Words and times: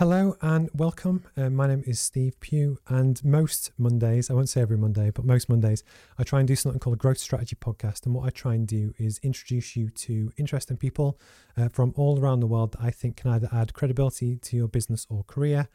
Hello 0.00 0.34
and 0.40 0.70
welcome. 0.72 1.26
Uh, 1.36 1.50
my 1.50 1.66
name 1.66 1.84
is 1.86 2.00
Steve 2.00 2.40
Pugh, 2.40 2.78
and 2.88 3.22
most 3.22 3.70
Mondays, 3.76 4.30
I 4.30 4.32
won't 4.32 4.48
say 4.48 4.62
every 4.62 4.78
Monday, 4.78 5.10
but 5.10 5.26
most 5.26 5.50
Mondays, 5.50 5.84
I 6.18 6.22
try 6.22 6.38
and 6.38 6.48
do 6.48 6.56
something 6.56 6.78
called 6.78 6.96
a 6.96 6.96
growth 6.96 7.18
strategy 7.18 7.54
podcast. 7.54 8.06
And 8.06 8.14
what 8.14 8.24
I 8.24 8.30
try 8.30 8.54
and 8.54 8.66
do 8.66 8.94
is 8.96 9.20
introduce 9.22 9.76
you 9.76 9.90
to 9.90 10.32
interesting 10.38 10.78
people 10.78 11.20
uh, 11.54 11.68
from 11.68 11.92
all 11.96 12.18
around 12.18 12.40
the 12.40 12.46
world 12.46 12.72
that 12.72 12.80
I 12.80 12.90
think 12.90 13.18
can 13.18 13.30
either 13.30 13.50
add 13.52 13.74
credibility 13.74 14.36
to 14.36 14.56
your 14.56 14.68
business 14.68 15.06
or 15.10 15.22
career, 15.24 15.68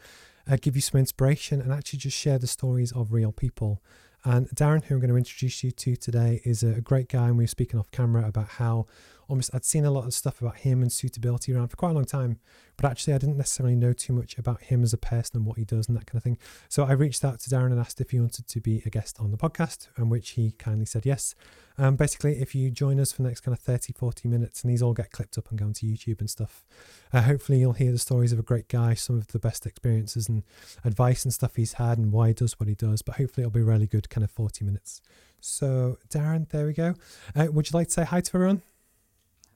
uh, 0.50 0.57
give 0.60 0.76
you 0.76 0.82
some 0.82 1.00
inspiration, 1.00 1.62
and 1.62 1.71
actually 1.71 2.00
just 2.00 2.18
share 2.18 2.39
the 2.39 2.48
stories 2.48 2.92
of 2.94 3.14
real 3.14 3.32
people. 3.32 3.84
And 4.23 4.50
Darren, 4.50 4.84
who 4.84 4.96
I'm 4.96 5.02
going 5.02 5.12
to 5.12 5.18
introduce 5.18 5.64
you 5.64 5.70
to 5.70 5.96
today, 5.96 6.42
is 6.44 6.64
a 6.64 6.82
great 6.82 7.10
guy, 7.10 7.28
and 7.28 7.38
we 7.38 7.44
were 7.44 7.48
speaking 7.48 7.80
off 7.80 7.92
camera 7.92 8.28
about 8.28 8.48
how 8.48 8.88
almost 9.28 9.54
I'd 9.54 9.66
seen 9.66 9.86
a 9.86 9.92
lot 9.92 10.05
of 10.05 10.14
stuff 10.14 10.42
about 10.42 10.57
him 10.57 10.82
and 10.82 10.92
suitability 10.92 11.54
around 11.54 11.70
for 11.70 11.78
quite 11.78 11.92
a 11.92 11.94
long 11.94 12.05
time, 12.05 12.39
but 12.78 12.89
actually 12.89 13.14
I 13.14 13.18
didn't 13.18 13.38
necessarily 13.38 13.75
know 13.75 13.93
too 13.93 14.14
much 14.14 14.38
about 14.38 14.61
him 14.64 14.84
as 14.84 14.93
a 14.93 14.98
person 14.98 15.38
and 15.38 15.46
what 15.46 15.57
he 15.57 15.65
does 15.65 15.88
and 15.88 15.98
that 15.98 16.06
kind 16.06 16.18
of 16.18 16.24
thing. 16.24 16.38
So 16.70 16.84
I 16.84 16.92
reached 16.92 17.24
out 17.24 17.39
to 17.39 17.50
Darren 17.50 17.71
and 17.71 17.79
asked 17.79 18.01
if 18.01 18.11
he 18.11 18.20
wanted 18.20 18.48
to 18.48 18.61
be 18.61 18.82
a 18.86 18.89
guest 18.89 19.18
on 19.20 19.32
the 19.32 19.38
podcast, 19.38 19.88
and 19.98 20.11
which 20.11 20.32
he 20.32 20.51
kindly 20.51 20.86
said 20.86 21.06
yes. 21.06 21.36
Um, 21.78 21.96
basically, 21.96 22.42
if 22.42 22.56
you 22.56 22.71
join 22.71 23.00
us 23.00 23.11
for 23.11 23.21
the 23.21 23.28
next 23.28 23.42
kind 23.42 23.56
of 23.56 23.61
30, 23.61 23.93
40 23.93 24.29
minutes, 24.29 24.64
and 24.64 24.71
these 24.71 24.82
all 24.82 24.93
get 24.93 25.11
clipped 25.11 25.37
up 25.37 25.50
and 25.50 25.60
go 25.60 25.65
onto 25.65 25.86
YouTube 25.86 26.20
and 26.20 26.29
stuff, 26.29 26.65
uh, 27.12 27.21
hopefully 27.21 27.60
you'll 27.60 27.73
hear 27.73 27.92
the 27.92 27.98
stories 27.98 28.32
of 28.32 28.39
a 28.39 28.43
great 28.43 28.70
guy, 28.70 28.93
some 28.93 29.18
of 29.18 29.28
the 29.28 29.39
best 29.39 29.65
experiences 29.65 30.29
and 30.29 30.43
advice 30.84 31.26
and 31.26 31.34
stuff 31.34 31.56
he's 31.56 31.73
had 31.73 31.98
and 31.98 32.12
why 32.12 32.30
he 32.30 32.34
does 32.34 32.59
what 32.59 32.70
he 32.70 32.76
does. 32.76 33.02
But 33.02 33.16
hopefully 33.16 33.44
it'll 33.44 33.52
be 33.52 33.62
really 33.62 33.88
good 33.88 34.09
kind 34.09 34.23
of 34.23 34.31
40 34.31 34.64
minutes. 34.64 35.02
So, 35.42 35.98
Darren, 36.09 36.50
there 36.50 36.66
we 36.66 36.73
go. 36.73 36.95
Uh, 37.36 37.48
would 37.52 37.70
you 37.70 37.78
like 37.78 37.88
to 37.88 37.94
say 37.94 38.03
hi 38.03 38.22
to 38.22 38.31
everyone? 38.36 38.62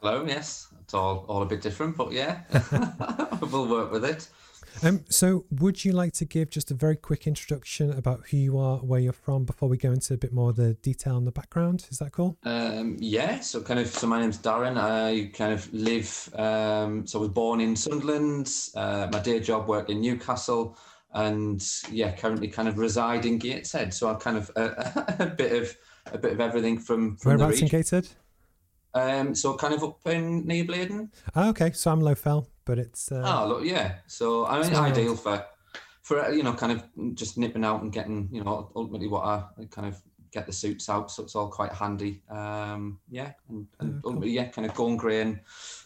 Hello, 0.01 0.23
yes. 0.25 0.69
It's 0.81 0.93
all, 0.93 1.25
all 1.27 1.41
a 1.41 1.45
bit 1.45 1.61
different, 1.61 1.97
but 1.97 2.13
yeah, 2.13 2.43
we'll 3.51 3.67
work 3.67 3.91
with 3.91 4.05
it. 4.05 4.29
Um, 4.81 5.03
so, 5.09 5.43
would 5.51 5.83
you 5.83 5.91
like 5.91 6.13
to 6.13 6.25
give 6.25 6.49
just 6.49 6.71
a 6.71 6.73
very 6.73 6.95
quick 6.95 7.27
introduction 7.27 7.91
about 7.91 8.21
who 8.29 8.37
you 8.37 8.57
are, 8.57 8.77
where 8.77 9.01
you're 9.01 9.11
from, 9.11 9.43
before 9.43 9.67
we 9.67 9.75
go 9.75 9.91
into 9.91 10.13
a 10.13 10.17
bit 10.17 10.31
more 10.31 10.51
of 10.51 10.55
the 10.55 10.75
detail 10.75 11.17
on 11.17 11.25
the 11.25 11.33
background? 11.33 11.85
Is 11.91 11.99
that 11.99 12.13
cool? 12.13 12.37
Um, 12.43 12.95
yeah. 12.99 13.41
So, 13.41 13.61
kind 13.61 13.77
of. 13.77 13.87
So, 13.87 14.07
my 14.07 14.21
name's 14.21 14.37
Darren. 14.37 14.77
I 14.77 15.31
kind 15.35 15.51
of 15.51 15.71
live. 15.73 16.29
Um, 16.35 17.05
so, 17.05 17.19
I 17.19 17.21
was 17.23 17.29
born 17.29 17.59
in 17.59 17.75
Sunderland. 17.75 18.53
Uh, 18.75 19.09
my 19.11 19.19
day 19.19 19.41
job 19.41 19.67
work 19.67 19.89
in 19.89 19.99
Newcastle, 19.99 20.77
and 21.13 21.61
yeah, 21.91 22.15
currently 22.15 22.47
kind 22.47 22.69
of 22.69 22.77
reside 22.77 23.25
in 23.25 23.37
Gateshead. 23.37 23.93
So, 23.93 24.09
I 24.09 24.13
kind 24.13 24.37
of 24.37 24.49
uh, 24.55 25.15
a 25.19 25.25
bit 25.25 25.61
of 25.61 25.75
a 26.13 26.17
bit 26.17 26.31
of 26.31 26.39
everything 26.39 26.77
from 26.77 27.17
from 27.17 27.37
Whereabouts 27.37 27.61
in. 27.61 27.67
Gateshead? 27.67 28.07
Um, 28.93 29.35
so 29.35 29.55
kind 29.55 29.73
of 29.73 29.83
up 29.83 29.99
in 30.07 30.45
near 30.47 30.63
Blaydon. 30.65 31.09
Oh, 31.35 31.49
okay. 31.49 31.71
So 31.71 31.91
I'm 31.91 32.01
low 32.01 32.15
fell, 32.15 32.47
but 32.65 32.79
it's. 32.79 33.11
Uh, 33.11 33.21
Oh, 33.25 33.47
look, 33.47 33.63
yeah. 33.65 33.95
So 34.07 34.45
I 34.45 34.61
mean, 34.61 34.75
ideal 34.75 35.15
for 35.15 35.45
for 36.01 36.31
you 36.31 36.43
know, 36.43 36.53
kind 36.53 36.71
of 36.71 36.83
just 37.15 37.37
nipping 37.37 37.63
out 37.63 37.81
and 37.83 37.91
getting 37.93 38.29
you 38.31 38.43
know, 38.43 38.71
ultimately 38.75 39.07
what 39.07 39.23
I 39.25 39.43
kind 39.69 39.87
of 39.87 40.01
get 40.31 40.45
the 40.45 40.53
suits 40.53 40.89
out, 40.89 41.09
so 41.11 41.23
it's 41.23 41.35
all 41.35 41.47
quite 41.49 41.71
handy. 41.73 42.21
Um, 42.29 42.99
yeah, 43.09 43.31
and, 43.49 43.67
and 43.79 44.01
Oh, 44.05 44.13
cool. 44.13 44.25
yeah, 44.25 44.45
kind 44.49 44.67
of 44.67 44.73
going 44.75 44.97
grey 44.97 45.21
and 45.21 45.39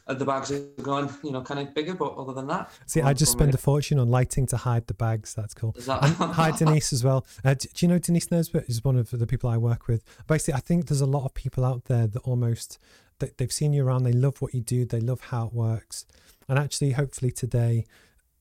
uh, 0.08 0.14
the 0.14 0.26
bags 0.26 0.52
are 0.52 0.60
going, 0.82 1.10
you 1.24 1.32
know, 1.32 1.42
kind 1.42 1.60
of 1.60 1.74
bigger. 1.74 1.94
But 1.94 2.16
other 2.16 2.34
than 2.34 2.48
that, 2.48 2.72
See, 2.86 3.02
I 3.02 3.14
just 3.14 3.32
spend 3.32 3.54
a- 3.54 3.56
a 3.56 3.58
fortune 3.58 4.00
on 4.00 4.10
lighting 4.10 4.46
to 4.48 4.58
hide 4.58 4.88
the 4.88 4.94
bags. 4.94 5.34
That's 5.34 5.54
cool. 5.54 5.72
That- 5.86 6.02
hi, 6.34 6.52
Denise, 6.52 6.92
as 6.94 7.04
well. 7.04 7.26
Uh, 7.44 7.54
d- 7.54 7.70
do 7.74 7.86
you 7.86 7.90
know 7.90 8.00
Denise 8.00 8.30
Nesbitt 8.32 8.66
is 8.68 8.84
one 8.84 8.98
of 8.98 9.12
the 9.12 9.26
people 9.28 9.50
I 9.50 9.58
work 9.58 9.88
with? 9.88 10.04
Basically, 10.28 10.56
I 10.56 10.60
think 10.60 10.88
there's 10.88 11.02
a 11.02 11.06
lot 11.06 11.26
of 11.26 11.34
people 11.34 11.64
out 11.64 11.86
there 11.86 12.08
that 12.08 12.20
almost 12.24 12.80
they, 13.20 13.32
they've 13.38 13.52
seen 13.52 13.74
you 13.74 13.86
around. 13.86 14.04
They 14.04 14.12
love 14.14 14.42
what 14.42 14.54
you 14.54 14.62
do. 14.62 14.86
They 14.86 15.00
love 15.00 15.22
how 15.22 15.48
it 15.48 15.54
works. 15.54 16.06
And 16.50 16.60
actually, 16.60 16.92
hopefully 16.92 17.32
today, 17.32 17.86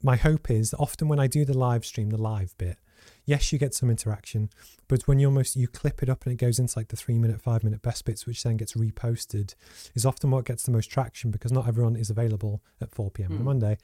my 0.02 0.16
hope 0.16 0.50
is 0.50 0.74
often 0.80 1.06
when 1.06 1.20
I 1.20 1.28
do 1.28 1.44
the 1.44 1.56
live 1.56 1.84
stream, 1.84 2.10
the 2.10 2.18
live 2.20 2.58
bit, 2.58 2.76
yes, 3.24 3.52
you 3.52 3.58
get 3.58 3.74
some 3.74 3.90
interaction, 3.90 4.50
but 4.88 5.02
when 5.08 5.18
you 5.18 5.26
almost 5.26 5.56
you 5.56 5.68
clip 5.68 6.02
it 6.02 6.08
up 6.08 6.24
and 6.24 6.32
it 6.32 6.36
goes 6.36 6.58
into 6.58 6.78
like 6.78 6.88
the 6.88 6.96
three 6.96 7.18
minute, 7.18 7.40
five 7.40 7.62
minute 7.64 7.82
best 7.82 8.04
bits, 8.04 8.26
which 8.26 8.42
then 8.42 8.56
gets 8.56 8.74
reposted, 8.74 9.54
is 9.94 10.04
often 10.06 10.30
what 10.30 10.44
gets 10.44 10.64
the 10.64 10.70
most 10.72 10.90
traction 10.90 11.30
because 11.30 11.52
not 11.52 11.66
everyone 11.68 11.96
is 11.96 12.10
available 12.10 12.62
at 12.80 12.94
4 12.94 13.10
p.m. 13.10 13.30
on 13.32 13.36
a 13.36 13.38
Hmm. 13.38 13.44
Monday. 13.44 13.78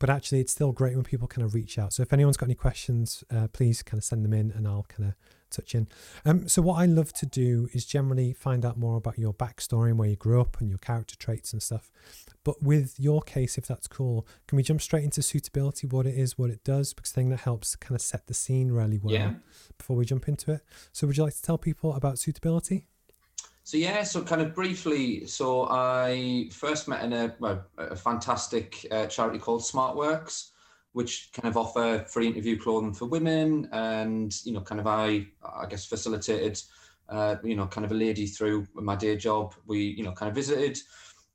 But 0.00 0.10
actually, 0.10 0.40
it's 0.40 0.50
still 0.52 0.72
great 0.72 0.96
when 0.96 1.04
people 1.04 1.28
kind 1.28 1.44
of 1.44 1.54
reach 1.54 1.78
out. 1.78 1.92
So 1.92 2.02
if 2.02 2.12
anyone's 2.12 2.36
got 2.36 2.46
any 2.46 2.54
questions, 2.56 3.22
uh, 3.30 3.46
please 3.52 3.82
kind 3.84 3.98
of 3.98 4.04
send 4.04 4.24
them 4.24 4.32
in, 4.32 4.50
and 4.50 4.66
I'll 4.66 4.86
kind 4.88 5.10
of 5.10 5.14
touch 5.50 5.74
in. 5.74 5.88
Um, 6.24 6.48
so 6.48 6.62
what 6.62 6.76
I 6.80 6.86
love 6.86 7.12
to 7.14 7.26
do 7.26 7.68
is 7.74 7.84
generally 7.84 8.32
find 8.32 8.64
out 8.64 8.76
more 8.78 8.96
about 8.96 9.18
your 9.18 9.34
backstory 9.34 9.90
and 9.90 9.98
where 9.98 10.08
you 10.08 10.16
grew 10.16 10.40
up 10.40 10.58
and 10.60 10.68
your 10.70 10.78
character 10.78 11.16
traits 11.16 11.52
and 11.52 11.62
stuff. 11.62 11.90
But 12.44 12.62
with 12.62 12.98
your 12.98 13.20
case, 13.20 13.58
if 13.58 13.66
that's 13.66 13.86
cool, 13.86 14.26
can 14.48 14.56
we 14.56 14.62
jump 14.62 14.80
straight 14.80 15.04
into 15.04 15.22
suitability, 15.22 15.86
what 15.86 16.06
it 16.06 16.14
is, 16.16 16.38
what 16.38 16.50
it 16.50 16.64
does? 16.64 16.94
Because 16.94 17.12
I 17.12 17.14
think 17.16 17.30
that 17.30 17.40
helps 17.40 17.76
kind 17.76 17.94
of 17.94 18.00
set 18.00 18.26
the 18.26 18.34
scene 18.34 18.72
really 18.72 18.98
well 18.98 19.12
Yeah. 19.12 19.34
before 19.76 19.96
we 19.96 20.04
jump 20.06 20.28
into 20.28 20.52
it. 20.52 20.62
So 20.92 21.06
would 21.06 21.16
you 21.18 21.24
like 21.24 21.34
to 21.34 21.42
tell 21.42 21.58
people 21.58 21.94
about 21.94 22.18
suitability? 22.18 22.86
So 23.70 23.76
yeah, 23.76 24.02
so 24.02 24.24
kind 24.24 24.42
of 24.42 24.52
briefly, 24.52 25.28
so 25.28 25.68
I 25.70 26.48
first 26.50 26.88
met 26.88 27.04
in 27.04 27.12
a, 27.12 27.36
well, 27.38 27.64
a 27.78 27.94
fantastic 27.94 28.84
uh, 28.90 29.06
charity 29.06 29.38
called 29.38 29.62
SmartWorks, 29.62 30.48
which 30.90 31.30
kind 31.32 31.46
of 31.46 31.56
offer 31.56 32.04
free 32.08 32.26
interview 32.26 32.58
clothing 32.58 32.92
for 32.92 33.06
women, 33.06 33.68
and 33.70 34.34
you 34.44 34.50
know, 34.50 34.60
kind 34.60 34.80
of 34.80 34.88
I, 34.88 35.28
I 35.44 35.66
guess 35.68 35.86
facilitated, 35.86 36.60
uh, 37.08 37.36
you 37.44 37.54
know, 37.54 37.68
kind 37.68 37.84
of 37.84 37.92
a 37.92 37.94
lady 37.94 38.26
through 38.26 38.66
my 38.74 38.96
day 38.96 39.16
job. 39.16 39.54
We, 39.66 39.78
you 39.96 40.02
know, 40.02 40.10
kind 40.10 40.28
of 40.28 40.34
visited, 40.34 40.76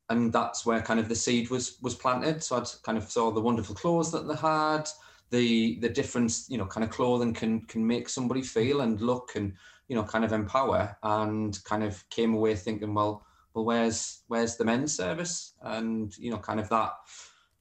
and 0.10 0.34
that's 0.34 0.66
where 0.66 0.82
kind 0.82 1.00
of 1.00 1.08
the 1.08 1.16
seed 1.16 1.50
was 1.50 1.78
was 1.82 1.96
planted. 1.96 2.44
So 2.44 2.58
I'd 2.58 2.68
kind 2.84 2.98
of 2.98 3.10
saw 3.10 3.32
the 3.32 3.40
wonderful 3.40 3.76
clothes 3.76 4.12
that 4.12 4.28
they 4.28 4.36
had, 4.36 4.90
the 5.30 5.80
the 5.80 5.88
difference, 5.88 6.50
you 6.50 6.58
know, 6.58 6.66
kind 6.66 6.84
of 6.84 6.90
clothing 6.90 7.34
can 7.34 7.62
can 7.62 7.88
make 7.88 8.10
somebody 8.10 8.42
feel 8.42 8.82
and 8.82 9.00
look 9.00 9.38
and 9.38 9.54
you 9.88 9.96
know, 9.96 10.04
kind 10.04 10.26
of 10.26 10.34
empower 10.34 10.98
and 11.04 11.64
kind 11.64 11.84
of 11.84 12.08
came 12.10 12.34
away 12.34 12.56
thinking, 12.56 12.94
well, 12.94 13.26
well, 13.54 13.66
where's 13.66 14.24
where's 14.28 14.58
the 14.58 14.66
men's 14.66 14.96
service? 14.96 15.54
And 15.62 16.16
you 16.18 16.30
know, 16.30 16.38
kind 16.38 16.60
of 16.60 16.70
that 16.70 16.92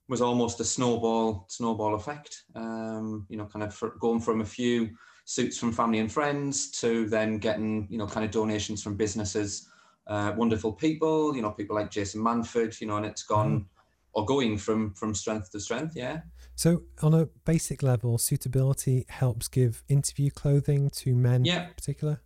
was 0.08 0.20
almost 0.20 0.60
a 0.60 0.64
snowball 0.64 1.46
snowball 1.48 1.94
effect. 1.94 2.44
Um, 2.54 3.26
you 3.28 3.36
know, 3.36 3.46
kind 3.46 3.62
of 3.62 3.82
going 4.00 4.20
from 4.20 4.40
a 4.40 4.44
few 4.44 4.90
suits 5.24 5.56
from 5.56 5.72
family 5.72 6.00
and 6.00 6.12
friends 6.12 6.70
to 6.72 7.08
then 7.08 7.38
getting 7.38 7.86
you 7.88 7.98
know 7.98 8.06
kind 8.06 8.24
of 8.26 8.32
donations 8.32 8.82
from 8.82 8.96
businesses, 8.96 9.68
uh, 10.08 10.32
wonderful 10.36 10.72
people. 10.72 11.34
You 11.36 11.42
know, 11.42 11.52
people 11.52 11.76
like 11.76 11.90
Jason 11.90 12.22
Manford. 12.22 12.80
You 12.80 12.88
know, 12.88 12.96
and 12.96 13.06
it's 13.06 13.22
gone 13.22 13.66
or 14.14 14.24
going 14.24 14.58
from 14.58 14.94
from 14.94 15.14
strength 15.14 15.52
to 15.52 15.60
strength. 15.60 15.94
Yeah. 15.96 16.20
So 16.56 16.82
on 17.02 17.14
a 17.14 17.26
basic 17.44 17.82
level, 17.82 18.18
suitability 18.18 19.06
helps 19.08 19.48
give 19.48 19.82
interview 19.88 20.30
clothing 20.30 20.90
to 20.90 21.14
men 21.14 21.44
Yeah. 21.44 21.68
in 21.68 21.74
particular. 21.74 22.20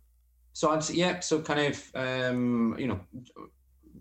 So 0.53 0.71
I'd 0.71 0.83
say, 0.83 0.95
yeah, 0.95 1.19
so 1.19 1.41
kind 1.41 1.59
of, 1.73 1.91
um, 1.95 2.75
you 2.77 2.87
know, 2.87 2.99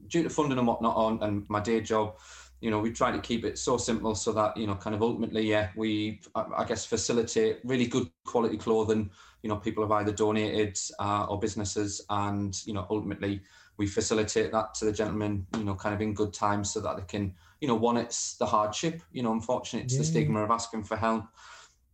due 0.09 0.23
to 0.23 0.31
funding 0.31 0.59
and 0.59 0.67
whatnot 0.67 0.97
on 0.97 1.23
and 1.23 1.49
my 1.49 1.61
day 1.61 1.81
job, 1.81 2.19
you 2.61 2.71
know, 2.71 2.81
we 2.81 2.91
try 2.91 3.13
to 3.13 3.21
keep 3.21 3.45
it 3.45 3.57
so 3.57 3.77
simple 3.77 4.15
so 4.17 4.33
that, 4.33 4.57
you 4.57 4.67
know, 4.67 4.75
kind 4.75 4.97
of 4.97 5.03
ultimately, 5.03 5.43
yeah, 5.49 5.69
we, 5.77 6.21
I 6.35 6.65
guess, 6.65 6.85
facilitate 6.85 7.61
really 7.65 7.87
good 7.87 8.11
quality 8.25 8.57
clothing. 8.57 9.11
You 9.43 9.49
know, 9.49 9.57
people 9.57 9.85
have 9.85 9.93
either 9.93 10.11
donated 10.11 10.77
uh, 10.99 11.27
or 11.29 11.39
businesses, 11.39 12.05
and, 12.11 12.61
you 12.67 12.75
know, 12.75 12.87
ultimately 12.91 13.43
we 13.79 13.87
facilitate 13.87 14.53
that 14.53 14.75
to 14.75 14.85
the 14.85 14.93
gentlemen, 14.93 15.47
you 15.57 15.65
know, 15.65 15.75
kind 15.75 15.95
of 15.95 16.01
in 16.01 16.13
good 16.13 16.35
time 16.35 16.65
so 16.65 16.81
that 16.81 16.97
they 16.97 17.05
can, 17.05 17.35
you 17.61 17.69
know, 17.69 17.75
one, 17.75 17.97
it's 17.97 18.35
the 18.35 18.47
hardship, 18.47 19.03
you 19.13 19.23
know, 19.23 19.33
unfortunately, 19.33 19.87
it's 19.87 19.97
the 19.97 20.05
stigma 20.05 20.43
of 20.43 20.51
asking 20.51 20.85
for 20.85 20.97
help. 20.97 21.25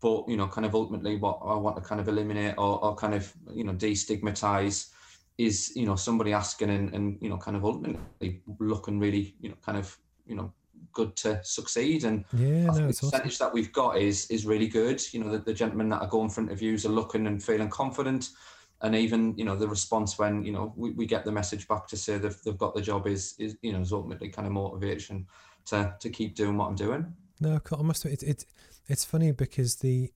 But 0.00 0.28
you 0.28 0.36
know 0.36 0.48
kind 0.48 0.66
of 0.66 0.74
ultimately 0.74 1.16
what 1.16 1.38
i 1.46 1.54
want 1.54 1.76
to 1.76 1.82
kind 1.82 1.98
of 1.98 2.08
eliminate 2.08 2.56
or, 2.58 2.84
or 2.84 2.94
kind 2.94 3.14
of 3.14 3.32
you 3.54 3.64
know 3.64 3.72
destigmatize 3.72 4.90
is 5.38 5.72
you 5.74 5.86
know 5.86 5.96
somebody 5.96 6.34
asking 6.34 6.68
and, 6.68 6.92
and 6.94 7.16
you 7.22 7.30
know 7.30 7.38
kind 7.38 7.56
of 7.56 7.64
ultimately 7.64 8.42
looking 8.58 8.98
really 8.98 9.34
you 9.40 9.48
know 9.48 9.54
kind 9.64 9.78
of 9.78 9.96
you 10.26 10.34
know 10.34 10.52
good 10.92 11.14
to 11.16 11.40
succeed. 11.44 12.04
And 12.04 12.24
Yeah, 12.32 12.66
no, 12.66 12.72
the 12.72 12.88
it's 12.88 12.98
awesome. 12.98 13.10
percentage 13.10 13.38
that 13.38 13.52
we've 13.52 13.72
got 13.72 13.98
is 13.98 14.30
is 14.30 14.46
really 14.46 14.68
good. 14.68 15.02
You 15.12 15.22
know 15.22 15.30
the, 15.30 15.38
the 15.38 15.54
gentlemen 15.54 15.90
that 15.90 16.00
are 16.00 16.08
going 16.08 16.30
for 16.30 16.40
interviews 16.40 16.86
are 16.86 16.90
looking 16.90 17.26
and 17.26 17.42
feeling 17.42 17.68
confident 17.68 18.30
and 18.84 18.94
even 18.94 19.36
you 19.36 19.44
know 19.44 19.56
the 19.56 19.66
response 19.66 20.18
when 20.18 20.44
you 20.44 20.52
know 20.52 20.72
we, 20.76 20.90
we 20.90 21.06
get 21.06 21.24
the 21.24 21.32
message 21.32 21.66
back 21.66 21.88
to 21.88 21.96
say 21.96 22.18
they've, 22.18 22.40
they've 22.44 22.58
got 22.58 22.74
the 22.74 22.82
job 22.82 23.06
is 23.08 23.34
is 23.38 23.56
you 23.62 23.72
know 23.72 23.80
is 23.80 23.92
ultimately 23.92 24.28
kind 24.28 24.46
of 24.46 24.52
motivation 24.52 25.26
to 25.64 25.92
to 25.98 26.08
keep 26.10 26.36
doing 26.36 26.56
what 26.56 26.68
i'm 26.68 26.76
doing 26.76 27.12
No. 27.40 27.60
I 27.72 27.82
must. 27.82 28.04
It's 28.04 28.22
it's 28.22 28.46
it's 28.86 29.04
funny 29.04 29.32
because 29.32 29.76
the 29.76 30.12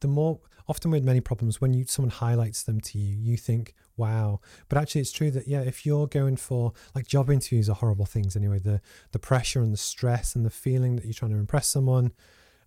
the 0.00 0.08
more 0.08 0.40
often 0.68 0.90
with 0.90 1.04
many 1.04 1.20
problems 1.20 1.60
when 1.60 1.74
you 1.74 1.84
someone 1.86 2.10
highlights 2.10 2.62
them 2.62 2.80
to 2.80 2.98
you, 2.98 3.16
you 3.16 3.36
think, 3.36 3.74
wow. 3.96 4.40
But 4.68 4.78
actually, 4.78 5.02
it's 5.02 5.12
true 5.12 5.30
that 5.32 5.46
yeah, 5.48 5.60
if 5.60 5.84
you're 5.84 6.06
going 6.06 6.36
for 6.36 6.72
like 6.94 7.06
job 7.06 7.30
interviews 7.30 7.68
are 7.68 7.76
horrible 7.76 8.06
things 8.06 8.36
anyway. 8.36 8.58
The 8.58 8.80
the 9.12 9.18
pressure 9.18 9.60
and 9.60 9.72
the 9.72 9.78
stress 9.78 10.34
and 10.34 10.44
the 10.44 10.50
feeling 10.50 10.96
that 10.96 11.04
you're 11.04 11.14
trying 11.14 11.32
to 11.32 11.38
impress 11.38 11.66
someone, 11.66 12.12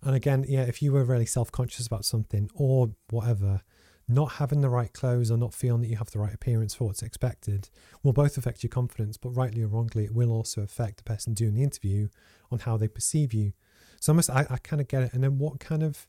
and 0.02 0.14
again, 0.14 0.44
yeah, 0.48 0.62
if 0.62 0.82
you 0.82 0.92
were 0.92 1.04
really 1.04 1.26
self 1.26 1.50
conscious 1.50 1.86
about 1.86 2.04
something 2.04 2.50
or 2.54 2.90
whatever. 3.10 3.62
Not 4.08 4.32
having 4.32 4.60
the 4.60 4.68
right 4.68 4.92
clothes 4.92 5.30
or 5.30 5.36
not 5.36 5.52
feeling 5.52 5.80
that 5.80 5.88
you 5.88 5.96
have 5.96 6.10
the 6.10 6.20
right 6.20 6.32
appearance 6.32 6.74
for 6.74 6.84
what's 6.84 7.02
expected 7.02 7.68
will 8.02 8.12
both 8.12 8.38
affect 8.38 8.62
your 8.62 8.70
confidence, 8.70 9.16
but 9.16 9.30
rightly 9.30 9.62
or 9.62 9.66
wrongly, 9.66 10.04
it 10.04 10.14
will 10.14 10.30
also 10.30 10.62
affect 10.62 10.98
the 10.98 11.02
person 11.02 11.34
doing 11.34 11.54
the 11.54 11.62
interview 11.62 12.08
on 12.52 12.60
how 12.60 12.76
they 12.76 12.86
perceive 12.86 13.34
you. 13.34 13.52
So 14.00 14.12
almost 14.12 14.30
I, 14.30 14.46
I 14.48 14.58
kind 14.58 14.80
of 14.80 14.86
get 14.86 15.02
it. 15.02 15.12
And 15.12 15.24
then 15.24 15.38
what 15.38 15.58
kind 15.58 15.82
of 15.82 16.06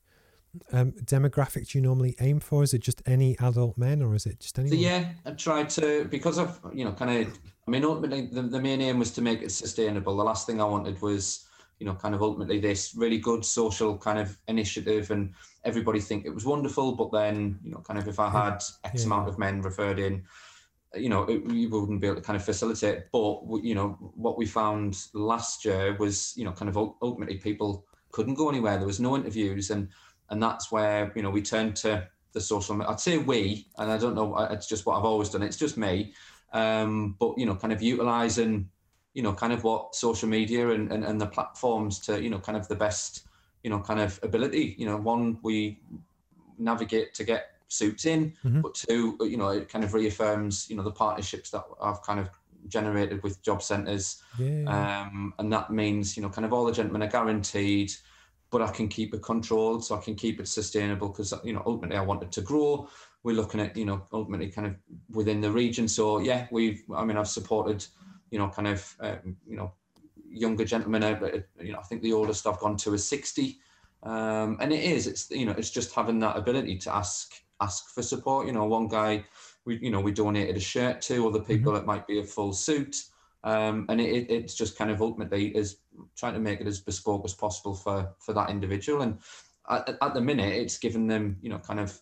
um, 0.71 0.91
demographic 1.03 1.69
do 1.69 1.77
you 1.77 1.81
normally 1.81 2.15
aim 2.19 2.39
for? 2.39 2.63
Is 2.63 2.73
it 2.73 2.79
just 2.79 3.01
any 3.05 3.37
adult 3.39 3.77
men, 3.77 4.01
or 4.01 4.15
is 4.15 4.25
it 4.25 4.39
just 4.39 4.57
anyone? 4.59 4.77
So 4.77 4.83
yeah, 4.83 5.09
I 5.25 5.31
tried 5.31 5.69
to 5.71 6.05
because 6.05 6.39
I've, 6.39 6.59
you 6.73 6.85
know 6.85 6.93
kind 6.93 7.25
of. 7.25 7.39
I 7.67 7.71
mean, 7.71 7.83
ultimately, 7.83 8.27
the, 8.27 8.43
the 8.43 8.61
main 8.61 8.79
aim 8.81 8.99
was 8.99 9.11
to 9.11 9.21
make 9.21 9.41
it 9.41 9.51
sustainable. 9.51 10.15
The 10.15 10.23
last 10.23 10.47
thing 10.47 10.61
I 10.61 10.65
wanted 10.65 11.01
was 11.01 11.46
you 11.79 11.85
know 11.85 11.95
kind 11.95 12.15
of 12.15 12.21
ultimately 12.21 12.59
this 12.59 12.95
really 12.95 13.17
good 13.17 13.45
social 13.45 13.97
kind 13.97 14.19
of 14.19 14.37
initiative, 14.47 15.11
and 15.11 15.33
everybody 15.63 15.99
think 15.99 16.25
it 16.25 16.33
was 16.33 16.45
wonderful. 16.45 16.95
But 16.95 17.11
then 17.11 17.59
you 17.63 17.71
know 17.71 17.79
kind 17.79 17.99
of 17.99 18.07
if 18.07 18.19
I 18.19 18.29
had 18.29 18.63
X 18.83 19.01
Yeah. 19.01 19.05
amount 19.05 19.29
of 19.29 19.37
men 19.37 19.61
referred 19.61 19.99
in, 19.99 20.23
you 20.95 21.09
know 21.09 21.23
it, 21.23 21.45
we 21.45 21.67
wouldn't 21.67 22.01
be 22.01 22.07
able 22.07 22.17
to 22.17 22.21
kind 22.21 22.37
of 22.37 22.43
facilitate. 22.45 23.11
But 23.11 23.41
you 23.61 23.75
know 23.75 23.89
what 24.15 24.37
we 24.37 24.45
found 24.45 24.97
last 25.13 25.65
year 25.65 25.95
was 25.97 26.33
you 26.37 26.45
know 26.45 26.51
kind 26.51 26.69
of 26.69 26.77
ultimately 27.01 27.37
people 27.37 27.85
couldn't 28.11 28.35
go 28.35 28.49
anywhere. 28.49 28.77
There 28.77 28.87
was 28.87 28.99
no 28.99 29.15
interviews, 29.15 29.69
and 29.69 29.89
and 30.29 30.41
that's 30.41 30.71
where 30.71 31.11
you 31.15 31.21
know 31.21 31.29
we 31.29 31.41
turned 31.41 31.75
to 31.77 32.07
the 32.33 32.41
social. 32.41 32.81
I'd 32.83 32.99
say 32.99 33.17
we, 33.17 33.67
and 33.77 33.91
I 33.91 33.97
don't 33.97 34.15
know. 34.15 34.37
It's 34.51 34.67
just 34.67 34.85
what 34.85 34.97
I've 34.97 35.05
always 35.05 35.29
done. 35.29 35.43
It's 35.43 35.57
just 35.57 35.77
me, 35.77 36.13
um, 36.53 37.15
but 37.19 37.37
you 37.37 37.45
know, 37.45 37.55
kind 37.55 37.73
of 37.73 37.81
utilizing, 37.81 38.69
you 39.17 39.23
know, 39.23 39.33
kind 39.33 39.51
of 39.51 39.63
what 39.63 39.95
social 39.95 40.29
media 40.29 40.69
and, 40.75 40.91
and 40.93 41.03
and 41.03 41.19
the 41.19 41.25
platforms 41.35 41.93
to 42.05 42.11
you 42.23 42.29
know, 42.29 42.39
kind 42.47 42.57
of 42.61 42.67
the 42.67 42.75
best, 42.85 43.27
you 43.63 43.69
know, 43.71 43.79
kind 43.89 43.99
of 43.99 44.19
ability. 44.29 44.75
You 44.77 44.85
know, 44.85 44.97
one 45.13 45.39
we 45.41 45.79
navigate 46.59 47.15
to 47.15 47.23
get 47.23 47.43
suits 47.67 48.05
in, 48.05 48.33
Mhm. 48.45 48.61
but 48.61 48.73
two, 48.75 49.17
you 49.21 49.37
know, 49.37 49.49
it 49.49 49.69
kind 49.69 49.83
of 49.83 49.93
reaffirms, 49.93 50.69
you 50.69 50.75
know, 50.75 50.83
the 50.83 50.97
partnerships 51.03 51.49
that 51.49 51.63
I've 51.81 52.01
kind 52.03 52.19
of 52.19 52.29
generated 52.67 53.23
with 53.23 53.41
job 53.41 53.61
centres 53.61 54.21
yeah, 54.37 54.65
um, 54.75 55.33
and 55.39 55.51
that 55.53 55.71
means 55.71 56.17
you 56.17 56.21
know 56.23 56.29
kind 56.29 56.45
of 56.45 56.51
all 56.53 56.65
the 56.65 56.77
gentlemen 56.79 57.01
are 57.03 57.11
guaranteed 57.17 57.89
but 58.51 58.61
i 58.61 58.69
can 58.77 58.87
keep 58.89 59.13
it 59.13 59.21
controlled 59.21 59.85
so 59.85 59.95
i 59.95 60.01
can 60.01 60.15
keep 60.15 60.39
it 60.41 60.47
sustainable 60.49 61.07
because 61.09 61.33
you 61.45 61.53
know 61.53 61.63
ultimately 61.65 61.97
i 61.97 62.01
want 62.01 62.23
it 62.23 62.31
to 62.37 62.41
grow 62.41 62.89
we're 63.23 63.39
looking 63.41 63.61
at 63.61 63.77
you 63.77 63.85
know 63.85 64.01
ultimately 64.11 64.49
kind 64.49 64.67
of 64.67 64.75
within 65.11 65.39
the 65.39 65.51
region 65.63 65.87
so 65.87 66.19
yeah 66.19 66.41
we've 66.51 66.83
i 66.93 67.05
mean 67.05 67.15
i've 67.15 67.33
supported 67.39 67.85
you 68.31 68.39
know 68.39 68.49
kind 68.49 68.67
of 68.67 68.95
um, 68.99 69.35
you 69.47 69.57
know 69.57 69.71
younger 70.29 70.65
gentlemen 70.65 71.03
uh, 71.03 71.19
you 71.61 71.71
know 71.71 71.79
i 71.79 71.83
think 71.83 72.01
the 72.01 72.13
oldest 72.13 72.45
i've 72.45 72.59
gone 72.59 72.75
to 72.77 72.93
is 72.93 73.07
60 73.07 73.57
um, 74.03 74.57
and 74.59 74.71
it 74.71 74.83
is 74.83 75.07
it's 75.07 75.29
you 75.31 75.45
know 75.45 75.55
it's 75.57 75.71
just 75.71 75.93
having 75.93 76.19
that 76.19 76.37
ability 76.37 76.77
to 76.77 76.95
ask 76.95 77.33
ask 77.61 77.93
for 77.93 78.03
support. 78.03 78.47
You 78.47 78.53
know 78.53 78.65
one 78.65 78.87
guy 78.87 79.25
we 79.65 79.77
you 79.79 79.89
know 79.89 79.99
we 79.99 80.11
donated 80.11 80.55
a 80.57 80.61
shirt 80.61 81.01
to 81.03 81.27
other 81.27 81.39
people 81.39 81.75
it 81.75 81.85
might 81.85 82.07
be 82.07 82.19
a 82.19 82.23
full 82.23 82.53
suit. 82.53 82.95
Um, 83.43 83.85
and 83.89 84.01
it, 84.01 84.09
it- 84.09 84.31
it's 84.31 84.55
just 84.55 84.77
kind 84.77 84.91
of 84.91 85.01
ultimately 85.01 85.55
is 85.55 85.77
trying 86.15 86.33
to 86.33 86.39
make 86.39 86.59
it 86.59 86.67
as 86.67 86.79
bespoke 86.79 87.23
as 87.25 87.33
possible 87.33 87.73
for 87.73 88.13
for 88.19 88.33
that 88.33 88.49
individual. 88.49 89.01
And 89.01 89.19
at, 89.69 89.97
at 90.01 90.13
the 90.13 90.21
minute 90.21 90.53
it's 90.53 90.77
given 90.77 91.07
them 91.07 91.37
you 91.41 91.49
know 91.49 91.59
kind 91.59 91.79
of 91.79 91.99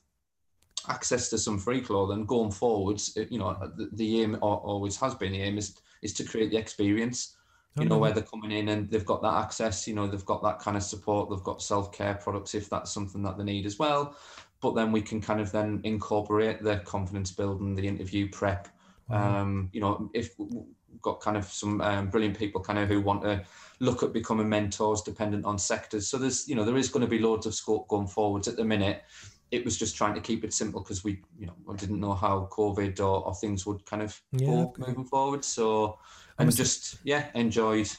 access 0.88 1.30
to 1.30 1.38
some 1.38 1.58
free 1.58 1.82
clothing. 1.82 2.26
Going 2.26 2.52
forwards 2.52 3.18
you 3.30 3.40
know 3.40 3.56
the, 3.78 3.90
the 3.94 4.22
aim 4.22 4.38
always 4.42 4.98
has 4.98 5.16
been 5.16 5.32
the 5.32 5.42
aim 5.42 5.58
is 5.58 5.78
is 6.06 6.14
to 6.14 6.24
create 6.24 6.52
the 6.52 6.58
experience 6.58 7.36
you 7.78 7.86
Oh, 7.86 7.90
know 7.90 7.98
no, 7.98 8.00
where 8.00 8.14
they're 8.14 8.24
coming 8.24 8.52
in 8.52 8.70
and 8.70 8.90
they've 8.90 9.06
got 9.06 9.22
that 9.22 9.34
access 9.44 9.88
you 9.88 9.94
know 9.94 10.08
they've 10.08 10.26
got 10.26 10.42
that 10.44 10.60
kind 10.60 10.78
of 10.78 10.84
support 10.84 11.30
they've 11.30 11.44
got 11.44 11.62
self-care 11.62 12.16
products 12.16 12.56
if 12.56 12.70
that's 12.70 12.92
something 12.94 13.22
that 13.24 13.38
they 13.38 13.44
need 13.44 13.66
as 13.66 13.78
well. 13.80 14.16
But 14.62 14.76
then 14.76 14.92
we 14.92 15.02
can 15.02 15.20
kind 15.22 15.42
of 15.42 15.52
then 15.52 15.82
incorporate 15.84 16.64
the 16.64 16.78
confidence 16.80 17.32
building 17.32 17.76
the 17.76 17.88
interview 17.88 18.30
prep 18.30 18.70
Wow. 19.08 19.38
um, 19.40 19.70
you 19.74 19.82
know 19.82 20.10
if 20.14 20.40
we've 20.40 20.64
got 21.02 21.20
kind 21.20 21.38
of 21.38 21.46
some 21.46 21.82
um, 21.82 22.10
brilliant 22.10 22.38
people 22.38 22.62
kind 22.62 22.80
of 22.80 22.88
who 22.88 23.02
want 23.02 23.22
to 23.24 23.44
look 23.80 24.04
at 24.04 24.14
becoming 24.14 24.48
mentors 24.50 25.02
dependent 25.02 25.46
on 25.46 25.60
sectors. 25.60 26.08
So 26.08 26.18
there's 26.18 26.48
you 26.48 26.56
know 26.56 26.64
there 26.64 26.78
is 26.78 26.90
going 26.90 27.06
to 27.06 27.10
be 27.10 27.20
loads 27.20 27.46
of 27.46 27.54
scope 27.54 27.88
going 27.90 28.08
forwards 28.08 28.48
at 28.48 28.56
the 28.56 28.64
minute 28.66 29.04
it 29.52 29.64
was 29.64 29.78
just 29.78 29.96
trying 29.96 30.14
to 30.16 30.22
keep 30.22 30.44
it 30.44 30.54
simple 30.54 30.82
because 30.82 31.04
we 31.04 31.22
you 31.38 31.48
know 31.48 31.74
didn't 31.76 32.00
know 32.00 32.14
how 32.14 32.48
covid 32.52 33.00
or, 33.00 33.26
or 33.26 33.36
things 33.36 33.66
would 33.66 33.86
kind 33.86 34.02
of 34.02 34.20
Yeah, 34.32 34.48
go 34.48 34.76
okay. 34.78 34.84
moving 34.88 35.06
forward 35.06 35.44
so 35.46 36.00
I 36.38 36.44
and 36.44 36.56
just 36.56 36.98
yeah 37.04 37.30
enjoyed 37.36 37.90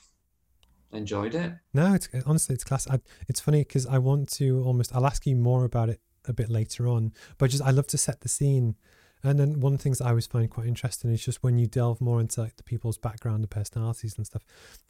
enjoyed 0.92 1.34
it 1.34 1.54
No, 1.74 1.94
it's 1.94 2.08
honestly 2.24 2.54
it's 2.54 2.64
class. 2.64 2.88
I, 2.88 3.00
it's 3.28 3.40
funny 3.40 3.60
because 3.60 3.86
I 3.86 3.98
want 3.98 4.28
to 4.34 4.62
almost. 4.64 4.94
I'll 4.94 5.06
ask 5.06 5.26
you 5.26 5.36
more 5.36 5.64
about 5.64 5.88
it 5.88 6.00
a 6.26 6.32
bit 6.32 6.48
later 6.48 6.88
on, 6.88 7.12
but 7.38 7.50
just 7.50 7.62
I 7.62 7.70
love 7.70 7.86
to 7.88 7.98
set 7.98 8.20
the 8.20 8.28
scene. 8.28 8.76
And 9.22 9.40
then 9.40 9.60
one 9.60 9.72
of 9.72 9.78
the 9.78 9.82
things 9.82 10.00
I 10.00 10.10
always 10.10 10.26
find 10.26 10.48
quite 10.48 10.66
interesting 10.66 11.10
is 11.10 11.24
just 11.24 11.42
when 11.42 11.58
you 11.58 11.66
delve 11.66 12.00
more 12.00 12.20
into 12.20 12.40
like 12.42 12.56
the 12.56 12.62
people's 12.62 12.98
background 12.98 13.40
and 13.40 13.50
personalities 13.50 14.16
and 14.16 14.26
stuff. 14.26 14.44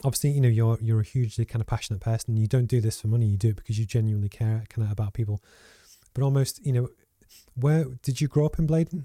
Obviously, 0.05 0.31
you 0.31 0.41
know 0.41 0.49
you're 0.49 0.79
you're 0.81 1.01
a 1.01 1.05
hugely 1.05 1.45
kind 1.45 1.61
of 1.61 1.67
passionate 1.67 2.01
person. 2.01 2.37
You 2.37 2.47
don't 2.47 2.67
do 2.67 2.81
this 2.81 3.01
for 3.01 3.09
money. 3.09 3.27
You 3.27 3.37
do 3.39 3.49
it 3.51 3.57
because 3.57 3.79
you 3.79 3.87
genuinely 3.87 4.29
care 4.29 4.65
kind 4.69 4.87
of 4.87 4.93
about 4.93 5.15
people. 5.15 5.43
But 6.17 6.25
almost, 6.25 6.65
you 6.65 6.73
know, 6.73 6.89
where 7.55 7.85
did 8.03 8.23
you 8.23 8.27
grow 8.27 8.47
up 8.47 8.59
in 8.59 8.67
Blaydon? 8.67 9.05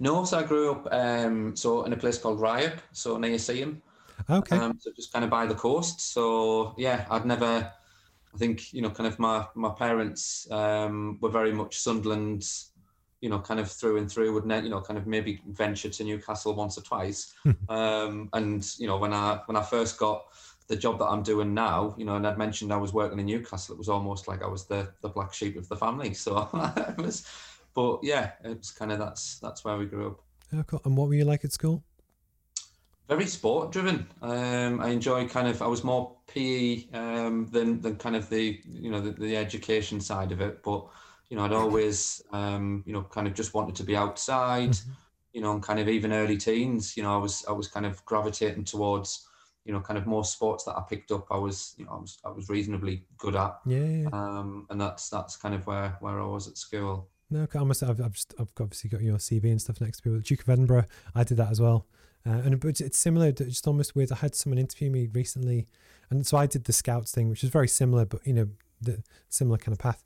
no 0.00 0.24
so 0.24 0.38
I 0.38 0.42
grew 0.42 0.72
up 0.72 0.88
um, 0.92 1.54
so 1.54 1.84
in 1.84 1.92
a 1.92 1.96
place 1.96 2.18
called 2.18 2.40
Ryhope 2.40 2.78
so 2.92 3.18
near 3.18 3.36
Seaham 3.36 3.82
Okay. 4.30 4.56
um, 4.56 4.78
so 4.80 4.90
just 4.96 5.12
kind 5.12 5.24
of 5.24 5.30
by 5.30 5.46
the 5.46 5.54
coast. 5.54 6.00
So 6.00 6.74
yeah, 6.78 7.06
I'd 7.10 7.26
never. 7.26 7.70
I 8.34 8.38
think 8.38 8.72
you 8.72 8.82
know, 8.82 8.90
kind 8.90 9.06
of 9.06 9.18
my 9.18 9.46
my 9.54 9.70
parents 9.70 10.50
um, 10.50 11.18
were 11.20 11.30
very 11.30 11.52
much 11.52 11.78
Sunderland, 11.78 12.44
you 13.20 13.30
know, 13.30 13.38
kind 13.38 13.60
of 13.60 13.70
through 13.70 13.98
and 13.98 14.10
through. 14.10 14.32
Would 14.34 14.46
ne- 14.46 14.62
you 14.62 14.70
know, 14.70 14.80
kind 14.80 14.98
of 14.98 15.06
maybe 15.06 15.40
venture 15.48 15.90
to 15.90 16.04
Newcastle 16.04 16.54
once 16.54 16.78
or 16.78 16.82
twice. 16.82 17.34
um, 17.68 18.28
and 18.32 18.66
you 18.78 18.86
know, 18.86 18.96
when 18.96 19.12
I 19.12 19.40
when 19.46 19.56
I 19.56 19.62
first 19.62 19.98
got 19.98 20.24
the 20.68 20.76
job 20.76 20.98
that 20.98 21.06
I'm 21.06 21.22
doing 21.22 21.54
now, 21.54 21.94
you 21.96 22.04
know, 22.04 22.16
and 22.16 22.26
I'd 22.26 22.38
mentioned 22.38 22.72
I 22.72 22.76
was 22.76 22.92
working 22.92 23.18
in 23.18 23.26
Newcastle, 23.26 23.74
it 23.74 23.78
was 23.78 23.88
almost 23.88 24.28
like 24.28 24.42
I 24.42 24.48
was 24.48 24.66
the 24.66 24.92
the 25.02 25.08
black 25.08 25.32
sheep 25.32 25.56
of 25.56 25.68
the 25.68 25.76
family. 25.76 26.14
So 26.14 26.48
it 26.76 26.98
was, 26.98 27.26
but 27.74 28.00
yeah, 28.02 28.32
it 28.44 28.58
was 28.58 28.70
kind 28.70 28.92
of 28.92 28.98
that's 28.98 29.38
that's 29.38 29.64
where 29.64 29.76
we 29.76 29.86
grew 29.86 30.08
up 30.08 30.20
oh, 30.54 30.62
cool. 30.64 30.82
And 30.84 30.96
what 30.96 31.08
were 31.08 31.14
you 31.14 31.24
like 31.24 31.44
at 31.44 31.52
school? 31.52 31.82
very 33.08 33.26
sport 33.26 33.70
driven. 33.70 34.06
Um, 34.20 34.80
I 34.80 34.88
enjoy 34.88 35.28
kind 35.28 35.48
of. 35.48 35.62
I 35.62 35.66
was 35.66 35.84
more 35.84 36.16
PE 36.26 36.90
um, 36.92 37.46
than 37.46 37.80
than 37.80 37.96
kind 37.96 38.16
of 38.16 38.28
the 38.28 38.60
you 38.68 38.90
know 38.90 39.00
the, 39.00 39.12
the 39.12 39.36
education 39.36 40.00
side 40.00 40.32
of 40.32 40.40
it. 40.40 40.62
But 40.62 40.86
you 41.28 41.36
know, 41.36 41.44
I'd 41.44 41.52
always 41.52 42.22
um, 42.32 42.82
you 42.86 42.92
know 42.92 43.02
kind 43.02 43.26
of 43.26 43.34
just 43.34 43.54
wanted 43.54 43.76
to 43.76 43.84
be 43.84 43.96
outside. 43.96 44.70
Mhm. 44.70 44.86
You 45.32 45.42
know, 45.42 45.52
and 45.52 45.62
kind 45.62 45.78
of 45.78 45.88
even 45.88 46.12
early 46.12 46.38
teens. 46.38 46.96
You 46.96 47.02
know, 47.02 47.14
I 47.14 47.18
was 47.18 47.44
I 47.46 47.52
was 47.52 47.68
kind 47.68 47.86
of 47.86 48.04
gravitating 48.06 48.64
towards 48.64 49.28
you 49.66 49.72
know 49.72 49.80
kind 49.80 49.98
of 49.98 50.06
more 50.06 50.24
sports 50.24 50.64
that 50.64 50.76
I 50.76 50.82
picked 50.88 51.10
up. 51.10 51.26
I 51.30 51.36
was 51.36 51.74
you 51.76 51.84
know 51.84 51.92
I 51.92 52.00
was 52.00 52.18
I 52.24 52.30
was 52.30 52.48
reasonably 52.48 53.04
good 53.18 53.36
at. 53.36 53.58
Yeah, 53.66 53.78
yeah. 53.78 54.08
Um, 54.12 54.66
and 54.70 54.80
that's 54.80 55.10
that's 55.10 55.36
kind 55.36 55.54
of 55.54 55.66
where 55.66 55.96
where 56.00 56.20
I 56.20 56.26
was 56.26 56.48
at 56.48 56.56
school. 56.56 57.08
No, 57.28 57.40
okay, 57.40 57.58
I 57.58 57.64
must. 57.64 57.82
I've, 57.82 58.00
I've, 58.00 58.12
just, 58.12 58.34
I've 58.38 58.52
obviously 58.60 58.88
got 58.88 59.02
your 59.02 59.16
CV 59.16 59.50
and 59.50 59.60
stuff 59.60 59.80
next 59.80 60.02
to 60.02 60.08
me. 60.08 60.20
Duke 60.20 60.42
of 60.42 60.48
Edinburgh, 60.48 60.84
I 61.14 61.24
did 61.24 61.38
that 61.38 61.50
as 61.50 61.60
well, 61.60 61.86
uh, 62.24 62.30
and 62.44 62.60
but 62.60 62.80
it's 62.80 62.98
similar. 62.98 63.32
Just 63.32 63.66
almost 63.66 63.96
weird. 63.96 64.12
I 64.12 64.16
had 64.16 64.36
someone 64.36 64.58
interview 64.58 64.90
me 64.90 65.08
recently, 65.12 65.66
and 66.08 66.24
so 66.24 66.36
I 66.36 66.46
did 66.46 66.64
the 66.64 66.72
scouts 66.72 67.10
thing, 67.10 67.28
which 67.28 67.42
is 67.42 67.50
very 67.50 67.68
similar, 67.68 68.04
but 68.04 68.24
you 68.24 68.32
know, 68.32 68.48
the 68.80 69.02
similar 69.28 69.58
kind 69.58 69.72
of 69.72 69.80
path. 69.80 70.04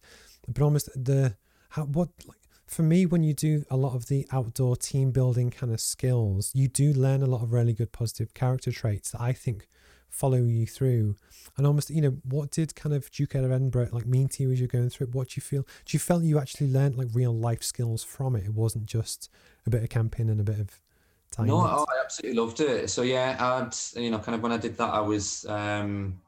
But 0.49 0.63
almost 0.63 0.89
the 0.97 1.37
how 1.71 1.85
what 1.85 2.09
like 2.27 2.39
for 2.71 2.83
me 2.83 3.05
when 3.05 3.23
you 3.23 3.35
do 3.35 3.65
a 3.71 3.77
lot 3.77 3.95
of 3.95 4.07
the 4.07 4.27
outdoor 4.33 4.77
team 4.77 5.11
building 5.11 5.51
kind 5.51 5.73
of 5.73 5.81
skills, 5.81 6.51
you 6.55 6.69
do 6.69 6.93
learn 6.93 7.23
a 7.23 7.27
lot 7.27 7.43
of 7.43 7.53
really 7.53 7.73
good 7.73 7.93
positive 7.93 8.33
character 8.33 8.71
traits 8.71 9.11
that 9.11 9.21
I 9.21 9.33
think 9.33 9.67
follow 10.09 10.39
you 10.39 10.67
through 10.67 11.15
and 11.57 11.65
almost 11.65 11.89
you 11.89 12.01
know 12.01 12.17
what 12.25 12.51
did 12.51 12.75
kind 12.75 12.93
of 12.93 13.09
duke 13.13 13.37
of 13.37 13.53
edinburgh 13.53 13.89
like 13.93 14.07
mean 14.07 14.27
to 14.27 14.43
you 14.43 14.51
as 14.51 14.59
you're 14.59 14.67
going 14.67 14.91
through 14.91 15.07
it 15.07 15.15
what 15.15 15.29
do 15.29 15.35
you 15.37 15.41
feel 15.41 15.63
do 15.85 15.95
you 15.95 16.01
felt 16.01 16.25
you 16.25 16.37
actually 16.37 16.67
learned 16.67 16.97
like 16.97 17.07
real 17.13 17.33
life 17.33 17.63
skills 17.63 18.03
from 18.03 18.35
it 18.35 18.45
it 18.45 18.53
wasn't 18.53 18.85
just 18.85 19.31
a 19.67 19.71
bit 19.71 19.85
of 19.85 19.89
camping 19.89 20.29
and 20.29 20.41
a 20.41 20.43
bit 20.43 20.59
of 20.59 20.81
time 21.31 21.47
No, 21.47 21.61
oh, 21.61 21.87
I 21.89 22.05
absolutely 22.05 22.41
loved 22.41 22.61
it. 22.61 22.91
So 22.91 23.03
yeah, 23.03 23.37
I'd 23.39 24.01
you 24.01 24.11
know 24.11 24.19
kind 24.19 24.35
of 24.35 24.43
when 24.43 24.53
I 24.53 24.57
did 24.57 24.77
that, 24.79 24.93
I 24.93 25.01
was 25.01 25.47
um, 25.47 26.21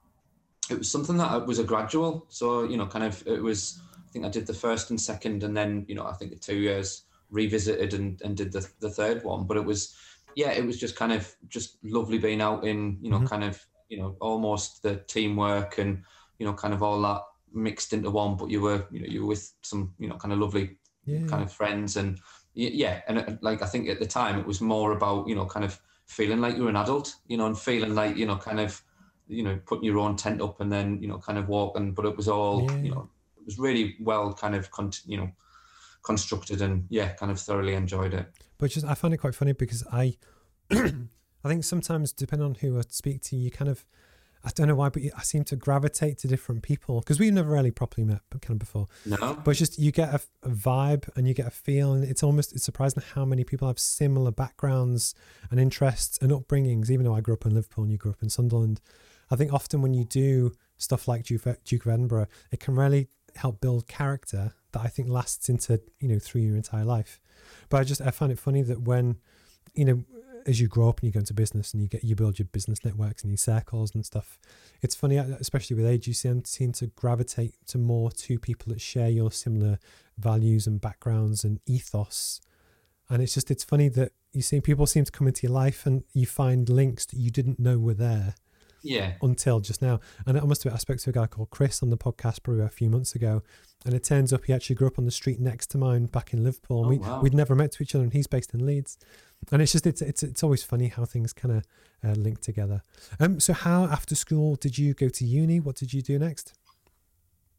it 0.71 0.79
was 0.79 0.91
something 0.91 1.17
that 1.17 1.47
was 1.47 1.59
a 1.59 1.65
gradual. 1.65 2.25
So 2.29 2.65
you 2.65 2.77
know, 2.77 2.87
kind 2.87 3.05
of 3.05 3.27
it 3.27 3.43
was. 3.43 3.81
I 4.13 4.15
think 4.15 4.27
I 4.27 4.29
did 4.29 4.47
the 4.47 4.53
first 4.53 4.91
and 4.91 5.01
second, 5.01 5.43
and 5.43 5.57
then 5.57 5.87
you 5.89 5.95
know 5.95 6.05
I 6.05 6.13
think 6.13 6.33
the 6.33 6.39
two 6.39 6.57
years 6.57 7.05
revisited 7.31 7.95
and, 7.95 8.21
and 8.21 8.37
did 8.37 8.53
the 8.53 8.69
the 8.81 8.91
third 8.91 9.25
one. 9.25 9.47
But 9.47 9.57
it 9.57 9.65
was 9.65 9.97
yeah, 10.37 10.51
it 10.51 10.67
was 10.67 10.79
just 10.79 10.97
kind 10.97 11.13
of 11.13 11.35
just 11.49 11.79
lovely 11.83 12.19
being 12.19 12.43
out 12.43 12.65
in 12.67 12.99
you 13.01 13.11
know 13.11 13.21
Mhm. 13.21 13.29
kind 13.31 13.45
of 13.45 13.67
you 13.89 13.97
know 13.99 14.15
almost 14.21 14.83
the 14.83 14.97
teamwork 15.09 15.79
and 15.79 16.03
you 16.39 16.45
know 16.47 16.53
kind 16.53 16.75
of 16.75 16.83
all 16.83 17.01
that 17.01 17.23
mixed 17.55 17.95
into 17.95 18.11
one. 18.11 18.37
But 18.37 18.51
you 18.51 18.61
were 18.61 18.87
you 18.91 19.01
know 19.01 19.07
you 19.07 19.23
were 19.23 19.29
with 19.29 19.51
some 19.63 19.95
you 19.99 20.09
know 20.09 20.17
kind 20.17 20.35
of 20.35 20.41
lovely 20.41 20.77
yeah 21.07 21.27
kind 21.27 21.43
of 21.43 21.51
friends 21.51 21.97
and 21.97 22.21
yeah 22.55 23.01
and 23.09 23.19
uh, 23.19 23.25
like 23.41 23.63
i 23.63 23.67
think 23.67 23.89
at 23.89 23.99
the 23.99 24.07
time 24.07 24.39
it 24.39 24.47
was 24.47 24.61
more 24.61 24.93
about 24.93 25.27
you 25.27 25.35
know 25.35 25.47
kind 25.47 25.65
of 25.65 25.81
feeling 26.07 26.41
like 26.41 26.55
you're 26.57 26.69
an 26.69 26.77
adult 26.77 27.17
you 27.27 27.37
know 27.39 27.47
and 27.47 27.59
feeling 27.59 27.95
like 27.95 28.15
you 28.15 28.27
know 28.27 28.37
kind 28.37 28.61
of 28.61 28.83
you 29.27 29.43
know 29.43 29.59
putting 29.65 29.85
your 29.85 29.99
own 29.99 30.17
tent 30.17 30.43
up 30.43 30.61
and 30.61 30.71
then 30.71 31.01
you 31.03 31.09
know 31.09 31.19
kind 31.19 31.39
of 31.39 31.49
walking 31.49 31.93
but 31.95 32.05
it 32.05 32.17
was 32.17 32.29
all 32.29 32.61
Yeah. 32.69 32.83
you 32.83 32.91
know 32.91 33.09
it 33.43 33.47
was 33.47 33.59
really 33.59 33.97
well 34.01 34.33
kind 34.33 34.55
of 34.55 34.71
con- 34.71 34.93
you 35.07 35.17
know 35.17 35.31
constructed 36.03 36.63
and 36.63 36.85
yeah 36.89 37.09
kind 37.13 37.31
of 37.31 37.39
thoroughly 37.39 37.75
enjoyed 37.75 38.15
it 38.15 38.27
but 38.59 38.71
just 38.71 38.87
i 38.87 38.95
find 38.95 39.13
it 39.13 39.19
quite 39.19 39.35
funny 39.35 39.53
because 39.53 39.85
i 39.93 40.17
i 40.71 41.49
think 41.49 41.65
sometimes 41.65 42.13
depending 42.13 42.47
on 42.47 42.55
who 42.57 42.79
i 42.79 42.83
speak 42.89 43.21
to 43.23 43.37
you 43.37 43.51
kind 43.51 43.71
of 43.71 43.85
I 44.45 44.51
don't 44.55 44.67
know 44.67 44.75
why, 44.75 44.89
but 44.89 45.03
I 45.17 45.23
seem 45.23 45.45
to 45.45 45.57
gravitate 45.57 46.19
to 46.19 46.29
different 46.29 46.63
people 46.63 46.99
because 46.99 47.21
we've 47.21 47.33
never 47.33 47.53
really 47.53 47.71
properly 47.71 48.05
met, 48.05 48.23
but 48.29 48.43
kind 48.43 48.57
of 48.57 48.59
before. 48.59 48.89
No, 49.07 49.39
but 49.45 49.53
it's 49.53 49.61
just 49.61 49.79
you 49.79 49.93
get 49.93 50.13
a, 50.13 50.21
a, 50.43 50.51
vibe 50.51 51.09
and 51.15 51.29
you 51.29 51.35
get 51.35 51.47
a 51.47 51.51
feel, 51.51 51.93
and 51.93 52.03
it's 52.03 52.25
almost 52.25 52.53
it's 52.53 52.65
surprising 52.65 53.05
how 53.15 53.25
many 53.25 53.45
people 53.45 53.69
have 53.69 53.79
similar 53.79 54.33
backgrounds 54.33 55.15
and 55.51 55.61
interests 55.61 56.19
and 56.21 56.33
upbringings. 56.33 56.91
Even 56.91 57.05
though 57.05 57.15
I 57.15 57.21
grew 57.21 57.35
up 57.35 57.47
in 57.47 57.55
Liverpool 57.55 57.85
and 57.85 57.93
you 57.93 57.99
grew 57.99 58.11
up 58.11 58.23
in 58.23 58.31
Sunderland, 58.31 58.81
I 59.31 59.37
think 59.37 59.53
often 59.53 59.81
when 59.81 59.95
you 59.95 60.05
do 60.05 60.53
stuff 60.77 61.07
like 61.07 61.25
Duke, 61.25 61.47
Duke 61.65 61.87
of 61.87 61.93
Edinburgh, 61.93 62.27
it 62.51 62.59
can 62.59 62.75
really 62.75 63.09
help 63.37 63.61
build 63.61 63.87
character 63.87 64.55
that 64.73 64.81
I 64.81 64.89
think 64.89 65.09
lasts 65.09 65.49
into 65.49 65.81
you 66.01 66.09
know 66.09 66.19
through 66.19 66.43
your 66.43 66.57
entire 66.57 66.85
life. 66.85 67.21
But 67.69 67.81
I 67.81 67.85
just 67.85 68.01
I 68.01 68.11
find 68.11 68.33
it 68.33 68.39
funny 68.39 68.63
that 68.63 68.83
when 68.83 69.17
you 69.75 69.85
know 69.85 70.05
as 70.47 70.61
you 70.61 70.69
grow 70.69 70.89
up 70.89 71.01
and 71.01 71.07
you 71.07 71.13
go 71.13 71.21
into 71.21 71.35
business 71.35 71.73
and 71.73 71.83
you 71.83 71.89
get 71.89 72.05
you 72.05 72.15
build 72.15 72.39
your 72.39 72.47
business 72.47 72.85
networks 72.85 73.23
and 73.23 73.31
your 73.31 73.39
circles 73.39 73.95
and 73.95 74.05
stuff, 74.05 74.39
it's 74.81 74.95
funny, 74.95 75.19
uh, 75.19 75.25
especially 75.41 75.77
with 75.77 75.87
age, 75.87 76.07
you 76.07 76.15
seem, 76.15 76.45
seem 76.45 76.73
to 76.73 76.89
gravitate 76.89 77.55
to 77.69 77.79
more 77.79 78.11
to 78.11 78.39
people 78.39 78.73
that 78.73 78.81
share 78.81 79.09
your 79.09 79.31
similar 79.31 79.79
values 80.19 80.67
and 80.67 80.81
backgrounds 80.81 81.45
and 81.45 81.61
ethos. 81.67 82.41
And 83.09 83.23
it's 83.23 83.35
just 83.35 83.51
it's 83.51 83.65
funny 83.65 83.89
that 83.91 84.13
you 84.33 84.43
see 84.43 84.61
people 84.61 84.87
seem 84.87 85.05
to 85.05 85.13
come 85.13 85.27
into 85.27 85.47
your 85.47 85.53
life 85.53 85.87
and 85.87 86.05
you 86.13 86.27
find 86.27 86.69
links 86.69 87.05
that 87.07 87.19
you 87.19 87.31
didn't 87.31 87.59
know 87.59 87.79
were 87.79 87.95
there. 87.95 88.35
Yeah. 88.83 89.13
Until 89.23 89.61
just 89.61 89.81
now. 89.81 90.01
And 90.27 90.39
I 90.39 90.45
must 90.45 90.65
have 90.65 90.75
I 90.75 90.77
spoke 90.77 90.99
to 90.99 91.11
a 91.11 91.13
guy 91.13 91.27
called 91.27 91.51
Chris 91.51 91.83
on 91.83 91.91
the 91.91 91.99
podcast 91.99 92.43
probably 92.43 92.65
a 92.65 92.69
few 92.69 92.91
months 92.91 93.15
ago. 93.15 93.43
And 93.85 93.95
it 93.95 94.05
turns 94.05 94.33
up 94.33 94.45
he 94.45 94.53
actually 94.53 94.77
grew 94.77 94.87
up 94.87 94.99
on 94.99 95.05
the 95.05 95.11
street 95.11 95.41
next 95.41 95.69
to 95.73 95.79
mine 95.79 96.07
back 96.07 96.33
in 96.33 96.45
Liverpool. 96.45 96.85
Oh, 96.85 96.89
we, 96.89 96.99
wow. 96.99 97.21
we'd 97.21 97.35
never 97.35 97.55
met 97.55 97.73
to 97.73 97.83
each 97.83 97.95
other 97.95 98.05
and 98.05 98.13
he's 98.13 98.27
based 98.27 98.55
in 98.55 98.65
Leeds 98.65 98.99
and 99.51 99.61
it's 99.61 99.73
just 99.73 99.87
it's 99.87 100.03
it's, 100.03 100.23
it's 100.23 100.43
always 100.43 100.63
funny 100.63 100.89
how 100.89 101.05
things 101.05 101.33
kind 101.33 101.57
of 101.57 101.65
uh, 102.05 102.13
link 102.13 102.41
together. 102.41 102.83
Um, 103.19 103.41
so 103.41 103.53
how 103.53 103.85
after 103.85 104.15
school 104.15 104.57
did 104.57 104.79
you 104.79 104.95
go 104.95 105.09
to 105.09 105.25
uni? 105.25 105.59
What 105.59 105.77
did 105.77 105.93
you 105.93 106.03
do 106.03 106.19
next? 106.19 106.55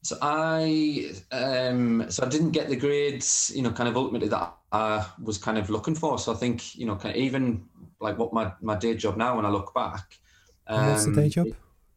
So 0.03 0.17
I 0.21 1.11
um, 1.31 2.09
so 2.09 2.25
I 2.25 2.29
didn't 2.29 2.51
get 2.51 2.69
the 2.69 2.75
grades, 2.75 3.51
you 3.55 3.61
know, 3.61 3.71
kind 3.71 3.89
of 3.89 3.97
ultimately 3.97 4.29
that 4.29 4.53
I 4.71 5.05
was 5.21 5.37
kind 5.37 5.57
of 5.57 5.69
looking 5.69 5.95
for. 5.95 6.17
So 6.19 6.31
I 6.31 6.35
think 6.35 6.75
you 6.75 6.85
know, 6.85 6.95
kind 6.95 7.15
of 7.15 7.21
even 7.21 7.65
like 7.99 8.17
what 8.17 8.33
my 8.33 8.53
my 8.61 8.75
day 8.75 8.95
job 8.95 9.17
now 9.17 9.35
when 9.35 9.45
I 9.45 9.49
look 9.49 9.73
back. 9.73 10.19
Um, 10.67 10.89
What's 10.91 11.05
the 11.05 11.13
day 11.13 11.29
job? 11.29 11.47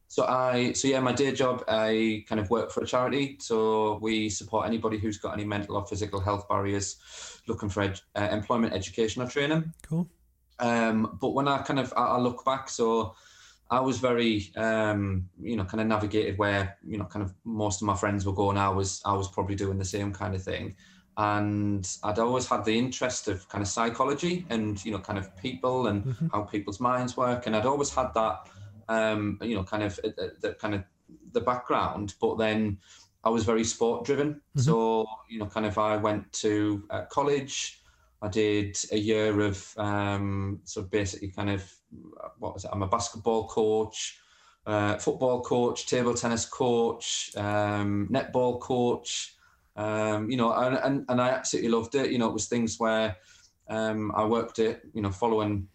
So 0.08 0.24
I, 0.24 0.72
so 0.72 0.88
yeah, 0.88 1.00
my 1.00 1.12
day 1.12 1.32
job, 1.32 1.64
I 1.68 2.24
kind 2.28 2.40
of 2.40 2.48
work 2.48 2.70
for 2.70 2.82
a 2.82 2.86
charity. 2.86 3.36
So 3.40 3.98
we 4.00 4.28
support 4.28 4.66
anybody 4.66 4.98
who's 4.98 5.18
got 5.18 5.34
any 5.34 5.44
mental 5.44 5.76
or 5.76 5.86
physical 5.86 6.20
health 6.20 6.48
barriers, 6.48 6.96
looking 7.48 7.68
for 7.68 7.82
ed, 7.82 8.00
uh, 8.14 8.28
employment, 8.30 8.72
education, 8.72 9.22
or 9.22 9.26
training. 9.26 9.72
Cool. 9.82 10.08
Um, 10.58 11.18
but 11.20 11.30
when 11.30 11.48
I 11.48 11.58
kind 11.58 11.80
of 11.80 11.92
I, 11.96 12.06
I 12.06 12.18
look 12.18 12.44
back, 12.44 12.68
so 12.68 13.14
I 13.70 13.80
was 13.80 13.98
very, 13.98 14.52
um, 14.56 15.28
you 15.42 15.56
know, 15.56 15.64
kind 15.64 15.80
of 15.80 15.88
navigated 15.88 16.38
where 16.38 16.78
you 16.86 16.98
know, 16.98 17.04
kind 17.04 17.24
of 17.24 17.34
most 17.44 17.82
of 17.82 17.86
my 17.86 17.96
friends 17.96 18.24
were 18.24 18.32
going. 18.32 18.56
I 18.56 18.68
was, 18.68 19.02
I 19.04 19.12
was 19.12 19.28
probably 19.28 19.56
doing 19.56 19.78
the 19.78 19.84
same 19.84 20.12
kind 20.12 20.34
of 20.34 20.42
thing, 20.42 20.76
and 21.16 21.86
I'd 22.04 22.20
always 22.20 22.46
had 22.46 22.64
the 22.64 22.78
interest 22.78 23.26
of 23.28 23.48
kind 23.48 23.60
of 23.60 23.68
psychology 23.68 24.46
and 24.50 24.82
you 24.84 24.92
know, 24.92 24.98
kind 25.00 25.18
of 25.18 25.36
people 25.36 25.88
and 25.88 26.04
mm-hmm. 26.04 26.28
how 26.28 26.42
people's 26.42 26.80
minds 26.80 27.16
work, 27.16 27.46
and 27.46 27.56
I'd 27.56 27.66
always 27.66 27.92
had 27.92 28.14
that 28.14 28.48
um, 28.88 29.38
you 29.42 29.54
know, 29.54 29.64
kind 29.64 29.82
of 29.82 29.98
uh, 30.04 30.08
uh, 30.20 30.28
the 30.40 30.54
kind 30.54 30.74
of 30.74 30.84
the 31.32 31.40
background, 31.40 32.14
but 32.20 32.36
then 32.36 32.78
I 33.24 33.30
was 33.30 33.44
very 33.44 33.64
sport 33.64 34.04
driven. 34.04 34.34
Mm-hmm. 34.34 34.60
So, 34.60 35.06
you 35.28 35.38
know, 35.38 35.46
kind 35.46 35.66
of 35.66 35.78
I 35.78 35.96
went 35.96 36.32
to 36.34 36.84
uh, 36.90 37.02
college. 37.06 37.82
I 38.22 38.28
did 38.28 38.76
a 38.92 38.98
year 38.98 39.40
of 39.40 39.74
um, 39.76 40.60
sort 40.64 40.86
of 40.86 40.90
basically 40.90 41.28
kind 41.28 41.50
of 41.50 41.62
what 42.38 42.54
was 42.54 42.64
it? 42.64 42.70
I'm 42.72 42.82
a 42.82 42.88
basketball 42.88 43.48
coach, 43.48 44.18
uh, 44.66 44.96
football 44.96 45.42
coach, 45.42 45.86
table 45.86 46.14
tennis 46.14 46.44
coach, 46.46 47.30
um, 47.36 48.08
netball 48.10 48.60
coach. 48.60 49.34
Um, 49.76 50.30
you 50.30 50.38
know, 50.38 50.52
and, 50.54 50.76
and, 50.76 51.04
and 51.08 51.20
I 51.20 51.28
absolutely 51.30 51.70
loved 51.70 51.94
it. 51.94 52.10
You 52.10 52.18
know, 52.18 52.28
it 52.28 52.32
was 52.32 52.46
things 52.46 52.80
where 52.80 53.16
um, 53.68 54.12
I 54.14 54.24
worked 54.24 54.58
it, 54.58 54.82
you 54.94 55.02
know, 55.02 55.10
following 55.10 55.68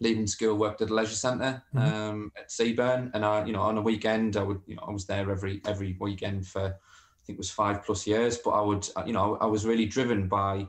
leaving 0.00 0.26
school, 0.26 0.56
worked 0.56 0.80
at 0.80 0.90
a 0.90 0.94
leisure 0.94 1.14
center 1.14 1.62
mm-hmm. 1.74 1.94
um, 1.94 2.32
at 2.36 2.48
Seaburn, 2.48 3.10
and 3.14 3.24
I, 3.24 3.44
you 3.44 3.52
know, 3.52 3.60
on 3.60 3.78
a 3.78 3.82
weekend, 3.82 4.36
I 4.36 4.42
would, 4.42 4.62
you 4.66 4.76
know, 4.76 4.84
I 4.88 4.90
was 4.90 5.06
there 5.06 5.30
every 5.30 5.60
every 5.66 5.96
weekend 6.00 6.46
for, 6.46 6.64
I 6.64 7.22
think 7.24 7.36
it 7.36 7.38
was 7.38 7.50
five 7.50 7.84
plus 7.84 8.06
years. 8.06 8.38
But 8.38 8.52
I 8.52 8.62
would, 8.62 8.88
you 9.06 9.12
know, 9.12 9.36
I 9.40 9.46
was 9.46 9.66
really 9.66 9.86
driven 9.86 10.26
by, 10.26 10.66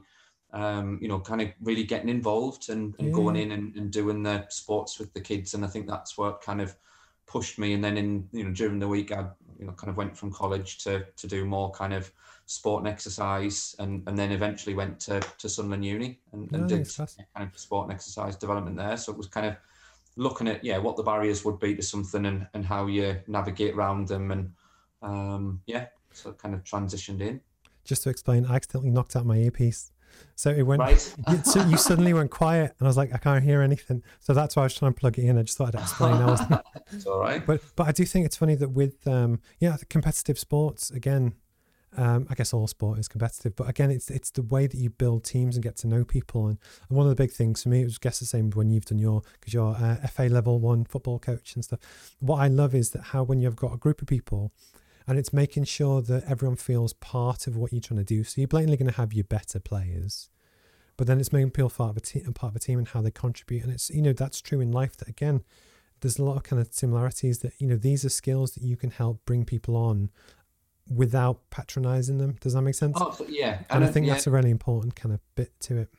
um, 0.52 1.00
you 1.02 1.08
know, 1.08 1.20
kind 1.20 1.42
of 1.42 1.48
really 1.62 1.86
getting 1.86 2.10
involved 2.10 2.70
and, 2.70 2.94
and 3.00 3.08
yeah. 3.08 3.14
going 3.14 3.38
in 3.38 3.52
and, 3.52 3.76
and 3.78 3.90
doing 3.92 4.22
the 4.22 4.46
sports 4.50 5.00
with 5.00 5.14
the 5.14 5.22
kids, 5.22 5.54
and 5.54 5.64
I 5.64 5.68
think 5.68 5.88
that's 5.88 6.18
what 6.18 6.42
kind 6.42 6.62
of 6.62 6.76
pushed 7.26 7.58
me. 7.58 7.74
And 7.74 7.84
then 7.84 7.98
in, 7.98 8.28
you 8.34 8.44
know, 8.44 8.52
during 8.52 8.80
the 8.80 8.88
week, 8.90 9.14
I, 9.14 9.28
you 9.62 9.68
know, 9.68 9.74
kind 9.74 9.90
of 9.90 9.96
went 9.96 10.18
from 10.18 10.32
college 10.32 10.84
to 10.84 11.06
to 11.16 11.28
do 11.28 11.46
more 11.46 11.72
kind 11.72 11.94
of 11.94 12.12
sport 12.48 12.84
and 12.84 12.92
exercise, 12.92 13.76
and, 13.80 14.04
and 14.08 14.18
then 14.18 14.32
eventually 14.32 14.76
went 14.76 15.00
to, 15.00 15.22
to 15.38 15.48
Sunderland 15.48 15.86
Uni 15.86 16.20
and, 16.34 16.52
and 16.52 16.68
did 16.68 16.90
kind 16.98 17.50
of 17.50 17.58
sport 17.58 17.86
and 17.86 17.94
exercise 17.94 18.36
development 18.36 18.76
there. 18.76 18.98
So 18.98 19.12
it 19.12 19.18
was 19.18 19.28
kind 19.28 19.46
of 19.46 19.56
looking 20.18 20.48
at 20.50 20.62
yeah 20.66 20.78
what 20.78 20.98
the 20.98 21.04
barriers 21.04 21.46
would 21.46 21.60
be 21.60 21.74
to 21.76 21.82
something 21.82 22.26
and, 22.26 22.48
and 22.54 22.66
how 22.66 22.88
you 22.88 23.18
navigate 23.28 23.76
around 23.76 24.08
them, 24.08 24.32
and 24.32 24.52
um, 25.04 25.62
yeah, 25.68 25.86
so 26.12 26.34
kind 26.34 26.56
of 26.56 26.64
transitioned 26.64 27.22
in. 27.22 27.40
Just 27.86 28.04
to 28.04 28.10
explain, 28.10 28.46
I 28.46 28.56
accidentally 28.56 28.92
knocked 28.92 29.16
out 29.16 29.26
my 29.26 29.38
earpiece. 29.38 29.91
So 30.36 30.50
it 30.52 30.64
went. 30.64 30.80
Right. 30.80 31.16
you, 31.30 31.38
so 31.44 31.66
you 31.68 31.78
suddenly 31.78 32.14
went 32.14 32.32
quiet, 32.32 32.76
and 32.80 32.88
I 32.88 32.90
was 32.90 32.98
like, 32.98 33.14
I 33.14 33.18
can't 33.18 33.44
hear 33.44 33.62
anything. 33.62 34.04
So 34.20 34.34
that's 34.34 34.56
why 34.56 34.64
I 34.64 34.66
was 34.66 34.76
trying 34.76 34.94
to 34.94 35.00
plug 35.00 35.18
it 35.20 35.26
in. 35.26 35.38
I 35.38 35.44
just 35.44 35.58
thought 35.58 35.76
I'd 35.76 35.82
explain. 35.82 36.14
I 36.14 36.26
was. 36.26 36.42
it's 36.92 37.06
all 37.06 37.20
right. 37.20 37.46
But 37.46 37.62
but 37.76 37.88
I 37.88 37.92
do 37.92 38.06
think 38.06 38.26
it's 38.26 38.38
funny 38.38 38.56
that 38.56 38.70
with 38.70 39.08
um 39.08 39.40
yeah 39.60 39.78
the 39.78 39.86
competitive 39.86 40.40
sports 40.40 40.92
again 40.92 41.34
um, 41.98 42.26
I 42.30 42.36
guess 42.36 42.54
all 42.54 42.68
sport 42.68 43.00
is 43.00 43.08
competitive, 43.08 43.56
but 43.56 43.68
again, 43.68 43.92
it's 43.92 44.10
it's 44.10 44.32
the 44.32 44.44
way 44.44 44.66
that 44.66 44.78
you 44.78 44.90
build 44.90 45.26
teams 45.26 45.56
and 45.56 45.64
get 45.64 45.76
to 45.78 45.88
know 45.88 46.06
people. 46.06 46.48
And, 46.48 46.58
and 46.88 46.98
one 46.98 47.06
of 47.06 47.10
the 47.10 47.22
big 47.22 47.32
things 47.32 47.64
for 47.64 47.70
me, 47.70 47.82
it 47.82 47.86
was 47.86 47.98
guess 47.98 48.20
the 48.20 48.26
same 48.26 48.50
when 48.52 48.70
you've 48.70 48.86
done 48.86 48.98
your 48.98 49.22
because 49.40 49.54
you're 49.54 49.76
uh, 49.76 50.08
FA 50.08 50.24
level 50.24 50.60
one 50.60 50.86
football 50.86 51.20
coach 51.20 51.56
and 51.56 51.66
stuff. 51.66 51.80
What 52.20 52.38
I 52.38 52.48
love 52.48 52.74
is 52.74 52.92
that 52.92 53.02
how 53.02 53.24
when 53.24 53.42
you've 53.42 53.58
got 53.58 53.74
a 53.74 53.78
group 53.78 54.02
of 54.02 54.08
people, 54.08 54.54
and 55.08 55.18
it's 55.18 55.34
making 55.34 55.66
sure 55.66 56.02
that 56.02 56.24
everyone 56.26 56.58
feels 56.58 56.94
part 56.94 57.48
of 57.48 57.58
what 57.58 57.72
you're 57.72 57.82
trying 57.82 58.00
to 58.00 58.04
do. 58.04 58.24
So 58.24 58.42
you're 58.42 58.48
blatantly 58.48 58.78
going 58.78 58.92
to 58.92 58.98
have 58.98 59.14
your 59.14 59.24
better 59.24 59.60
players, 59.60 60.30
but 60.98 61.08
then 61.08 61.20
it's 61.20 61.34
making 61.34 61.52
people 61.52 61.70
part 61.70 61.92
of 61.92 61.98
a 61.98 62.02
team, 62.02 62.24
and 62.26 62.36
part 62.36 62.52
of 62.52 62.56
a 62.56 62.60
team, 62.60 62.80
and 62.80 62.88
how 62.88 63.02
they 63.02 63.12
contribute. 63.12 63.64
And 63.64 63.72
it's 63.72 63.90
you 63.90 64.02
know 64.02 64.14
that's 64.14 64.42
true 64.42 64.62
in 64.62 64.72
life. 64.72 64.98
That 64.98 65.08
again, 65.08 65.44
there's 66.02 66.20
a 66.20 66.24
lot 66.24 66.38
of 66.38 66.44
kind 66.44 66.62
of 66.62 66.74
similarities 66.74 67.40
that 67.40 67.54
you 67.60 67.68
know 67.68 67.78
these 67.78 68.06
are 68.06 68.10
skills 68.10 68.54
that 68.54 68.64
you 68.64 68.78
can 68.78 68.92
help 68.92 69.26
bring 69.26 69.46
people 69.46 69.76
on 69.76 70.10
without 70.94 71.50
patronizing 71.50 72.18
them. 72.18 72.38
Does 72.42 72.54
that 72.54 72.62
make 72.62 72.76
sense? 72.76 72.98
Oh, 73.00 73.16
yeah. 73.30 73.58
And, 73.58 73.66
and 73.70 73.84
I 73.84 73.88
think 73.88 74.06
yeah. 74.06 74.14
that's 74.14 74.28
a 74.28 74.32
really 74.32 74.50
important 74.50 74.96
kind 74.96 75.14
of 75.14 75.22
bit 75.36 75.58
to 75.62 75.78
it. 75.78 75.90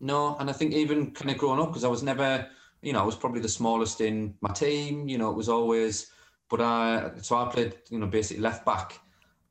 No, 0.00 0.36
and 0.38 0.50
I 0.50 0.52
think 0.52 0.72
even 0.74 1.10
kind 1.12 1.30
of 1.30 1.38
growing 1.38 1.60
up, 1.60 1.68
because 1.68 1.84
I 1.84 1.88
was 1.88 2.02
never, 2.02 2.46
you 2.82 2.92
know, 2.92 3.00
I 3.00 3.04
was 3.04 3.16
probably 3.16 3.40
the 3.40 3.48
smallest 3.48 4.00
in 4.00 4.34
my 4.40 4.52
team. 4.52 5.08
You 5.08 5.18
know, 5.18 5.30
it 5.30 5.36
was 5.36 5.48
always, 5.48 6.10
but 6.50 6.60
I, 6.60 7.12
so 7.20 7.36
I 7.36 7.50
played, 7.50 7.74
you 7.90 7.98
know, 7.98 8.06
basically 8.06 8.42
left 8.42 8.64
back, 8.64 9.00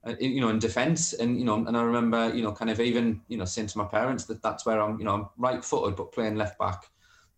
uh, 0.05 0.15
you 0.19 0.41
know, 0.41 0.49
in 0.49 0.59
defence, 0.59 1.13
and 1.13 1.39
you 1.39 1.45
know, 1.45 1.55
and 1.55 1.75
I 1.75 1.81
remember, 1.81 2.33
you 2.33 2.43
know, 2.43 2.51
kind 2.51 2.69
of 2.69 2.79
even, 2.79 3.21
you 3.27 3.37
know, 3.37 3.45
saying 3.45 3.67
to 3.67 3.77
my 3.77 3.85
parents 3.85 4.25
that 4.25 4.41
that's 4.41 4.65
where 4.65 4.81
I'm, 4.81 4.99
you 4.99 5.05
know, 5.05 5.13
I'm 5.13 5.27
right-footed, 5.37 5.95
but 5.95 6.11
playing 6.11 6.35
left 6.35 6.59
back. 6.59 6.89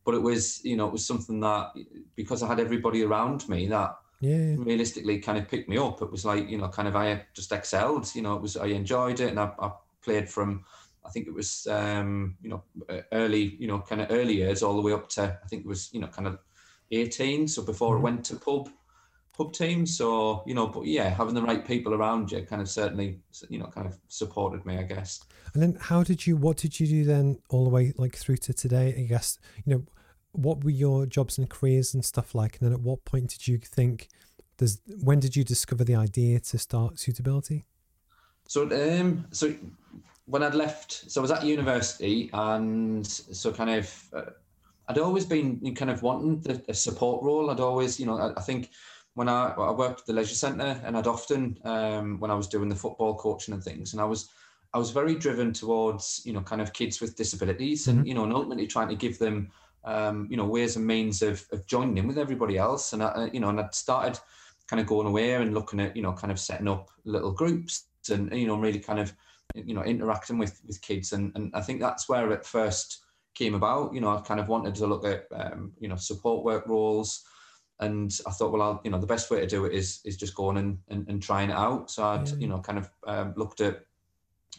But 0.04 0.16
it 0.16 0.22
was, 0.22 0.64
you 0.64 0.78
know, 0.78 0.88
it 0.88 0.92
was 0.92 1.06
something 1.06 1.40
that 1.40 1.72
because 2.16 2.44
I 2.44 2.48
had 2.48 2.60
everybody 2.60 3.04
around 3.04 3.48
me 3.50 3.68
that 3.68 3.96
yeah. 4.22 4.56
realistically 4.58 5.20
kind 5.20 5.38
of 5.38 5.48
picked 5.48 5.70
me 5.70 5.78
up. 5.78 6.02
It 6.02 6.12
was 6.12 6.26
like, 6.26 6.50
you 6.50 6.58
know, 6.58 6.68
kind 6.70 6.88
of 6.88 6.96
I 6.96 7.26
just 7.34 7.52
excelled, 7.52 8.14
you 8.16 8.22
know, 8.22 8.36
it 8.36 8.42
was, 8.42 8.58
I 8.58 8.68
enjoyed 8.68 9.20
it 9.20 9.30
and 9.30 9.40
I, 9.40 9.52
I 9.60 9.72
played 10.04 10.30
from, 10.30 10.64
I 11.06 11.10
think 11.10 11.28
it 11.28 11.34
was, 11.34 11.68
um, 11.70 12.36
you 12.42 12.50
know, 12.50 12.64
early, 13.12 13.56
you 13.60 13.68
know, 13.68 13.80
kind 13.80 14.02
of 14.02 14.12
early 14.12 14.36
years 14.36 14.64
all 14.64 14.76
the 14.76 14.82
way 14.82 14.94
up 14.94 15.10
to, 15.10 15.40
I 15.44 15.48
think 15.48 15.66
it 15.66 15.68
was, 15.68 15.90
you 15.94 16.00
know, 16.00 16.08
kind 16.08 16.28
of 16.28 16.40
18. 16.92 17.48
So 17.48 17.64
before 17.64 17.96
mm-hmm. 17.96 18.06
it 18.06 18.10
went 18.10 18.26
to 18.26 18.36
pub, 18.36 18.70
pub 19.36 19.54
teams. 19.54 19.98
So, 19.98 20.44
you 20.46 20.54
know, 20.54 20.68
but 20.68 20.86
yeah, 20.86 21.10
having 21.10 21.34
the 21.34 21.42
right 21.42 21.66
people 21.66 21.94
around 21.94 22.32
you 22.32 22.44
kind 22.44 22.62
of 22.62 22.70
certainly, 22.70 23.20
you 23.50 23.60
know, 23.60 23.68
kind 23.68 23.88
of 23.88 23.98
supported 24.08 24.66
me, 24.66 24.78
I 24.78 24.84
guess. 24.84 25.22
And 25.54 25.62
then 25.62 25.78
how 25.80 26.04
did 26.04 26.26
you, 26.26 26.38
what 26.38 26.58
did 26.58 26.80
you 26.80 26.88
do 26.88 27.04
then 27.04 27.40
all 27.50 27.64
the 27.64 27.70
way 27.70 27.94
like 27.98 28.16
through 28.16 28.38
to 28.38 28.54
today? 28.54 28.96
I 28.98 29.04
guess, 29.04 29.38
you 29.66 29.74
know, 29.74 29.84
what 30.32 30.64
were 30.64 30.72
your 30.72 31.06
jobs 31.06 31.38
and 31.38 31.50
careers 31.50 31.94
and 31.94 32.04
stuff 32.04 32.36
like? 32.36 32.58
And 32.60 32.68
then 32.68 32.74
at 32.74 32.82
what 32.82 33.06
point 33.06 33.30
did 33.30 33.48
you 33.48 33.58
think? 33.58 34.10
Does 34.58 34.82
when 35.04 35.20
did 35.20 35.36
you 35.36 35.44
discover 35.44 35.84
the 35.84 35.96
idea 35.96 36.40
to 36.40 36.58
start 36.58 37.00
suitability? 37.00 37.66
So, 38.48 38.64
um, 38.72 39.26
so 39.32 39.54
when 40.26 40.44
I'd 40.44 40.56
left, 40.56 41.10
so 41.12 41.20
I 41.20 41.24
was 41.24 41.32
at 41.32 41.44
university, 41.44 42.30
and 42.34 43.06
so 43.06 43.52
kind 43.52 43.70
of, 43.70 44.04
uh, 44.14 44.22
I'd 44.88 44.98
always 44.98 45.26
been 45.26 45.76
kind 45.76 45.92
of 45.92 46.04
wanting 46.04 46.40
the, 46.42 46.54
the 46.54 46.74
support 46.74 47.24
role. 47.24 47.50
I'd 47.50 47.60
always, 47.60 48.00
you 48.00 48.06
know, 48.06 48.18
I, 48.18 48.34
I 48.38 48.42
think 48.42 48.70
when 49.16 49.28
I, 49.28 49.54
I 49.58 49.72
worked 49.72 50.02
at 50.02 50.06
the 50.06 50.14
leisure 50.14 50.36
centre, 50.36 50.80
and 50.86 50.96
I'd 50.96 51.08
often 51.08 51.58
um, 51.66 52.20
when 52.20 52.32
I 52.32 52.36
was 52.36 52.48
doing 52.48 52.70
the 52.70 52.76
football 52.76 53.16
coaching 53.16 53.54
and 53.54 53.64
things, 53.64 53.94
and 53.94 54.02
I 54.02 54.06
was 54.06 54.30
I 54.74 54.78
was 54.78 54.92
very 54.92 55.16
driven 55.16 55.52
towards 55.52 56.22
you 56.26 56.34
know 56.34 56.42
kind 56.42 56.62
of 56.62 56.74
kids 56.74 57.02
with 57.02 57.16
disabilities, 57.16 57.88
and 57.88 58.00
mm-hmm. 58.00 58.08
you 58.08 58.14
know, 58.14 58.24
and 58.24 58.34
ultimately 58.34 58.68
trying 58.68 58.90
to 58.90 58.96
give 58.96 59.18
them 59.18 59.52
um, 59.86 60.28
you 60.30 60.38
know, 60.38 60.46
ways 60.46 60.76
and 60.76 60.86
means 60.86 61.22
of, 61.22 61.46
of 61.52 61.66
joining 61.68 61.98
in 61.98 62.08
with 62.08 62.18
everybody 62.18 62.58
else. 62.58 62.94
And 62.94 63.04
I, 63.04 63.30
you 63.32 63.40
know, 63.40 63.50
and 63.50 63.60
I'd 63.60 63.74
started 63.74 64.20
kind 64.68 64.80
of 64.80 64.88
going 64.88 65.08
away 65.08 65.34
and 65.36 65.54
looking 65.54 65.80
at, 65.80 65.96
you 65.96 66.02
know, 66.02 66.14
kind 66.14 66.32
of 66.32 66.40
setting 66.40 66.68
up 66.68 66.90
little 67.06 67.32
groups 67.32 67.86
and, 68.10 68.32
you 68.34 68.48
know, 68.48 68.58
really 68.58 68.80
kind 68.80 69.00
of, 69.00 69.14
you 69.54 69.74
know, 69.74 69.84
interacting 69.84 70.38
with, 70.38 70.60
with 70.66 70.82
kids. 70.82 71.14
And, 71.14 71.32
and 71.36 71.52
I 71.54 71.62
think 71.62 71.80
that's 71.80 72.10
where 72.10 72.32
it 72.32 72.46
first 72.46 73.04
came 73.36 73.54
about. 73.54 73.94
You 73.94 74.02
know, 74.02 74.10
I 74.10 74.22
kind 74.22 74.40
of 74.40 74.48
wanted 74.48 74.76
to 74.76 74.88
look 74.88 75.06
at, 75.06 75.28
um, 75.32 75.72
you 75.80 75.88
know, 75.88 75.96
support 75.96 76.44
work 76.44 76.68
roles. 76.68 77.24
And 77.80 78.18
I 78.26 78.32
thought, 78.32 78.52
well, 78.52 78.62
I'll, 78.62 78.82
you 78.84 78.92
know, 78.92 79.00
the 79.00 79.08
best 79.08 79.30
way 79.30 79.40
to 79.42 79.48
do 79.48 79.66
it 79.66 79.74
is 79.74 80.00
is 80.06 80.18
just 80.18 80.36
going 80.36 80.58
and, 80.58 80.78
and, 80.90 81.08
and 81.10 81.22
trying 81.22 81.50
it 81.50 81.56
out. 81.56 81.92
So 81.92 82.04
I'd, 82.04 82.30
yeah. 82.30 82.36
you 82.36 82.48
know, 82.48 82.60
kind 82.60 82.78
of 82.78 82.90
um, 83.06 83.34
looked 83.36 83.62
at, 83.62 83.82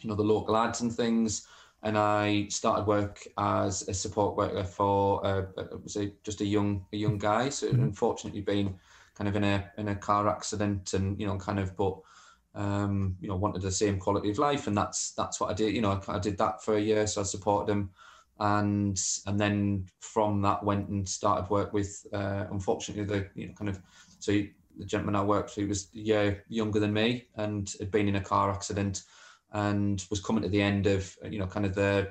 you 0.01 0.09
know, 0.09 0.15
the 0.15 0.23
local 0.23 0.55
ads 0.55 0.81
and 0.81 0.93
things 0.93 1.47
and 1.83 1.97
I 1.97 2.47
started 2.49 2.87
work 2.87 3.25
as 3.37 3.87
a 3.87 3.93
support 3.93 4.35
worker 4.35 4.63
for 4.63 5.25
uh, 5.25 5.45
uh 5.57 5.77
was 5.83 5.95
a, 5.95 6.11
just 6.23 6.41
a 6.41 6.45
young 6.45 6.85
a 6.91 6.97
young 6.97 7.17
guy. 7.17 7.49
So 7.49 7.67
mm-hmm. 7.67 7.83
unfortunately, 7.83 8.41
been 8.41 8.75
kind 9.15 9.27
of 9.27 9.35
in 9.35 9.43
a 9.43 9.71
in 9.77 9.87
a 9.89 9.95
car 9.95 10.27
accident, 10.27 10.93
and 10.93 11.19
you 11.19 11.27
know, 11.27 11.37
kind 11.37 11.59
of, 11.59 11.75
but 11.77 11.99
um, 12.55 13.15
you 13.21 13.27
know, 13.27 13.35
wanted 13.35 13.61
the 13.61 13.71
same 13.71 13.99
quality 13.99 14.31
of 14.31 14.39
life, 14.39 14.67
and 14.67 14.75
that's 14.75 15.11
that's 15.11 15.39
what 15.39 15.51
I 15.51 15.53
did. 15.53 15.75
You 15.75 15.81
know, 15.81 16.01
I, 16.07 16.15
I 16.15 16.19
did 16.19 16.37
that 16.39 16.63
for 16.63 16.75
a 16.75 16.81
year, 16.81 17.05
so 17.05 17.21
I 17.21 17.23
supported 17.23 17.71
him, 17.71 17.91
and 18.39 18.99
and 19.25 19.39
then 19.39 19.85
from 19.99 20.41
that 20.41 20.63
went 20.63 20.89
and 20.89 21.07
started 21.07 21.49
work 21.49 21.73
with. 21.73 22.05
Uh, 22.13 22.45
unfortunately, 22.51 23.03
the 23.03 23.27
you 23.35 23.47
know 23.47 23.53
kind 23.53 23.69
of 23.69 23.79
so 24.19 24.31
the 24.31 24.85
gentleman 24.85 25.15
I 25.15 25.23
worked 25.23 25.55
with 25.57 25.69
was 25.69 25.87
a 25.95 25.99
year 25.99 26.43
younger 26.49 26.79
than 26.79 26.93
me 26.93 27.27
and 27.35 27.71
had 27.79 27.91
been 27.91 28.07
in 28.07 28.17
a 28.17 28.21
car 28.21 28.51
accident 28.51 29.03
and 29.53 30.05
was 30.09 30.21
coming 30.21 30.43
to 30.43 30.49
the 30.49 30.61
end 30.61 30.87
of 30.87 31.15
you 31.29 31.39
know 31.39 31.47
kind 31.47 31.65
of 31.65 31.73
the 31.75 32.09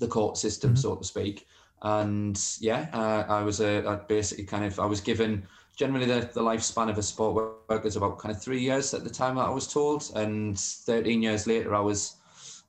the 0.00 0.08
court 0.08 0.36
system, 0.36 0.70
mm-hmm. 0.70 0.80
so 0.80 0.96
to 0.96 1.04
speak. 1.04 1.46
And 1.82 2.40
yeah, 2.60 2.88
uh, 2.92 3.30
I 3.32 3.42
was 3.42 3.60
a 3.60 3.86
I 3.86 3.96
basically 3.96 4.44
kind 4.44 4.64
of 4.64 4.80
I 4.80 4.86
was 4.86 5.00
given 5.00 5.46
generally 5.76 6.06
the, 6.06 6.30
the 6.32 6.40
lifespan 6.40 6.88
of 6.88 6.98
a 6.98 7.02
sport 7.02 7.34
worker 7.68 7.86
is 7.86 7.96
about 7.96 8.18
kind 8.18 8.34
of 8.34 8.40
three 8.40 8.60
years 8.60 8.94
at 8.94 9.04
the 9.04 9.10
time 9.10 9.36
that 9.36 9.46
I 9.46 9.50
was 9.50 9.72
told, 9.72 10.10
and 10.14 10.58
13 10.58 11.22
years 11.22 11.46
later 11.46 11.74
I 11.74 11.80
was 11.80 12.16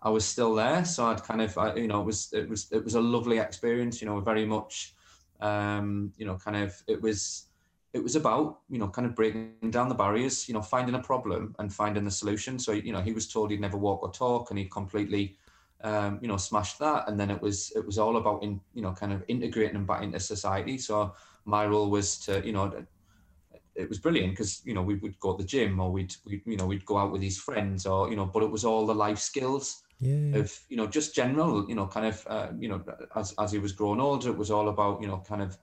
I 0.06 0.10
was 0.10 0.24
still 0.24 0.54
there. 0.54 0.86
So 0.86 1.08
I'd 1.08 1.24
kind 1.24 1.42
of 1.42 1.58
I, 1.58 1.76
you 1.76 1.88
know 1.88 2.02
it 2.02 2.06
was 2.06 2.32
it 2.32 2.48
was 2.48 2.72
it 2.72 2.84
was 2.84 2.96
a 2.96 3.02
lovely 3.02 3.40
experience. 3.40 4.02
You 4.02 4.08
know, 4.08 4.20
very 4.22 4.46
much 4.46 4.94
um, 5.42 6.14
you 6.16 6.26
know 6.26 6.36
kind 6.36 6.58
of 6.58 6.82
it 6.88 7.02
was 7.02 7.48
it 7.94 8.04
was 8.04 8.16
about 8.16 8.60
you 8.70 8.78
know 8.78 8.88
kind 8.88 9.08
of 9.08 9.16
breaking 9.16 9.72
down 9.72 9.90
the 9.90 9.96
barriers 9.96 10.48
you 10.48 10.54
know 10.54 10.62
finding 10.62 10.96
a 10.96 11.02
problem 11.02 11.56
and 11.60 11.74
finding 11.74 12.04
the 12.04 12.12
solution 12.12 12.60
so 12.60 12.74
you 12.74 12.92
know 12.92 13.02
he 13.02 13.14
was 13.14 13.28
told 13.32 13.50
he'd 13.50 13.62
never 13.62 13.78
walk 13.78 14.04
or 14.04 14.12
talk 14.12 14.50
and 14.50 14.60
he 14.60 14.66
completely 14.66 15.38
um, 15.82 16.20
you 16.22 16.28
know 16.28 16.36
smashed 16.36 16.78
that 16.80 17.08
and 17.08 17.18
then 17.20 17.32
it 17.32 17.42
was 17.42 17.72
it 17.76 17.86
was 17.86 17.98
all 17.98 18.18
about 18.18 18.44
in 18.44 18.60
you 18.74 18.82
know 18.82 18.92
kind 18.92 19.14
of 19.14 19.24
integrating 19.30 19.76
him 19.76 19.86
back 19.86 20.04
into 20.04 20.20
society 20.20 20.78
so 20.78 21.14
my 21.46 21.66
role 21.66 21.90
was 21.90 22.18
to 22.20 22.46
you 22.46 22.52
know 22.52 22.86
it 23.76 23.88
was 23.88 24.00
brilliant 24.00 24.32
because 24.32 24.62
you 24.66 24.74
know 24.74 24.82
we 24.82 24.96
would 24.96 25.18
go 25.20 25.36
to 25.36 25.44
the 25.44 25.48
gym 25.48 25.80
or 25.80 25.90
we'd, 25.92 26.14
we 26.26 26.42
you 26.46 26.58
know 26.58 26.66
we'd 26.66 26.86
go 26.86 26.98
out 26.98 27.12
with 27.14 27.22
his 27.22 27.38
friends 27.38 27.86
or 27.86 28.10
you 28.10 28.16
know 28.16 28.26
but 28.26 28.44
it 28.44 28.52
was 28.52 28.66
all 28.66 28.86
the 28.86 28.96
life 28.96 29.20
skills 29.20 29.84
yeah. 30.00 30.40
of 30.40 30.58
you 30.70 30.78
know 30.78 30.88
just 30.88 31.16
general 31.16 31.68
you 31.68 31.76
know 31.76 31.88
kind 31.88 32.06
of 32.06 32.26
uh, 32.28 32.48
you 32.60 32.70
know 32.70 32.84
as 33.16 33.34
as 33.40 33.52
he 33.52 33.60
was 33.60 33.72
growing 33.72 34.00
older 34.00 34.30
it 34.30 34.38
was 34.38 34.52
all 34.52 34.70
about 34.70 35.02
you 35.02 35.08
know 35.08 35.24
kind 35.28 35.42
of 35.42 35.58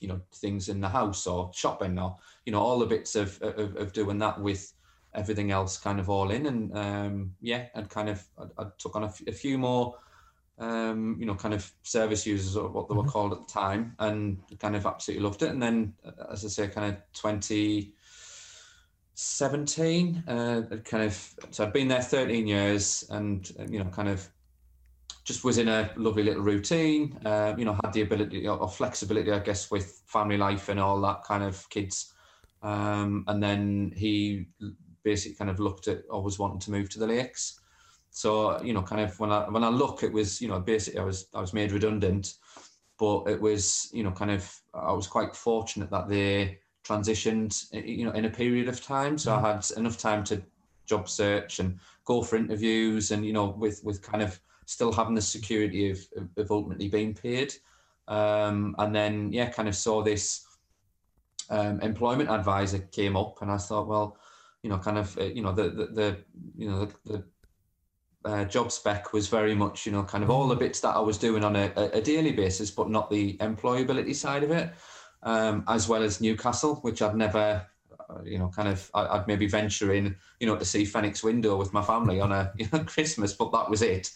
you 0.00 0.08
know 0.08 0.20
things 0.34 0.68
in 0.68 0.80
the 0.80 0.88
house 0.88 1.26
or 1.26 1.50
shopping 1.54 1.98
or 1.98 2.16
you 2.44 2.52
know 2.52 2.60
all 2.60 2.78
the 2.78 2.86
bits 2.86 3.14
of 3.14 3.40
of, 3.42 3.76
of 3.76 3.92
doing 3.92 4.18
that 4.18 4.40
with 4.40 4.72
everything 5.14 5.50
else 5.50 5.76
kind 5.76 6.00
of 6.00 6.08
all 6.08 6.30
in 6.30 6.46
and 6.46 6.76
um, 6.76 7.34
yeah 7.40 7.66
and 7.74 7.88
kind 7.88 8.08
of 8.08 8.24
I, 8.38 8.62
I 8.62 8.66
took 8.78 8.96
on 8.96 9.04
a, 9.04 9.06
f- 9.06 9.22
a 9.26 9.32
few 9.32 9.58
more 9.58 9.96
um, 10.58 11.16
you 11.18 11.26
know 11.26 11.34
kind 11.34 11.54
of 11.54 11.70
service 11.82 12.26
users 12.26 12.56
or 12.56 12.68
what 12.68 12.88
they 12.88 12.94
were 12.94 13.02
mm-hmm. 13.02 13.10
called 13.10 13.32
at 13.32 13.40
the 13.46 13.52
time 13.52 13.94
and 13.98 14.38
kind 14.58 14.76
of 14.76 14.86
absolutely 14.86 15.24
loved 15.24 15.42
it 15.42 15.50
and 15.50 15.62
then 15.62 15.94
as 16.30 16.44
I 16.44 16.48
say 16.48 16.68
kind 16.68 16.94
of 16.94 17.12
2017 19.14 20.24
uh, 20.26 20.62
kind 20.84 21.04
of 21.04 21.34
so 21.50 21.64
I'd 21.64 21.72
been 21.72 21.88
there 21.88 22.02
13 22.02 22.46
years 22.46 23.04
and 23.10 23.50
you 23.68 23.78
know 23.78 23.90
kind 23.90 24.08
of 24.08 24.28
just 25.24 25.44
was 25.44 25.58
in 25.58 25.68
a 25.68 25.90
lovely 25.96 26.22
little 26.22 26.42
routine. 26.42 27.18
Uh, 27.24 27.54
you 27.56 27.64
know, 27.64 27.78
had 27.82 27.92
the 27.92 28.02
ability 28.02 28.46
or 28.48 28.68
flexibility, 28.68 29.30
I 29.30 29.38
guess, 29.38 29.70
with 29.70 30.02
family 30.06 30.36
life 30.36 30.68
and 30.68 30.80
all 30.80 31.00
that 31.02 31.22
kind 31.24 31.44
of 31.44 31.68
kids. 31.70 32.12
Um, 32.62 33.24
and 33.28 33.42
then 33.42 33.92
he 33.96 34.46
basically 35.04 35.36
kind 35.36 35.50
of 35.50 35.60
looked 35.60 35.88
at 35.88 36.02
always 36.10 36.38
wanting 36.38 36.60
to 36.60 36.70
move 36.70 36.90
to 36.90 36.98
the 36.98 37.06
lakes. 37.06 37.60
So 38.10 38.60
you 38.62 38.72
know, 38.72 38.82
kind 38.82 39.00
of 39.00 39.18
when 39.18 39.30
I 39.30 39.48
when 39.48 39.64
I 39.64 39.68
look, 39.68 40.02
it 40.02 40.12
was 40.12 40.40
you 40.40 40.48
know 40.48 40.60
basically 40.60 41.00
I 41.00 41.04
was 41.04 41.26
I 41.34 41.40
was 41.40 41.54
made 41.54 41.72
redundant, 41.72 42.34
but 42.98 43.28
it 43.28 43.40
was 43.40 43.88
you 43.92 44.02
know 44.02 44.10
kind 44.10 44.30
of 44.30 44.52
I 44.74 44.92
was 44.92 45.06
quite 45.06 45.34
fortunate 45.34 45.90
that 45.90 46.08
they 46.08 46.58
transitioned 46.84 47.72
you 47.72 48.04
know 48.04 48.12
in 48.12 48.24
a 48.24 48.30
period 48.30 48.68
of 48.68 48.84
time, 48.84 49.18
so 49.18 49.34
I 49.34 49.38
mm. 49.38 49.42
had 49.42 49.78
enough 49.78 49.98
time 49.98 50.24
to 50.24 50.42
job 50.86 51.08
search 51.08 51.60
and 51.60 51.78
go 52.04 52.22
for 52.22 52.36
interviews 52.36 53.12
and 53.12 53.24
you 53.24 53.32
know 53.32 53.50
with 53.50 53.82
with 53.84 54.02
kind 54.02 54.22
of 54.22 54.40
still 54.66 54.92
having 54.92 55.14
the 55.14 55.22
security 55.22 55.90
of, 55.90 55.98
of 56.36 56.50
ultimately 56.50 56.88
being 56.88 57.14
paid. 57.14 57.54
Um, 58.08 58.74
and 58.78 58.94
then, 58.94 59.32
yeah, 59.32 59.50
kind 59.50 59.68
of 59.68 59.76
saw 59.76 60.02
this 60.02 60.46
um, 61.50 61.80
employment 61.80 62.30
advisor 62.30 62.78
came 62.78 63.16
up, 63.16 63.42
and 63.42 63.50
I 63.50 63.58
thought, 63.58 63.86
well, 63.86 64.16
you 64.62 64.70
know, 64.70 64.78
kind 64.78 64.98
of, 64.98 65.16
uh, 65.18 65.24
you 65.24 65.42
know, 65.42 65.52
the, 65.52 65.70
the, 65.70 65.86
the 65.86 66.18
you 66.56 66.70
know, 66.70 66.84
the, 66.84 66.94
the 67.04 67.24
uh, 68.24 68.44
job 68.44 68.70
spec 68.70 69.12
was 69.12 69.28
very 69.28 69.54
much, 69.54 69.84
you 69.86 69.92
know, 69.92 70.04
kind 70.04 70.22
of 70.22 70.30
all 70.30 70.46
the 70.46 70.56
bits 70.56 70.80
that 70.80 70.96
I 70.96 71.00
was 71.00 71.18
doing 71.18 71.44
on 71.44 71.56
a, 71.56 71.72
a 71.76 72.00
daily 72.00 72.32
basis, 72.32 72.70
but 72.70 72.88
not 72.88 73.10
the 73.10 73.36
employability 73.38 74.14
side 74.14 74.44
of 74.44 74.50
it, 74.50 74.72
um, 75.22 75.64
as 75.68 75.88
well 75.88 76.02
as 76.02 76.20
Newcastle, 76.20 76.76
which 76.76 77.02
I'd 77.02 77.16
never, 77.16 77.66
uh, 78.10 78.22
you 78.24 78.38
know, 78.38 78.48
kind 78.48 78.68
of, 78.68 78.90
I'd 78.94 79.26
maybe 79.28 79.46
venture 79.46 79.92
in, 79.92 80.16
you 80.40 80.46
know, 80.46 80.56
to 80.56 80.64
see 80.64 80.84
Fenwick 80.84 81.22
window 81.22 81.56
with 81.56 81.72
my 81.72 81.82
family 81.82 82.20
on 82.20 82.32
a 82.32 82.52
you 82.58 82.68
know, 82.72 82.84
Christmas, 82.84 83.32
but 83.32 83.52
that 83.52 83.70
was 83.70 83.82
it. 83.82 84.10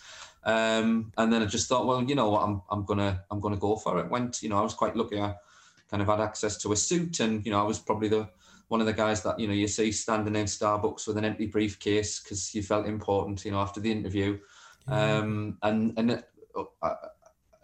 Um, 0.44 1.12
and 1.16 1.32
then 1.32 1.42
I 1.42 1.46
just 1.46 1.68
thought, 1.68 1.86
well, 1.86 2.02
you 2.02 2.14
know 2.14 2.30
what, 2.30 2.42
I'm, 2.42 2.62
I'm 2.70 2.84
gonna 2.84 3.24
I'm 3.30 3.40
gonna 3.40 3.56
go 3.56 3.76
for 3.76 3.98
it. 3.98 4.08
Went, 4.08 4.42
you 4.42 4.48
know, 4.48 4.58
I 4.58 4.62
was 4.62 4.74
quite 4.74 4.94
lucky. 4.94 5.20
I 5.20 5.34
kind 5.90 6.00
of 6.00 6.08
had 6.08 6.20
access 6.20 6.56
to 6.58 6.72
a 6.72 6.76
suit, 6.76 7.18
and 7.18 7.44
you 7.44 7.50
know, 7.50 7.60
I 7.60 7.64
was 7.64 7.80
probably 7.80 8.08
the 8.08 8.28
one 8.68 8.80
of 8.80 8.86
the 8.86 8.92
guys 8.92 9.22
that 9.22 9.40
you 9.40 9.48
know 9.48 9.54
you 9.54 9.66
see 9.66 9.90
standing 9.90 10.36
in 10.36 10.46
Starbucks 10.46 11.08
with 11.08 11.16
an 11.16 11.24
empty 11.24 11.46
briefcase 11.46 12.20
because 12.20 12.54
you 12.54 12.62
felt 12.62 12.86
important, 12.86 13.44
you 13.44 13.50
know, 13.50 13.58
after 13.58 13.80
the 13.80 13.90
interview. 13.90 14.38
Um, 14.86 15.58
and 15.62 15.94
and 15.98 16.12
it, 16.12 16.24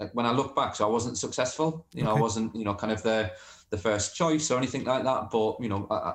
uh, 0.03 0.09
when 0.13 0.27
I 0.27 0.33
look 0.33 0.55
back, 0.55 0.77
so 0.77 0.87
I 0.87 0.91
wasn't 0.91 1.19
successful. 1.19 1.87
You 1.93 2.05
know, 2.05 2.13
okay. 2.13 2.19
I 2.19 2.23
wasn't 2.23 2.55
you 2.55 2.65
know 2.65 2.75
kind 2.75 2.93
of 2.93 3.03
the 3.03 3.33
the 3.71 3.79
first 3.79 4.15
choice 4.15 4.51
or 4.51 4.59
anything 4.59 4.85
like 4.85 5.05
that. 5.05 5.31
But 5.31 5.57
you 5.61 5.69
know, 5.69 5.87
I, 5.91 6.15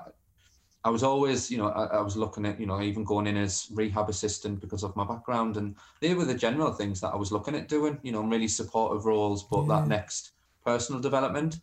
I 0.87 0.89
was 0.89 1.03
always, 1.03 1.51
you 1.51 1.57
know, 1.57 1.67
I, 1.67 1.97
I, 1.97 2.01
was 2.01 2.15
looking 2.15 2.45
at, 2.45 2.61
you 2.61 2.65
know, 2.65 2.81
even 2.81 3.03
going 3.03 3.27
in 3.27 3.35
as 3.35 3.67
rehab 3.73 4.07
assistant 4.07 4.61
because 4.61 4.83
of 4.83 4.95
my 4.95 5.03
background, 5.03 5.57
and 5.57 5.75
they 5.99 6.13
were 6.13 6.23
the 6.23 6.33
general 6.33 6.71
things 6.71 7.01
that 7.01 7.09
I 7.09 7.17
was 7.17 7.29
looking 7.29 7.55
at 7.55 7.67
doing, 7.67 7.99
you 8.03 8.13
know, 8.13 8.21
really 8.21 8.47
supportive 8.47 9.05
roles, 9.05 9.43
but 9.43 9.63
yeah. 9.63 9.67
that 9.79 9.87
next 9.87 10.31
personal 10.63 11.01
development. 11.01 11.59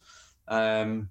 Um, 0.49 1.09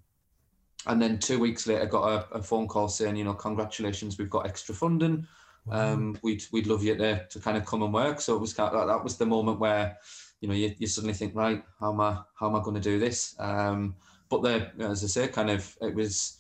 and 0.86 1.02
then 1.02 1.18
two 1.18 1.40
weeks 1.40 1.66
later, 1.66 1.88
got 1.88 2.08
a, 2.08 2.36
a, 2.36 2.44
phone 2.44 2.68
call 2.68 2.88
saying, 2.88 3.16
you 3.16 3.24
know, 3.24 3.34
congratulations, 3.34 4.20
we've 4.20 4.30
got 4.30 4.46
extra 4.46 4.76
funding. 4.76 5.26
Wow. 5.66 5.94
Um, 5.94 6.20
we'd 6.22 6.44
we'd 6.52 6.68
love 6.68 6.84
you 6.84 6.96
to 6.96 7.26
to 7.26 7.40
kind 7.40 7.58
of 7.58 7.66
come 7.66 7.84
and 7.84 7.94
work. 7.94 8.20
So 8.20 8.36
it 8.36 8.40
was 8.40 8.54
kind 8.54 8.76
of, 8.76 8.88
that 8.88 9.04
was 9.04 9.18
the 9.18 9.26
moment 9.26 9.60
where, 9.60 9.98
you 10.44 10.50
know, 10.50 10.56
you, 10.56 10.76
you 10.78 10.88
suddenly 10.88 11.14
think, 11.14 11.34
right, 11.36 11.64
how 11.80 11.94
am 11.94 12.02
I 12.02 12.20
how 12.36 12.50
am 12.50 12.56
I 12.58 12.62
going 12.62 12.76
to 12.76 12.82
do 12.82 13.00
this? 13.00 13.34
Um, 13.40 13.96
but 14.30 14.44
there, 14.44 14.74
as 14.80 15.02
I 15.02 15.08
say, 15.08 15.28
kind 15.30 15.50
of 15.50 15.74
it 15.82 15.96
was 15.96 16.40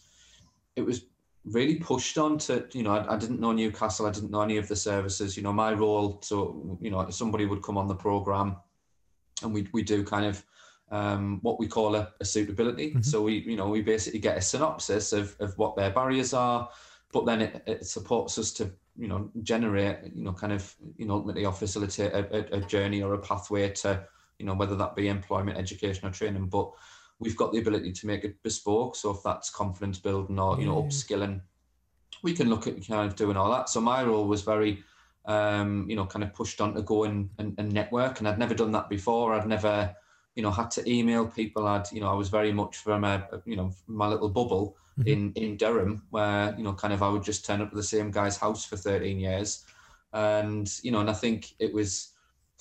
it 0.75 0.81
was 0.81 1.05
really 1.45 1.75
pushed 1.75 2.17
on 2.17 2.37
to 2.39 2.67
you 2.73 2.83
know 2.83 2.91
I, 2.91 3.13
I, 3.13 3.17
didn't 3.17 3.41
know 3.41 3.51
newcastle 3.51 4.05
i 4.05 4.11
didn't 4.11 4.31
know 4.31 4.43
any 4.43 4.55
of 4.55 4.69
the 4.69 4.77
services 4.77 5.35
you 5.35 5.43
know 5.43 5.51
my 5.51 5.73
role 5.73 6.21
so 6.21 6.77
you 6.79 6.89
know 6.89 7.09
somebody 7.09 7.45
would 7.45 7.61
come 7.61 7.77
on 7.77 7.89
the 7.89 7.95
program 7.95 8.55
and 9.41 9.53
we, 9.53 9.67
we 9.73 9.83
do 9.83 10.05
kind 10.05 10.25
of 10.25 10.41
um, 10.89 11.39
what 11.41 11.59
we 11.59 11.67
call 11.67 11.95
a, 11.95 12.13
a 12.21 12.25
suitability 12.25 12.91
mm-hmm. 12.91 13.01
so 13.01 13.21
we 13.21 13.39
you 13.39 13.57
know 13.57 13.67
we 13.67 13.81
basically 13.81 14.21
get 14.21 14.37
a 14.37 14.41
synopsis 14.41 15.11
of, 15.11 15.35
of 15.41 15.57
what 15.57 15.75
their 15.75 15.91
barriers 15.91 16.33
are 16.33 16.69
but 17.13 17.25
then 17.25 17.41
it, 17.41 17.63
it 17.65 17.85
supports 17.85 18.37
us 18.37 18.51
to 18.51 18.71
you 18.97 19.07
know 19.07 19.29
generate 19.43 19.99
you 20.13 20.23
know 20.23 20.33
kind 20.33 20.51
of 20.51 20.75
you 20.97 21.05
know 21.05 21.13
ultimately 21.15 21.45
or 21.45 21.53
facilitate 21.53 22.11
a, 22.11 22.55
a, 22.55 22.61
journey 22.61 23.01
or 23.01 23.13
a 23.13 23.19
pathway 23.19 23.69
to 23.69 24.03
you 24.39 24.45
know 24.45 24.53
whether 24.53 24.75
that 24.75 24.95
be 24.95 25.07
employment 25.07 25.57
education 25.57 26.07
or 26.07 26.11
training 26.11 26.47
but 26.47 26.71
we've 27.23 27.37
got 27.37 27.51
the 27.51 27.59
ability 27.59 27.91
to 27.91 28.07
make 28.07 28.23
it 28.23 28.41
bespoke. 28.43 28.95
So 28.95 29.11
if 29.11 29.23
that's 29.23 29.49
confidence 29.49 29.99
building 29.99 30.39
or 30.39 30.59
you 30.59 30.65
know 30.65 30.83
upskilling, 30.83 31.41
we 32.21 32.33
can 32.33 32.49
look 32.49 32.67
at 32.67 32.85
kind 32.87 33.09
of 33.09 33.15
doing 33.15 33.37
all 33.37 33.51
that. 33.51 33.69
So 33.69 33.81
my 33.81 34.03
role 34.03 34.27
was 34.27 34.41
very, 34.41 34.83
um, 35.25 35.85
you 35.89 35.95
know, 35.95 36.05
kind 36.05 36.23
of 36.23 36.33
pushed 36.33 36.61
on 36.61 36.73
to 36.75 36.81
go 36.81 37.05
and, 37.05 37.29
and, 37.37 37.55
and 37.57 37.71
network, 37.71 38.19
and 38.19 38.27
I'd 38.27 38.39
never 38.39 38.53
done 38.53 38.71
that 38.73 38.89
before. 38.89 39.33
I'd 39.33 39.47
never, 39.47 39.95
you 40.35 40.43
know, 40.43 40.51
had 40.51 40.71
to 40.71 40.89
email 40.89 41.27
people. 41.27 41.67
I'd, 41.67 41.91
you 41.91 42.01
know, 42.01 42.09
I 42.09 42.15
was 42.15 42.29
very 42.29 42.51
much 42.51 42.77
from 42.77 43.03
a, 43.03 43.27
you 43.45 43.55
know, 43.55 43.71
my 43.87 44.07
little 44.07 44.29
bubble 44.29 44.77
mm-hmm. 44.99 45.07
in 45.07 45.33
in 45.33 45.57
Durham, 45.57 46.03
where 46.09 46.55
you 46.57 46.63
know, 46.63 46.73
kind 46.73 46.93
of 46.93 47.03
I 47.03 47.09
would 47.09 47.23
just 47.23 47.45
turn 47.45 47.61
up 47.61 47.69
to 47.69 47.75
the 47.75 47.83
same 47.83 48.11
guy's 48.11 48.37
house 48.37 48.65
for 48.65 48.77
13 48.77 49.19
years, 49.19 49.65
and 50.13 50.69
you 50.83 50.91
know, 50.91 50.99
and 50.99 51.09
I 51.09 51.13
think 51.13 51.53
it 51.59 51.73
was 51.73 52.13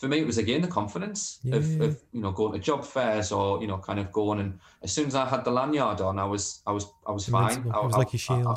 for 0.02 0.08
me, 0.08 0.18
it 0.18 0.26
was 0.26 0.38
again 0.38 0.62
the 0.62 0.66
confidence 0.68 1.38
yeah. 1.44 1.54
of, 1.54 1.80
of, 1.80 2.02
you 2.12 2.20
know 2.20 2.32
going 2.32 2.52
to 2.52 2.58
job 2.58 2.84
fairs 2.84 3.30
or 3.30 3.60
you 3.60 3.68
know 3.68 3.78
kind 3.78 4.00
of 4.00 4.10
going 4.10 4.40
and 4.40 4.58
as 4.82 4.90
soon 4.90 5.06
as 5.06 5.14
I 5.14 5.24
had 5.24 5.44
the 5.44 5.52
lanyard 5.52 6.00
on, 6.00 6.18
I 6.18 6.24
was 6.24 6.60
I 6.66 6.72
was 6.72 6.86
I 7.06 7.12
was 7.12 7.28
fine. 7.28 7.70
I, 7.72 7.78
was 7.78 7.94
I, 7.94 7.98
like 7.98 8.12
your 8.12 8.18
shield. 8.18 8.46
I, 8.48 8.56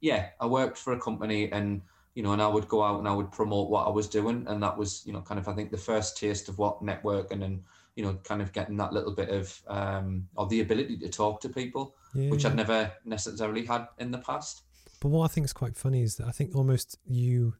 yeah, 0.00 0.28
I 0.40 0.46
worked 0.46 0.78
for 0.78 0.94
a 0.94 0.98
company 0.98 1.52
and 1.52 1.82
you 2.14 2.22
know 2.22 2.32
and 2.32 2.40
I 2.40 2.48
would 2.48 2.66
go 2.66 2.82
out 2.82 2.98
and 2.98 3.06
I 3.06 3.12
would 3.12 3.30
promote 3.30 3.68
what 3.68 3.86
I 3.86 3.90
was 3.90 4.08
doing 4.08 4.46
and 4.48 4.62
that 4.62 4.78
was 4.78 5.02
you 5.04 5.12
know 5.12 5.20
kind 5.20 5.38
of 5.38 5.46
I 5.48 5.52
think 5.52 5.70
the 5.70 5.76
first 5.76 6.16
taste 6.16 6.48
of 6.48 6.56
what 6.56 6.82
networking 6.82 7.44
and 7.44 7.62
you 7.96 8.04
know 8.04 8.14
kind 8.22 8.40
of 8.40 8.52
getting 8.52 8.76
that 8.76 8.92
little 8.92 9.14
bit 9.14 9.30
of 9.30 9.60
um 9.66 10.28
or 10.36 10.46
the 10.46 10.60
ability 10.60 10.96
to 10.98 11.08
talk 11.08 11.40
to 11.40 11.48
people, 11.48 11.96
yeah. 12.14 12.30
which 12.30 12.44
I'd 12.44 12.54
never 12.54 12.92
necessarily 13.04 13.64
had 13.64 13.88
in 13.98 14.10
the 14.10 14.18
past. 14.18 14.62
But 15.00 15.08
what 15.08 15.24
I 15.24 15.28
think 15.28 15.44
is 15.44 15.52
quite 15.52 15.76
funny 15.76 16.02
is 16.02 16.16
that 16.16 16.28
I 16.28 16.30
think 16.30 16.54
almost 16.54 16.98
you 17.06 17.54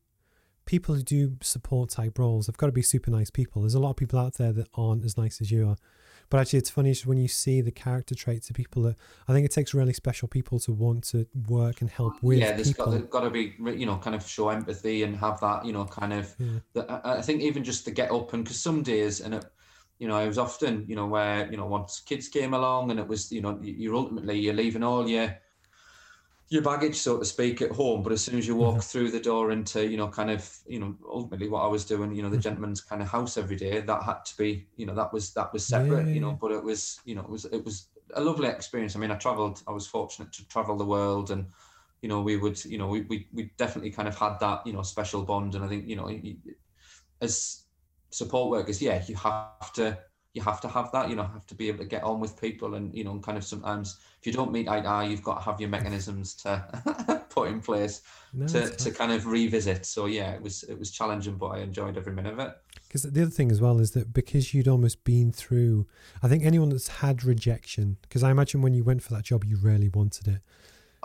people 0.67 0.95
who 0.95 1.03
do 1.03 1.37
support 1.41 1.91
type 1.91 2.19
roles 2.19 2.47
have 2.47 2.57
got 2.57 2.67
to 2.67 2.73
be 2.73 2.83
super 2.83 3.11
nice 3.11 3.31
people. 3.31 3.63
There's 3.63 3.75
a 3.75 3.81
lot 3.81 3.91
of 3.91 3.97
people 3.97 4.19
out 4.19 4.35
there 4.35 4.53
that 4.53 4.69
aren't 4.75 5.05
as 5.05 5.17
nice 5.17 5.41
as 5.41 5.51
you 5.51 5.69
are. 5.69 5.77
But 6.29 6.41
actually, 6.41 6.59
it's 6.59 6.71
funny 6.71 6.93
when 7.05 7.19
you 7.19 7.29
see 7.29 7.61
the 7.61 7.71
character 7.71 8.17
traits 8.17 8.51
of 8.51 8.57
people 8.57 8.83
that 8.83 8.97
I 9.29 9.33
think 9.33 9.47
it 9.47 9.53
takes 9.53 9.73
really 9.73 9.93
special 9.93 10.27
people 10.27 10.59
to 10.61 10.73
want 10.73 11.05
to 11.05 11.25
work 11.49 11.81
and 11.83 11.89
help 11.89 12.21
with. 12.21 12.39
Yeah, 12.39 12.53
there's 12.53 12.73
people. 12.73 12.99
got, 12.99 13.11
got 13.11 13.21
to 13.21 13.31
be, 13.31 13.55
you 13.61 13.87
know, 13.87 13.97
kind 13.99 14.17
of 14.17 14.29
show 14.29 14.49
empathy 14.49 15.05
and 15.05 15.17
have 15.17 15.39
that, 15.41 15.65
you 15.65 15.73
know, 15.73 15.85
kind 15.85 16.13
of. 16.13 16.35
Yeah. 16.39 16.59
The, 16.73 17.01
I 17.05 17.23
think 17.23 17.43
even 17.43 17.63
just 17.63 17.85
to 17.85 17.93
get 17.93 18.11
up 18.11 18.33
and 18.33 18.43
because 18.43 18.61
some 18.61 18.83
days 18.83 19.21
and 19.21 19.35
it, 19.35 19.45
you 19.99 20.09
know, 20.09 20.19
it 20.19 20.27
was 20.27 20.39
often, 20.39 20.85
you 20.89 20.97
know, 20.97 21.07
where 21.07 21.51
you 21.51 21.57
know 21.57 21.67
once 21.67 22.01
kids 22.01 22.29
came 22.29 22.55
along 22.55 22.91
and 22.91 23.01
it 23.01 23.09
was, 23.09 23.33
you 23.33 23.41
know, 23.41 23.59
you're 23.63 23.95
ultimately 23.95 24.39
you're 24.39 24.55
leaving 24.55 24.83
all 24.83 25.09
your 25.09 25.37
your 26.49 26.63
baggage, 26.63 26.97
so 26.97 27.19
to 27.19 27.25
speak, 27.25 27.61
at 27.61 27.73
home. 27.73 28.03
But 28.03 28.13
as 28.13 28.23
soon 28.23 28.39
as 28.39 28.47
you 28.47 28.55
walk 28.55 28.77
mm-hmm. 28.77 28.81
through 28.81 29.11
the 29.11 29.21
door 29.21 29.51
into, 29.51 29.87
you 29.87 29.97
know, 29.97 30.09
kind 30.09 30.31
of, 30.31 30.49
you 30.67 30.79
know, 30.79 30.95
ultimately 31.09 31.49
what 31.49 31.65
I 31.65 31.67
was 31.67 31.85
doing, 31.85 32.15
you 32.15 32.23
know, 32.23 32.29
the 32.29 32.37
mm-hmm. 32.37 32.43
gentleman's 32.43 32.81
kind 32.81 33.03
of 33.03 33.09
house 33.09 33.37
every 33.37 33.57
day, 33.57 33.81
that 33.81 34.03
had 34.03 34.25
to 34.25 34.37
be, 34.37 34.67
you 34.77 34.87
know, 34.87 34.95
that 34.95 35.13
was 35.13 35.33
that 35.35 35.53
was 35.53 35.67
separate, 35.67 36.07
yeah. 36.07 36.15
you 36.15 36.21
know. 36.21 36.39
But 36.41 36.53
it 36.53 36.63
was, 36.63 37.01
you 37.05 37.15
know, 37.15 37.23
it 37.23 37.31
was 37.31 37.45
it 37.47 37.65
was 37.65 37.89
a 38.15 38.21
lovely 38.21 38.49
experience. 38.49 38.95
I 38.95 38.99
mean, 38.99 39.11
I 39.11 39.17
travelled. 39.17 39.63
I 39.67 39.73
was 39.73 39.87
fortunate 39.87 40.33
to 40.35 40.47
travel 40.49 40.77
the 40.77 40.85
world, 40.85 41.31
and 41.31 41.47
you 42.03 42.09
know, 42.09 42.21
we 42.23 42.37
would, 42.37 42.65
you 42.65 42.79
know, 42.79 42.87
we 42.87 43.03
we 43.03 43.29
we 43.33 43.51
definitely 43.57 43.91
kind 43.91 44.09
of 44.09 44.17
had 44.17 44.39
that, 44.41 44.67
you 44.67 44.73
know, 44.73 44.83
special 44.83 45.23
bond. 45.23 45.55
And 45.55 45.65
I 45.65 45.69
think, 45.69 45.89
you 45.89 45.97
know, 45.97 46.11
as 47.21 47.63
support 48.11 48.51
workers, 48.51 48.81
yeah, 48.81 49.03
you 49.07 49.15
have 49.17 49.73
to 49.75 49.99
you 50.37 50.43
have 50.43 50.61
to 50.61 50.69
have 50.69 50.93
that. 50.93 51.09
You 51.09 51.17
know, 51.17 51.23
have 51.23 51.47
to 51.47 51.55
be 51.55 51.69
able 51.69 51.79
to 51.79 51.87
get 51.87 52.05
on 52.05 52.21
with 52.21 52.39
people, 52.39 52.75
and 52.75 52.95
you 52.95 53.05
know, 53.05 53.19
kind 53.19 53.39
of 53.39 53.45
sometimes 53.45 53.99
if 54.21 54.27
you 54.27 54.33
don't 54.33 54.53
meet 54.53 54.69
eye 54.69 54.81
to 54.81 54.89
eye, 54.89 55.05
you've 55.05 55.23
got 55.23 55.37
to 55.37 55.41
have 55.41 55.61
your 55.61 55.71
mechanisms 55.71 56.35
to 56.35 57.25
put 57.31 57.49
in 57.49 57.61
place 57.61 58.03
no, 58.35 58.47
to, 58.47 58.69
to 58.69 58.91
kind 58.91 59.13
of 59.13 59.27
revisit. 59.27 59.87
So 59.87 60.07
yeah, 60.07 60.33
it 60.33 60.43
was 60.43 60.63
it 60.65 60.79
was 60.79 60.91
challenging, 60.91 61.37
but 61.37 61.49
I 61.49 61.59
enjoyed 61.61 61.97
every 61.97 62.13
minute 62.13 62.35
of 62.35 62.39
it. 62.39 62.55
Because 62.87 63.03
the 63.03 63.23
other 63.23 63.31
thing 63.31 63.51
as 63.51 63.61
well 63.61 63.81
is 63.81 63.93
that 63.93 64.13
because 64.13 64.53
you'd 64.53 64.69
almost 64.69 65.05
been 65.05 65.33
through, 65.33 65.87
I 66.23 66.29
think 66.29 66.45
anyone 66.45 66.69
that's 66.69 66.89
had 66.89 67.25
rejection, 67.25 67.97
because 68.03 68.23
I 68.23 68.31
imagine 68.31 68.61
when 68.61 68.75
you 68.75 68.85
went 68.85 69.03
for 69.03 69.15
that 69.15 69.25
job, 69.25 69.45
you 69.45 69.57
really 69.57 69.89
wanted 69.89 70.29
it. 70.29 70.41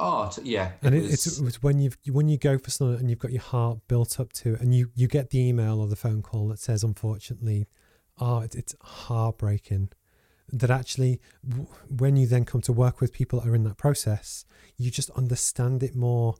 Oh 0.03 0.31
yeah, 0.43 0.67
it 0.67 0.73
and 0.81 0.95
it, 0.95 1.03
was... 1.03 1.13
it's, 1.13 1.39
it's 1.39 1.63
when 1.63 1.79
you 1.79 1.91
when 2.07 2.27
you 2.27 2.37
go 2.37 2.57
for 2.57 2.71
something 2.71 2.99
and 2.99 3.09
you've 3.09 3.19
got 3.19 3.31
your 3.31 3.41
heart 3.41 3.79
built 3.87 4.19
up 4.19 4.33
to 4.33 4.55
it, 4.55 4.61
and 4.61 4.73
you 4.73 4.89
you 4.95 5.07
get 5.07 5.29
the 5.29 5.39
email 5.39 5.79
or 5.79 5.87
the 5.87 5.95
phone 5.95 6.21
call 6.21 6.47
that 6.47 6.59
says, 6.59 6.83
unfortunately, 6.83 7.67
oh, 8.19 8.39
it's 8.39 8.75
heartbreaking. 8.81 9.89
That 10.53 10.69
actually 10.69 11.21
when 11.87 12.17
you 12.17 12.27
then 12.27 12.43
come 12.43 12.59
to 12.61 12.73
work 12.73 12.99
with 12.99 13.13
people 13.13 13.39
that 13.39 13.47
are 13.47 13.55
in 13.55 13.63
that 13.63 13.77
process 13.77 14.43
you 14.81 14.91
just 14.91 15.09
understand 15.11 15.83
it 15.83 15.95
more. 15.95 16.35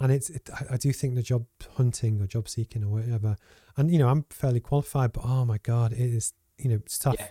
And 0.00 0.12
it's 0.12 0.30
it, 0.30 0.48
I, 0.70 0.76
do 0.76 0.92
think 0.92 1.14
the 1.14 1.22
job 1.22 1.46
hunting 1.76 2.20
or 2.20 2.26
job 2.26 2.48
seeking 2.48 2.84
or 2.84 2.88
whatever 2.88 3.36
and 3.76 3.90
you 3.90 3.98
know 3.98 4.08
i'm 4.08 4.24
fairly 4.28 4.60
qualified 4.60 5.12
but 5.12 5.24
oh 5.24 5.44
my 5.44 5.58
god 5.58 5.92
it 5.92 5.98
is 5.98 6.34
you 6.58 6.68
know 6.68 6.76
it's 6.76 6.98
tough. 6.98 7.16
Yeah. 7.18 7.28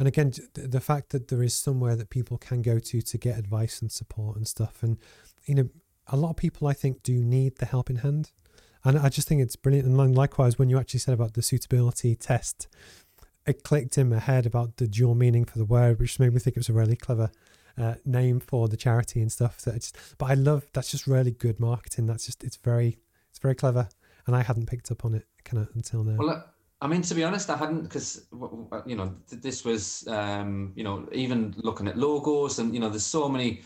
And 0.00 0.08
again 0.08 0.32
the 0.54 0.80
fact 0.80 1.10
that 1.10 1.28
there 1.28 1.42
is 1.42 1.54
somewhere 1.54 1.94
that 1.94 2.10
people 2.10 2.36
can 2.36 2.62
go 2.62 2.80
to 2.80 3.00
to 3.00 3.16
get 3.16 3.38
advice 3.38 3.80
and 3.80 3.92
support 3.92 4.36
and 4.36 4.48
stuff 4.48 4.82
and 4.82 4.98
you 5.46 5.54
know 5.54 5.68
a 6.08 6.16
lot 6.16 6.30
of 6.30 6.36
people 6.36 6.66
i 6.66 6.72
think 6.72 7.04
do 7.04 7.22
need 7.24 7.56
the 7.58 7.66
helping 7.66 7.98
hand 7.98 8.32
and 8.82 8.98
i 8.98 9.08
just 9.08 9.28
think 9.28 9.40
it's 9.40 9.54
brilliant 9.54 9.86
and 9.86 10.16
likewise 10.16 10.58
when 10.58 10.68
you 10.68 10.78
actually 10.78 10.98
said 10.98 11.14
about 11.14 11.34
the 11.34 11.42
suitability 11.42 12.16
test 12.16 12.66
it 13.46 13.62
clicked 13.62 13.98
in 13.98 14.08
my 14.08 14.18
head 14.18 14.46
about 14.46 14.76
the 14.76 14.86
dual 14.86 15.14
meaning 15.14 15.44
for 15.44 15.58
the 15.58 15.64
word, 15.64 15.98
which 15.98 16.18
made 16.18 16.32
me 16.32 16.40
think 16.40 16.56
it 16.56 16.60
was 16.60 16.68
a 16.68 16.72
really 16.72 16.96
clever 16.96 17.30
uh, 17.78 17.94
name 18.04 18.40
for 18.40 18.68
the 18.68 18.76
charity 18.76 19.20
and 19.20 19.30
stuff. 19.30 19.60
That 19.62 19.76
it's, 19.76 19.92
but 20.18 20.30
I 20.30 20.34
love 20.34 20.64
that's 20.72 20.90
just 20.90 21.06
really 21.06 21.30
good 21.32 21.60
marketing. 21.60 22.06
That's 22.06 22.26
just 22.26 22.44
it's 22.44 22.56
very 22.56 22.98
it's 23.30 23.38
very 23.38 23.54
clever, 23.54 23.88
and 24.26 24.36
I 24.36 24.42
hadn't 24.42 24.66
picked 24.66 24.90
up 24.90 25.04
on 25.04 25.14
it 25.14 25.26
kind 25.44 25.62
of 25.62 25.74
until 25.74 26.04
now. 26.04 26.16
Well, 26.18 26.44
I 26.82 26.86
mean, 26.86 27.02
to 27.02 27.14
be 27.14 27.24
honest, 27.24 27.50
I 27.50 27.56
hadn't 27.56 27.82
because 27.82 28.26
you 28.86 28.96
know 28.96 29.14
this 29.30 29.64
was 29.64 30.06
um, 30.08 30.72
you 30.74 30.84
know 30.84 31.06
even 31.12 31.54
looking 31.58 31.88
at 31.88 31.98
logos 31.98 32.58
and 32.58 32.72
you 32.72 32.80
know 32.80 32.88
there's 32.88 33.06
so 33.06 33.28
many 33.28 33.62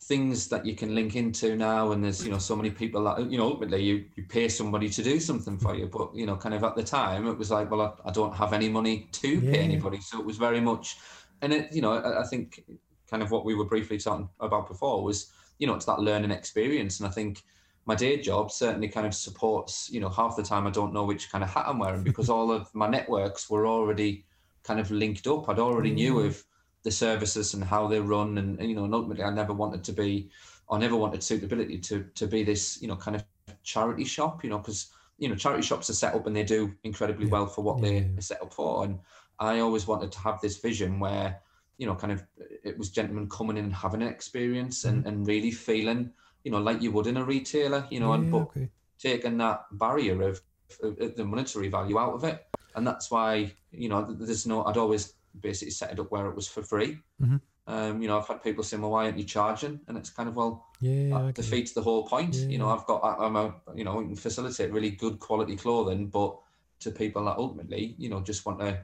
things 0.00 0.48
that 0.48 0.64
you 0.64 0.74
can 0.74 0.94
link 0.94 1.16
into 1.16 1.56
now 1.56 1.92
and 1.92 2.02
there's 2.02 2.24
you 2.24 2.30
know 2.30 2.38
so 2.38 2.56
many 2.56 2.70
people 2.70 3.04
that 3.04 3.30
you 3.30 3.36
know 3.36 3.44
ultimately 3.44 3.82
you, 3.82 4.04
you 4.16 4.22
pay 4.22 4.48
somebody 4.48 4.88
to 4.88 5.02
do 5.02 5.20
something 5.20 5.58
for 5.58 5.74
you. 5.74 5.86
But 5.86 6.14
you 6.14 6.24
know 6.24 6.36
kind 6.36 6.54
of 6.54 6.64
at 6.64 6.74
the 6.74 6.82
time 6.82 7.26
it 7.26 7.36
was 7.36 7.50
like 7.50 7.70
well 7.70 7.82
i, 7.82 8.08
I 8.08 8.12
don't 8.12 8.34
have 8.34 8.54
any 8.54 8.70
money 8.70 9.08
to 9.12 9.28
yeah. 9.28 9.52
pay 9.52 9.58
anybody. 9.58 10.00
So 10.00 10.18
it 10.18 10.24
was 10.24 10.38
very 10.38 10.60
much 10.60 10.96
and 11.42 11.52
it 11.52 11.72
you 11.72 11.82
know 11.82 11.92
I, 11.92 12.22
I, 12.22 12.26
think 12.26 12.64
kind 13.10 13.22
of 13.22 13.30
what 13.30 13.44
we 13.44 13.54
were 13.54 13.66
briefly 13.66 13.98
talking 13.98 14.28
about 14.40 14.68
before 14.68 15.04
was 15.04 15.30
you 15.58 15.66
know 15.66 15.74
it's 15.74 15.84
that 15.84 15.98
learning 15.98 16.30
experience. 16.30 17.00
And 17.00 17.08
i 17.08 17.10
think 17.10 17.42
my 17.88 17.94
day 17.94 18.20
job 18.20 18.52
certainly 18.52 18.88
kind 18.88 19.06
of 19.06 19.14
supports 19.14 19.90
you 19.90 19.98
know 19.98 20.10
half 20.10 20.36
the 20.36 20.42
time 20.42 20.66
i 20.66 20.70
don't 20.70 20.92
know 20.92 21.04
which 21.04 21.32
kind 21.32 21.42
of 21.42 21.50
hat 21.50 21.64
i'm 21.66 21.78
wearing 21.78 22.02
because 22.02 22.28
all 22.28 22.52
of 22.52 22.72
my 22.74 22.86
networks 22.86 23.50
were 23.50 23.66
already 23.66 24.24
kind 24.62 24.78
of 24.78 24.90
linked 24.90 25.26
up 25.26 25.48
i'd 25.48 25.58
already 25.58 25.90
mm. 25.90 25.94
knew 25.94 26.20
of 26.20 26.44
the 26.88 26.90
services 26.90 27.54
and 27.54 27.64
how 27.64 27.86
they 27.86 28.00
run 28.00 28.38
and, 28.38 28.58
and 28.58 28.68
you 28.68 28.76
know 28.76 28.84
and 28.84 28.94
ultimately 28.94 29.24
I 29.24 29.30
never 29.30 29.52
wanted 29.52 29.84
to 29.84 29.92
be 29.92 30.30
I 30.70 30.78
never 30.78 30.96
wanted 30.96 31.22
suitability 31.22 31.78
to 31.78 32.04
to 32.14 32.26
be 32.26 32.42
this 32.42 32.80
you 32.80 32.88
know 32.88 32.96
kind 32.96 33.16
of 33.16 33.24
charity 33.62 34.04
shop 34.04 34.44
you 34.44 34.50
know 34.50 34.58
because 34.58 34.90
you 35.18 35.28
know 35.28 35.34
charity 35.34 35.62
shops 35.62 35.90
are 35.90 35.94
set 35.94 36.14
up 36.14 36.26
and 36.26 36.36
they 36.36 36.44
do 36.44 36.72
incredibly 36.84 37.26
yeah. 37.26 37.32
well 37.32 37.46
for 37.46 37.62
what 37.62 37.82
yeah. 37.82 38.00
they're 38.00 38.20
set 38.20 38.42
up 38.42 38.54
for 38.54 38.84
and 38.84 38.98
I 39.40 39.60
always 39.60 39.86
wanted 39.86 40.12
to 40.12 40.18
have 40.20 40.40
this 40.40 40.58
vision 40.58 41.00
where 41.00 41.40
you 41.78 41.86
know 41.86 41.94
kind 41.94 42.12
of 42.12 42.24
it 42.64 42.78
was 42.78 42.90
gentlemen 42.90 43.28
coming 43.28 43.56
in 43.56 43.64
and 43.64 43.74
having 43.74 44.02
an 44.02 44.08
experience 44.08 44.84
and, 44.84 45.00
mm-hmm. 45.00 45.08
and 45.08 45.26
really 45.26 45.50
feeling 45.50 46.12
you 46.48 46.52
know 46.52 46.62
like 46.68 46.80
you 46.80 46.90
would 46.90 47.06
in 47.06 47.18
a 47.18 47.24
retailer 47.24 47.86
you 47.90 48.00
know 48.00 48.08
yeah, 48.08 48.20
and 48.20 48.32
but 48.32 48.38
okay. 48.38 48.68
taking 48.98 49.36
that 49.36 49.66
barrier 49.72 50.22
of, 50.22 50.40
of 50.82 51.14
the 51.14 51.24
monetary 51.24 51.68
value 51.68 51.98
out 51.98 52.14
of 52.14 52.24
it 52.24 52.46
and 52.74 52.86
that's 52.86 53.10
why 53.10 53.52
you 53.70 53.88
know 53.90 54.00
there's 54.08 54.46
no 54.46 54.64
I'd 54.64 54.78
always 54.78 55.12
basically 55.40 55.72
set 55.72 55.92
it 55.92 56.00
up 56.00 56.10
where 56.10 56.26
it 56.26 56.34
was 56.34 56.48
for 56.48 56.62
free. 56.62 56.98
Mm-hmm. 57.22 57.36
Um, 57.66 58.00
you 58.00 58.08
know, 58.08 58.18
I've 58.18 58.26
had 58.26 58.42
people 58.42 58.64
say, 58.64 58.78
"Well, 58.78 58.92
why 58.92 59.04
aren't 59.04 59.18
you 59.18 59.24
charging?" 59.24 59.80
And 59.88 59.98
it's 59.98 60.08
kind 60.08 60.28
of 60.28 60.36
well, 60.36 60.66
yeah, 60.80 61.10
that 61.10 61.34
defeats 61.34 61.72
the 61.72 61.82
whole 61.82 62.06
point. 62.06 62.34
Yeah. 62.34 62.46
You 62.46 62.58
know, 62.58 62.70
I've 62.70 62.86
got, 62.86 63.00
I'm 63.04 63.36
a, 63.36 63.54
you 63.74 63.84
know, 63.84 63.96
we 63.96 64.06
can 64.06 64.16
facilitate 64.16 64.72
really 64.72 64.90
good 64.90 65.18
quality 65.18 65.54
clothing, 65.54 66.06
but 66.06 66.38
to 66.80 66.90
people 66.90 67.26
that 67.26 67.36
ultimately, 67.36 67.94
you 67.98 68.08
know, 68.08 68.20
just 68.20 68.46
want 68.46 68.60
to, 68.60 68.78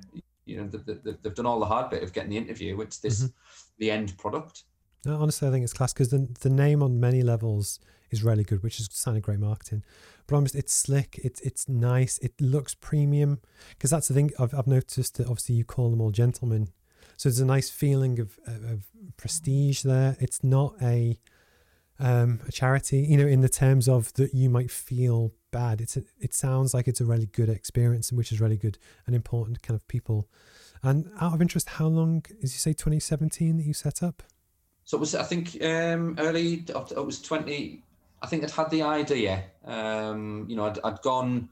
you 0.45 0.59
know, 0.59 0.67
they've, 0.69 1.17
they've 1.23 1.35
done 1.35 1.47
all 1.47 1.61
the 1.61 1.67
hard 1.67 1.89
bit 1.89 2.03
of 2.03 2.13
getting 2.13 2.31
the 2.31 2.37
interview. 2.37 2.79
It's 2.83 2.99
this, 2.99 3.21
mm-hmm. 3.21 3.33
the 3.79 3.91
end 3.91 4.19
product. 4.19 4.65
No, 5.07 5.21
honestly, 5.21 5.49
I 5.49 5.51
think 5.51 5.65
it's 5.65 5.73
class 5.73 5.93
because 5.93 6.11
the 6.11 6.29
the 6.41 6.51
name 6.51 6.83
on 6.83 7.01
many 7.01 7.23
levels 7.23 7.81
is 8.11 8.23
really 8.23 8.45
good, 8.45 8.63
which 8.63 8.81
is 8.81 8.89
sign 8.93 9.17
of 9.17 9.23
great 9.23 9.41
marketing. 9.41 9.83
But 10.27 10.37
almost 10.37 10.55
it's 10.55 10.73
slick, 10.73 11.21
it's 11.23 11.41
it's 11.41 11.69
nice, 11.69 12.19
it 12.19 12.33
looks 12.41 12.75
premium. 12.75 13.41
Because 13.71 13.91
that's 13.91 14.09
the 14.09 14.15
thing 14.15 14.31
I've, 14.39 14.55
I've 14.55 14.67
noticed 14.67 15.17
that 15.19 15.27
obviously 15.27 15.57
you 15.57 15.65
call 15.65 15.91
them 15.91 16.01
all 16.01 16.11
gentlemen, 16.11 16.69
so 17.17 17.29
there's 17.29 17.41
a 17.41 17.45
nice 17.45 17.71
feeling 17.71 18.19
of 18.19 18.39
of 18.47 18.87
prestige 19.17 19.83
there. 19.83 20.17
It's 20.21 20.43
not 20.43 20.75
a 20.81 21.19
um, 21.99 22.41
a 22.49 22.53
charity, 22.53 22.99
you 22.99 23.17
know, 23.17 23.27
in 23.27 23.41
the 23.41 23.49
terms 23.49 23.89
of 23.89 24.13
that 24.15 24.35
you 24.35 24.51
might 24.51 24.71
feel 24.71 25.33
bad. 25.51 25.81
It's 25.81 25.97
a, 25.97 26.03
it 26.19 26.35
sounds 26.35 26.75
like 26.75 26.89
it's 26.89 27.01
a 27.01 27.05
really 27.05 27.27
good 27.27 27.49
experience, 27.49 28.13
which 28.13 28.33
is 28.33 28.41
really 28.41 28.57
good 28.57 28.79
and 29.07 29.15
important 29.15 29.63
kind 29.63 29.77
of 29.77 29.87
people. 29.87 30.29
And 30.83 31.11
out 31.21 31.33
of 31.33 31.41
interest, 31.41 31.71
how 31.71 31.87
long, 31.87 32.25
as 32.43 32.53
you 32.53 32.59
say, 32.59 32.73
2017 32.73 33.57
that 33.57 33.63
you 33.65 33.73
set 33.73 34.03
up? 34.03 34.23
So 34.85 34.97
it 34.97 35.01
was, 35.01 35.15
I 35.15 35.23
think, 35.23 35.63
um, 35.63 36.17
early. 36.19 36.65
It 36.69 37.07
was 37.07 37.23
20. 37.23 37.83
I 38.23 38.27
think 38.27 38.45
I'd 38.45 38.51
had 38.51 38.71
the 38.71 38.83
idea. 38.83 39.45
Um, 39.65 40.47
you 40.49 40.57
know, 40.57 40.67
I'd, 40.67 40.79
I'd 40.85 41.01
gone. 41.03 41.49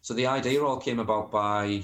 So 0.00 0.14
the 0.14 0.26
idea 0.26 0.62
all 0.62 0.78
came 0.78 1.00
about 1.00 1.30
by 1.30 1.82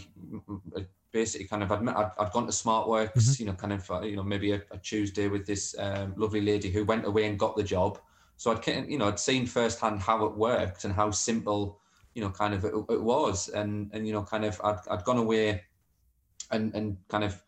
basically 1.13 1.47
kind 1.47 1.63
of 1.63 1.71
I'd, 1.71 2.11
I'd 2.19 2.33
gone 2.33 2.47
to 2.47 2.53
SmartWorks, 2.53 3.13
mm-hmm. 3.13 3.43
you 3.43 3.47
know, 3.47 3.53
kind 3.53 3.73
of 3.73 3.91
uh, 3.91 4.01
you 4.01 4.17
know 4.17 4.23
maybe 4.23 4.53
a, 4.53 4.63
a 4.71 4.79
Tuesday 4.79 5.29
with 5.29 5.47
this 5.47 5.75
um, 5.79 6.15
lovely 6.17 6.41
lady 6.41 6.71
who 6.71 6.85
went 6.85 7.07
away 7.07 7.27
and 7.27 7.39
got 7.39 7.57
the 7.57 7.63
job. 7.63 7.99
So 8.37 8.51
I'd 8.51 8.89
you 8.89 8.99
know 8.99 9.09
I'd 9.09 9.21
seen 9.21 9.47
firsthand 9.47 10.01
how 10.01 10.25
it 10.25 10.37
worked 10.37 10.85
and 10.85 10.93
how 10.93 11.11
simple 11.11 11.79
you 12.15 12.23
know 12.23 12.31
kind 12.31 12.55
of 12.55 12.65
it, 12.65 12.75
it 12.89 13.03
was, 13.03 13.49
and 13.49 13.91
and 13.93 14.07
you 14.07 14.13
know 14.13 14.23
kind 14.23 14.45
of 14.45 14.61
I'd 14.65 14.81
I'd 14.91 15.05
gone 15.05 15.19
away 15.19 15.63
and 16.51 16.75
and 16.75 16.97
kind 17.09 17.25
of 17.25 17.41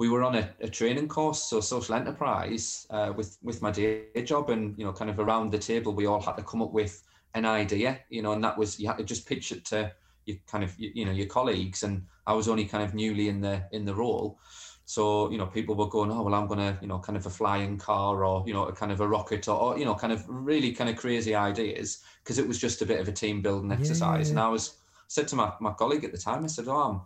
we 0.00 0.08
were 0.08 0.22
on 0.22 0.34
a, 0.34 0.48
a 0.62 0.68
training 0.68 1.08
course, 1.08 1.42
so 1.42 1.60
social 1.60 1.94
enterprise, 1.94 2.86
uh, 2.88 3.12
with 3.14 3.36
with 3.42 3.60
my 3.60 3.70
day 3.70 4.06
job, 4.24 4.48
and 4.48 4.74
you 4.78 4.84
know, 4.86 4.94
kind 4.94 5.10
of 5.10 5.18
around 5.18 5.52
the 5.52 5.58
table, 5.58 5.92
we 5.92 6.06
all 6.06 6.22
had 6.22 6.38
to 6.38 6.42
come 6.42 6.62
up 6.62 6.72
with 6.72 7.02
an 7.34 7.44
idea, 7.44 8.00
you 8.08 8.22
know, 8.22 8.32
and 8.32 8.42
that 8.42 8.56
was 8.56 8.80
you 8.80 8.88
had 8.88 8.96
to 8.96 9.04
just 9.04 9.28
pitch 9.28 9.52
it 9.52 9.62
to 9.66 9.92
your 10.24 10.38
kind 10.50 10.64
of 10.64 10.74
you, 10.78 10.90
you 10.94 11.04
know 11.04 11.12
your 11.12 11.26
colleagues, 11.26 11.82
and 11.82 12.06
I 12.26 12.32
was 12.32 12.48
only 12.48 12.64
kind 12.64 12.82
of 12.82 12.94
newly 12.94 13.28
in 13.28 13.42
the 13.42 13.62
in 13.72 13.84
the 13.84 13.94
role. 13.94 14.38
So, 14.86 15.30
you 15.30 15.38
know, 15.38 15.46
people 15.46 15.76
were 15.76 15.86
going, 15.86 16.10
oh, 16.10 16.22
well, 16.22 16.34
I'm 16.34 16.48
going 16.48 16.58
to, 16.58 16.76
you 16.82 16.88
know, 16.88 16.98
kind 16.98 17.16
of 17.16 17.24
a 17.24 17.30
flying 17.30 17.78
car 17.78 18.24
or, 18.24 18.42
you 18.44 18.52
know, 18.52 18.64
a 18.64 18.72
kind 18.72 18.90
of 18.90 19.00
a 19.00 19.06
rocket 19.06 19.46
or, 19.46 19.56
or 19.56 19.78
you 19.78 19.84
know, 19.84 19.94
kind 19.94 20.12
of 20.12 20.24
really 20.26 20.72
kind 20.72 20.90
of 20.90 20.96
crazy 20.96 21.32
ideas 21.32 22.02
because 22.24 22.40
it 22.40 22.48
was 22.48 22.58
just 22.58 22.82
a 22.82 22.86
bit 22.86 22.98
of 22.98 23.06
a 23.06 23.12
team 23.12 23.40
building 23.40 23.70
exercise. 23.70 24.26
Yeah. 24.26 24.32
And 24.32 24.40
I 24.40 24.48
was 24.48 24.78
said 25.06 25.28
to 25.28 25.36
my, 25.36 25.52
my 25.60 25.72
colleague 25.74 26.02
at 26.02 26.10
the 26.10 26.18
time, 26.18 26.42
I 26.42 26.48
said, 26.48 26.66
oh, 26.66 26.76
I'm, 26.76 27.00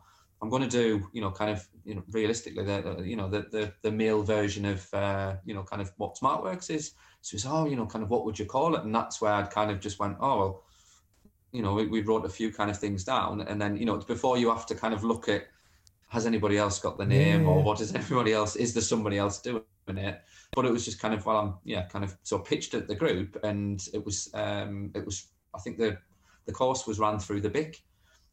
I'm 0.44 0.50
going 0.50 0.62
to 0.62 0.68
do, 0.68 1.08
you 1.14 1.22
know, 1.22 1.30
kind 1.30 1.50
of, 1.50 1.66
you 1.86 1.94
know, 1.94 2.02
realistically, 2.10 2.64
the, 2.64 3.02
you 3.02 3.16
know, 3.16 3.30
the, 3.30 3.46
the, 3.50 3.72
the 3.80 3.90
male 3.90 4.22
version 4.22 4.66
of, 4.66 4.92
uh, 4.92 5.36
you 5.46 5.54
know, 5.54 5.62
kind 5.62 5.80
of 5.80 5.90
what 5.96 6.16
SmartWorks 6.16 6.68
is. 6.68 6.92
So 7.22 7.38
he 7.38 7.42
oh, 7.48 7.64
you 7.64 7.76
know, 7.76 7.86
kind 7.86 8.04
of 8.04 8.10
what 8.10 8.26
would 8.26 8.38
you 8.38 8.44
call 8.44 8.74
it? 8.74 8.84
And 8.84 8.94
that's 8.94 9.22
where 9.22 9.32
I'd 9.32 9.50
kind 9.50 9.70
of 9.70 9.80
just 9.80 9.98
went, 9.98 10.18
oh, 10.20 10.38
well, 10.38 10.64
you 11.50 11.62
know, 11.62 11.72
we, 11.72 11.86
we 11.86 12.02
wrote 12.02 12.26
a 12.26 12.28
few 12.28 12.52
kind 12.52 12.70
of 12.70 12.78
things 12.78 13.04
down. 13.04 13.40
And 13.40 13.58
then, 13.58 13.78
you 13.78 13.86
know, 13.86 13.96
before 13.96 14.36
you 14.36 14.50
have 14.50 14.66
to 14.66 14.74
kind 14.74 14.92
of 14.92 15.02
look 15.02 15.30
at, 15.30 15.46
has 16.08 16.26
anybody 16.26 16.58
else 16.58 16.78
got 16.78 16.98
the 16.98 17.06
name 17.06 17.42
yeah. 17.42 17.48
or 17.48 17.62
what 17.62 17.80
is 17.80 17.94
everybody 18.02 18.32
else 18.34 18.54
is 18.54 18.74
there 18.74 18.82
somebody 18.82 19.18
else 19.18 19.40
doing 19.40 19.64
it 19.88 20.22
but 20.54 20.64
it 20.64 20.70
was 20.70 20.84
just 20.84 21.00
kind 21.00 21.12
of 21.12 21.26
well 21.26 21.36
i'm 21.36 21.54
yeah 21.64 21.82
kind 21.86 22.04
of 22.04 22.16
so 22.22 22.38
pitched 22.38 22.72
at 22.74 22.86
the 22.86 22.94
group 22.94 23.36
and 23.42 23.88
it 23.92 24.04
was 24.04 24.30
um 24.34 24.92
it 24.94 25.04
was 25.04 25.26
i 25.54 25.58
think 25.58 25.76
the 25.76 25.98
the 26.46 26.52
course 26.52 26.86
was 26.86 27.00
ran 27.00 27.18
through 27.18 27.40
the 27.40 27.50
BIC 27.50 27.82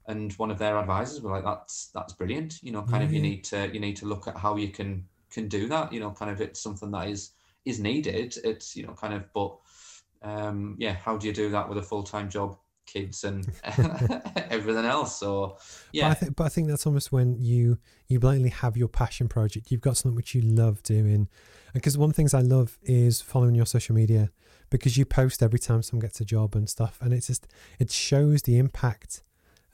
and 0.07 0.33
one 0.33 0.51
of 0.51 0.57
their 0.57 0.77
advisors 0.77 1.21
were 1.21 1.31
like 1.31 1.43
that's 1.43 1.91
that's 1.93 2.13
brilliant 2.13 2.61
you 2.63 2.71
know 2.71 2.81
kind 2.83 3.03
of 3.03 3.13
you 3.13 3.21
need 3.21 3.43
to 3.43 3.71
you 3.73 3.79
need 3.79 3.95
to 3.95 4.05
look 4.05 4.27
at 4.27 4.37
how 4.37 4.55
you 4.55 4.69
can 4.69 5.05
can 5.29 5.47
do 5.47 5.67
that 5.67 5.93
you 5.93 5.99
know 5.99 6.11
kind 6.11 6.31
of 6.31 6.41
it's 6.41 6.59
something 6.59 6.91
that 6.91 7.07
is 7.07 7.31
is 7.65 7.79
needed 7.79 8.35
it's 8.43 8.75
you 8.75 8.85
know 8.85 8.93
kind 8.93 9.13
of 9.13 9.23
but 9.33 9.55
um 10.23 10.75
yeah 10.79 10.93
how 10.93 11.17
do 11.17 11.27
you 11.27 11.33
do 11.33 11.49
that 11.49 11.67
with 11.67 11.77
a 11.77 11.83
full-time 11.83 12.29
job 12.29 12.57
kids 12.91 13.23
and 13.23 13.47
everything 14.49 14.85
else. 14.85 15.19
So 15.19 15.57
yeah, 15.91 16.09
but 16.09 16.17
I, 16.17 16.19
th- 16.19 16.35
but 16.35 16.43
I 16.45 16.49
think 16.49 16.67
that's 16.67 16.85
almost 16.85 17.11
when 17.11 17.37
you 17.39 17.77
you 18.07 18.19
blatantly 18.19 18.49
have 18.49 18.77
your 18.77 18.87
passion 18.87 19.27
project. 19.27 19.71
You've 19.71 19.81
got 19.81 19.97
something 19.97 20.15
which 20.15 20.35
you 20.35 20.41
love 20.41 20.83
doing, 20.83 21.29
because 21.73 21.97
one 21.97 22.09
of 22.09 22.15
the 22.15 22.17
things 22.17 22.33
I 22.33 22.41
love 22.41 22.77
is 22.83 23.21
following 23.21 23.55
your 23.55 23.65
social 23.65 23.95
media 23.95 24.31
because 24.69 24.97
you 24.97 25.05
post 25.05 25.43
every 25.43 25.59
time 25.59 25.83
someone 25.83 26.01
gets 26.01 26.21
a 26.21 26.25
job 26.25 26.55
and 26.55 26.69
stuff, 26.69 26.97
and 27.01 27.13
it's 27.13 27.27
just 27.27 27.47
it 27.79 27.91
shows 27.91 28.43
the 28.43 28.57
impact. 28.57 29.23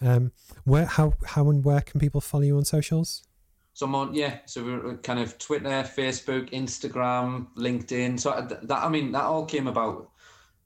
Um, 0.01 0.31
where 0.63 0.85
how 0.85 1.13
how 1.25 1.49
and 1.49 1.63
where 1.63 1.81
can 1.81 1.99
people 1.99 2.21
follow 2.21 2.43
you 2.43 2.57
on 2.57 2.65
socials? 2.65 3.23
So 3.73 3.85
on, 3.93 4.13
yeah, 4.13 4.39
so 4.45 4.63
we're 4.63 4.97
kind 4.97 5.19
of 5.19 5.37
Twitter, 5.37 5.83
Facebook, 5.83 6.49
Instagram, 6.51 7.47
LinkedIn. 7.55 8.19
So 8.19 8.47
that 8.63 8.83
I 8.83 8.89
mean 8.89 9.11
that 9.11 9.23
all 9.23 9.45
came 9.45 9.67
about 9.67 10.09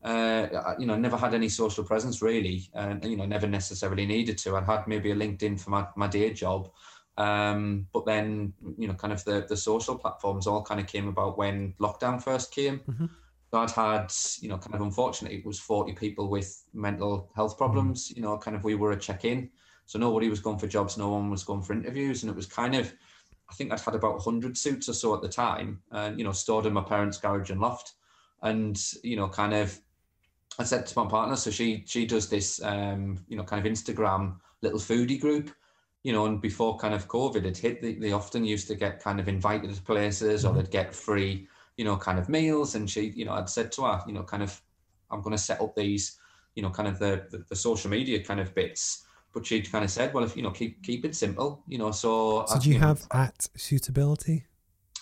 uh, 0.04 0.76
you 0.80 0.86
know, 0.86 0.96
never 0.96 1.18
had 1.18 1.34
any 1.34 1.50
social 1.50 1.84
presence 1.84 2.22
really, 2.22 2.70
and 2.74 3.04
you 3.06 3.16
know, 3.16 3.26
never 3.26 3.48
necessarily 3.48 4.06
needed 4.06 4.38
to. 4.40 4.56
I 4.56 4.64
had 4.64 4.88
maybe 4.88 5.12
a 5.12 5.16
LinkedIn 5.16 5.60
for 5.60 5.70
my, 5.70 5.88
my 5.96 6.08
day 6.08 6.34
job, 6.34 6.72
um, 7.18 7.88
but 7.94 8.06
then 8.06 8.54
you 8.78 8.88
know, 8.88 8.96
kind 8.96 9.14
of 9.14 9.24
the 9.26 9.46
the 9.48 9.58
social 9.58 9.96
platforms 9.96 10.48
all 10.48 10.64
kind 10.64 10.80
of 10.80 10.88
came 10.88 11.08
about 11.08 11.38
when 11.38 11.74
lockdown 11.80 12.22
first 12.22 12.52
came. 12.52 12.80
Mm-hmm. 12.80 13.06
I'd 13.54 13.72
had, 13.72 14.14
you 14.40 14.50
know, 14.50 14.58
kind 14.58 14.76
of 14.76 14.82
unfortunately, 14.82 15.40
it 15.40 15.46
was 15.46 15.60
40 15.60 15.94
people 15.94 16.30
with 16.30 16.64
mental 16.74 17.30
health 17.36 17.58
problems. 17.58 18.08
Mm-hmm. 18.08 18.18
You 18.18 18.22
know, 18.24 18.38
kind 18.38 18.56
of 18.56 18.64
we 18.64 18.76
were 18.76 18.92
a 18.92 19.00
check 19.00 19.26
in, 19.26 19.50
so 19.86 20.00
nobody 20.00 20.30
was 20.30 20.40
going 20.40 20.58
for 20.58 20.68
jobs, 20.68 20.98
no 20.98 21.10
one 21.10 21.30
was 21.30 21.44
going 21.44 21.62
for 21.62 21.74
interviews, 21.74 22.24
and 22.24 22.30
it 22.30 22.36
was 22.36 22.46
kind 22.46 22.76
of. 22.76 22.94
I 23.50 23.54
think 23.54 23.74
I'd 23.74 23.82
had 23.82 23.96
about 23.96 24.26
100 24.26 24.58
suits 24.58 24.88
or 24.88 24.94
so 24.94 25.14
at 25.14 25.22
the 25.22 25.28
time, 25.28 25.82
and 25.92 26.18
you 26.18 26.24
know, 26.24 26.32
stored 26.32 26.66
in 26.66 26.72
my 26.72 26.84
parents' 26.84 27.18
garage 27.18 27.50
and 27.50 27.60
loft, 27.60 27.96
and 28.42 28.82
you 29.04 29.18
know, 29.18 29.28
kind 29.28 29.54
of 29.54 29.78
I 30.60 30.64
said 30.64 30.86
to 30.86 31.00
my 31.00 31.10
partner, 31.10 31.36
so 31.36 31.52
she 31.52 31.84
she 31.86 32.06
does 32.06 32.30
this, 32.30 32.62
um, 32.64 33.24
you 33.28 33.38
know, 33.38 33.44
kind 33.44 33.66
of 33.66 33.72
Instagram 33.72 34.38
little 34.62 34.80
foodie 34.80 35.20
group, 35.20 35.52
you 36.04 36.14
know, 36.14 36.26
and 36.26 36.42
before 36.42 36.78
kind 36.78 36.94
of 36.94 37.08
COVID 37.08 37.46
had 37.46 37.58
hit, 37.58 37.82
they, 37.82 37.94
they 37.94 38.12
often 38.12 38.44
used 38.44 38.68
to 38.68 38.76
get 38.76 39.04
kind 39.04 39.20
of 39.20 39.28
invited 39.28 39.74
to 39.74 39.82
places 39.82 40.46
or 40.46 40.54
they'd 40.54 40.72
get 40.72 40.94
free, 40.94 41.48
you 41.78 41.86
know, 41.86 41.98
kind 41.98 42.20
of 42.20 42.30
meals. 42.30 42.76
And 42.76 42.90
she, 42.90 43.14
you 43.16 43.26
know, 43.26 43.34
I'd 43.34 43.50
said 43.50 43.72
to 43.74 43.84
her, 43.84 44.02
you 44.08 44.14
know, 44.14 44.24
kind 44.24 44.44
of, 44.44 44.62
I'm 45.10 45.22
going 45.22 45.36
to 45.36 45.42
set 45.42 45.62
up 45.62 45.76
these, 45.76 46.20
you 46.56 46.64
know, 46.64 46.70
kind 46.70 46.88
of 46.88 47.00
the, 47.00 47.26
the, 47.30 47.44
the 47.50 47.56
social 47.56 47.90
media 47.90 48.24
kind 48.24 48.40
of 48.40 48.54
bits. 48.56 49.06
But 49.34 49.46
she 49.46 49.62
kind 49.62 49.86
of 49.86 49.92
said, 49.92 50.14
well, 50.14 50.24
if 50.24 50.36
you 50.36 50.44
know, 50.44 50.52
keep 50.52 50.84
keep 50.84 51.06
it 51.06 51.16
simple, 51.16 51.64
you 51.66 51.78
know. 51.78 51.92
So, 51.92 52.46
so 52.48 52.60
do 52.60 52.68
you, 52.68 52.76
you 52.76 52.82
have 52.82 53.08
know, 53.14 53.22
at 53.22 53.48
suitability? 53.56 54.44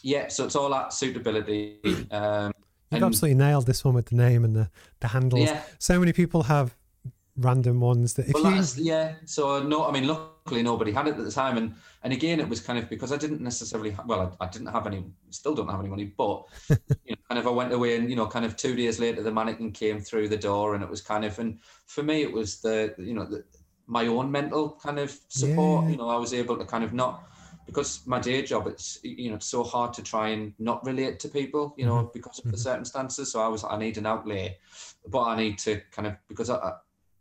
Yeah, 0.03 0.27
so 0.27 0.45
it's 0.45 0.55
all 0.55 0.73
at 0.75 0.93
suitability. 0.93 1.79
Um, 2.11 2.53
You've 2.91 3.03
and, 3.03 3.03
absolutely 3.03 3.35
nailed 3.35 3.67
this 3.67 3.83
one 3.83 3.93
with 3.93 4.07
the 4.07 4.15
name 4.15 4.43
and 4.43 4.55
the, 4.55 4.69
the 4.99 5.09
handles. 5.09 5.47
Yeah. 5.47 5.61
So 5.77 5.99
many 5.99 6.11
people 6.11 6.43
have 6.43 6.75
random 7.39 7.79
ones 7.79 8.15
that 8.15 8.27
if 8.27 8.33
well, 8.33 8.53
you 8.53 8.63
yeah 8.83 9.13
so 9.25 9.63
no 9.63 9.87
i 9.87 9.91
mean 9.91 10.05
luckily 10.49 10.63
nobody 10.63 10.91
had 10.91 11.07
it 11.07 11.15
at 11.15 11.23
the 11.23 11.31
time 11.31 11.57
and 11.57 11.75
and 12.03 12.11
again 12.11 12.39
it 12.39 12.49
was 12.49 12.59
kind 12.59 12.79
of 12.79 12.89
because 12.89 13.11
i 13.11 13.17
didn't 13.17 13.41
necessarily 13.41 13.95
well 14.07 14.35
I, 14.41 14.45
I 14.45 14.47
didn't 14.47 14.69
have 14.69 14.87
any 14.87 15.05
still 15.29 15.53
don't 15.53 15.69
have 15.69 15.79
any 15.79 15.89
money 15.89 16.11
but 16.17 16.45
you 16.69 17.11
know 17.11 17.21
kind 17.29 17.37
of 17.37 17.45
i 17.45 17.51
went 17.51 17.71
away 17.71 17.95
and 17.97 18.09
you 18.09 18.15
know 18.15 18.25
kind 18.25 18.45
of 18.45 18.55
two 18.55 18.75
days 18.75 18.99
later 18.99 19.21
the 19.21 19.31
mannequin 19.31 19.71
came 19.71 19.99
through 19.99 20.29
the 20.29 20.37
door 20.37 20.73
and 20.73 20.83
it 20.83 20.89
was 20.89 21.01
kind 21.01 21.23
of 21.23 21.37
and 21.37 21.59
for 21.85 22.01
me 22.01 22.23
it 22.23 22.31
was 22.31 22.61
the 22.61 22.95
you 22.97 23.13
know 23.13 23.25
the, 23.25 23.43
my 23.85 24.07
own 24.07 24.31
mental 24.31 24.79
kind 24.81 24.97
of 24.97 25.15
support 25.27 25.85
yeah. 25.85 25.91
you 25.91 25.97
know 25.97 26.09
i 26.09 26.17
was 26.17 26.33
able 26.33 26.57
to 26.57 26.65
kind 26.65 26.83
of 26.83 26.93
not 26.93 27.25
because 27.65 28.01
my 28.07 28.19
day 28.19 28.41
job, 28.41 28.65
it's 28.65 28.97
you 29.03 29.29
know 29.29 29.35
it's 29.35 29.45
so 29.45 29.63
hard 29.63 29.93
to 29.93 30.01
try 30.01 30.29
and 30.29 30.53
not 30.57 30.83
relate 30.83 31.19
to 31.19 31.29
people, 31.29 31.75
you 31.77 31.85
know, 31.85 31.97
mm-hmm. 31.97 32.13
because 32.15 32.39
of 32.39 32.45
the 32.45 32.49
mm-hmm. 32.49 32.57
circumstances. 32.57 33.31
So 33.31 33.41
I 33.41 33.47
was 33.47 33.63
I 33.63 33.77
need 33.77 33.99
an 33.99 34.07
outlay, 34.07 34.57
but 35.07 35.21
I 35.21 35.37
need 35.37 35.59
to 35.59 35.79
kind 35.91 36.07
of 36.07 36.15
because 36.27 36.49
I 36.49 36.71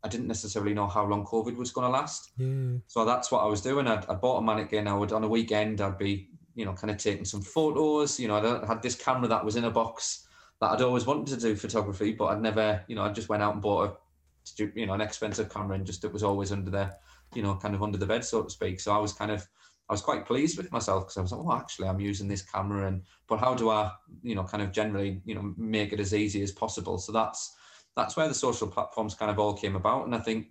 I 0.05 0.09
didn't 0.09 0.29
necessarily 0.29 0.75
know 0.75 0.87
how 0.87 1.05
long 1.07 1.25
COVID 1.25 1.57
was 1.57 1.73
going 1.73 1.87
to 1.87 1.91
last. 1.91 2.31
Yeah. 2.37 2.79
So 2.87 3.05
that's 3.05 3.31
what 3.33 3.43
I 3.43 3.47
was 3.47 3.61
doing. 3.61 3.89
I, 3.89 4.03
I 4.09 4.15
bought 4.15 4.39
a 4.39 4.43
mannequin. 4.43 4.87
I 4.87 4.95
would 4.95 5.13
on 5.13 5.25
a 5.25 5.29
weekend 5.29 5.81
I'd 5.81 5.99
be 5.99 6.29
you 6.55 6.65
know 6.65 6.73
kind 6.73 6.91
of 6.91 6.99
taking 6.99 7.25
some 7.25 7.43
photos. 7.43 8.19
You 8.21 8.29
know 8.29 8.37
I 8.37 8.67
had 8.67 8.83
this 8.83 8.95
camera 8.95 9.29
that 9.29 9.45
was 9.45 9.57
in 9.57 9.65
a 9.65 9.71
box 9.71 10.27
that 10.61 10.71
I'd 10.71 10.83
always 10.83 11.07
wanted 11.07 11.35
to 11.35 11.41
do 11.41 11.57
photography, 11.57 12.13
but 12.13 12.27
I'd 12.27 12.43
never 12.43 12.85
you 12.89 12.97
know 12.97 13.03
I 13.03 13.13
just 13.13 13.29
went 13.29 13.43
out 13.43 13.55
and 13.55 13.63
bought 13.63 13.91
a 14.59 14.71
you 14.75 14.87
know 14.87 14.95
an 14.95 15.01
expensive 15.01 15.51
camera 15.51 15.77
and 15.77 15.87
just 15.87 16.05
it 16.05 16.13
was 16.13 16.23
always 16.23 16.53
under 16.53 16.71
the 16.71 16.95
you 17.35 17.43
know 17.43 17.57
kind 17.57 17.75
of 17.75 17.83
under 17.83 17.99
the 17.99 18.07
bed 18.07 18.25
so 18.25 18.43
to 18.43 18.51
speak. 18.51 18.81
So 18.81 18.93
I 18.93 18.99
was 18.99 19.13
kind 19.13 19.31
of 19.31 19.47
I 19.89 19.95
was 19.95 20.03
quite 20.03 20.27
pleased 20.27 20.59
with 20.59 20.71
myself 20.71 21.05
because 21.05 21.17
I 21.17 21.23
was 21.23 21.33
like, 21.33 21.41
oh, 21.43 21.57
actually, 21.57 21.89
I'm 21.89 22.01
using 22.01 22.29
this 22.29 22.43
camera, 22.43 22.89
and 22.89 23.03
but 23.27 23.39
how 23.39 23.55
do 23.55 23.71
I, 23.71 23.91
you 24.23 24.35
know, 24.35 24.45
kind 24.45 24.63
of 24.63 24.71
generally, 24.71 25.23
you 25.25 25.35
know, 25.35 25.55
make 25.57 25.93
it 25.93 26.01
as 26.01 26.13
easy 26.13 26.43
as 26.43 26.53
possible? 26.53 26.99
So 26.99 27.11
that's 27.11 27.57
that's 27.99 28.17
where 28.17 28.29
the 28.29 28.35
social 28.35 28.69
platforms 28.69 29.15
kind 29.15 29.31
of 29.31 29.39
all 29.39 29.55
came 29.55 29.77
about, 29.77 30.07
and 30.07 30.15
I 30.15 30.19
think, 30.19 30.47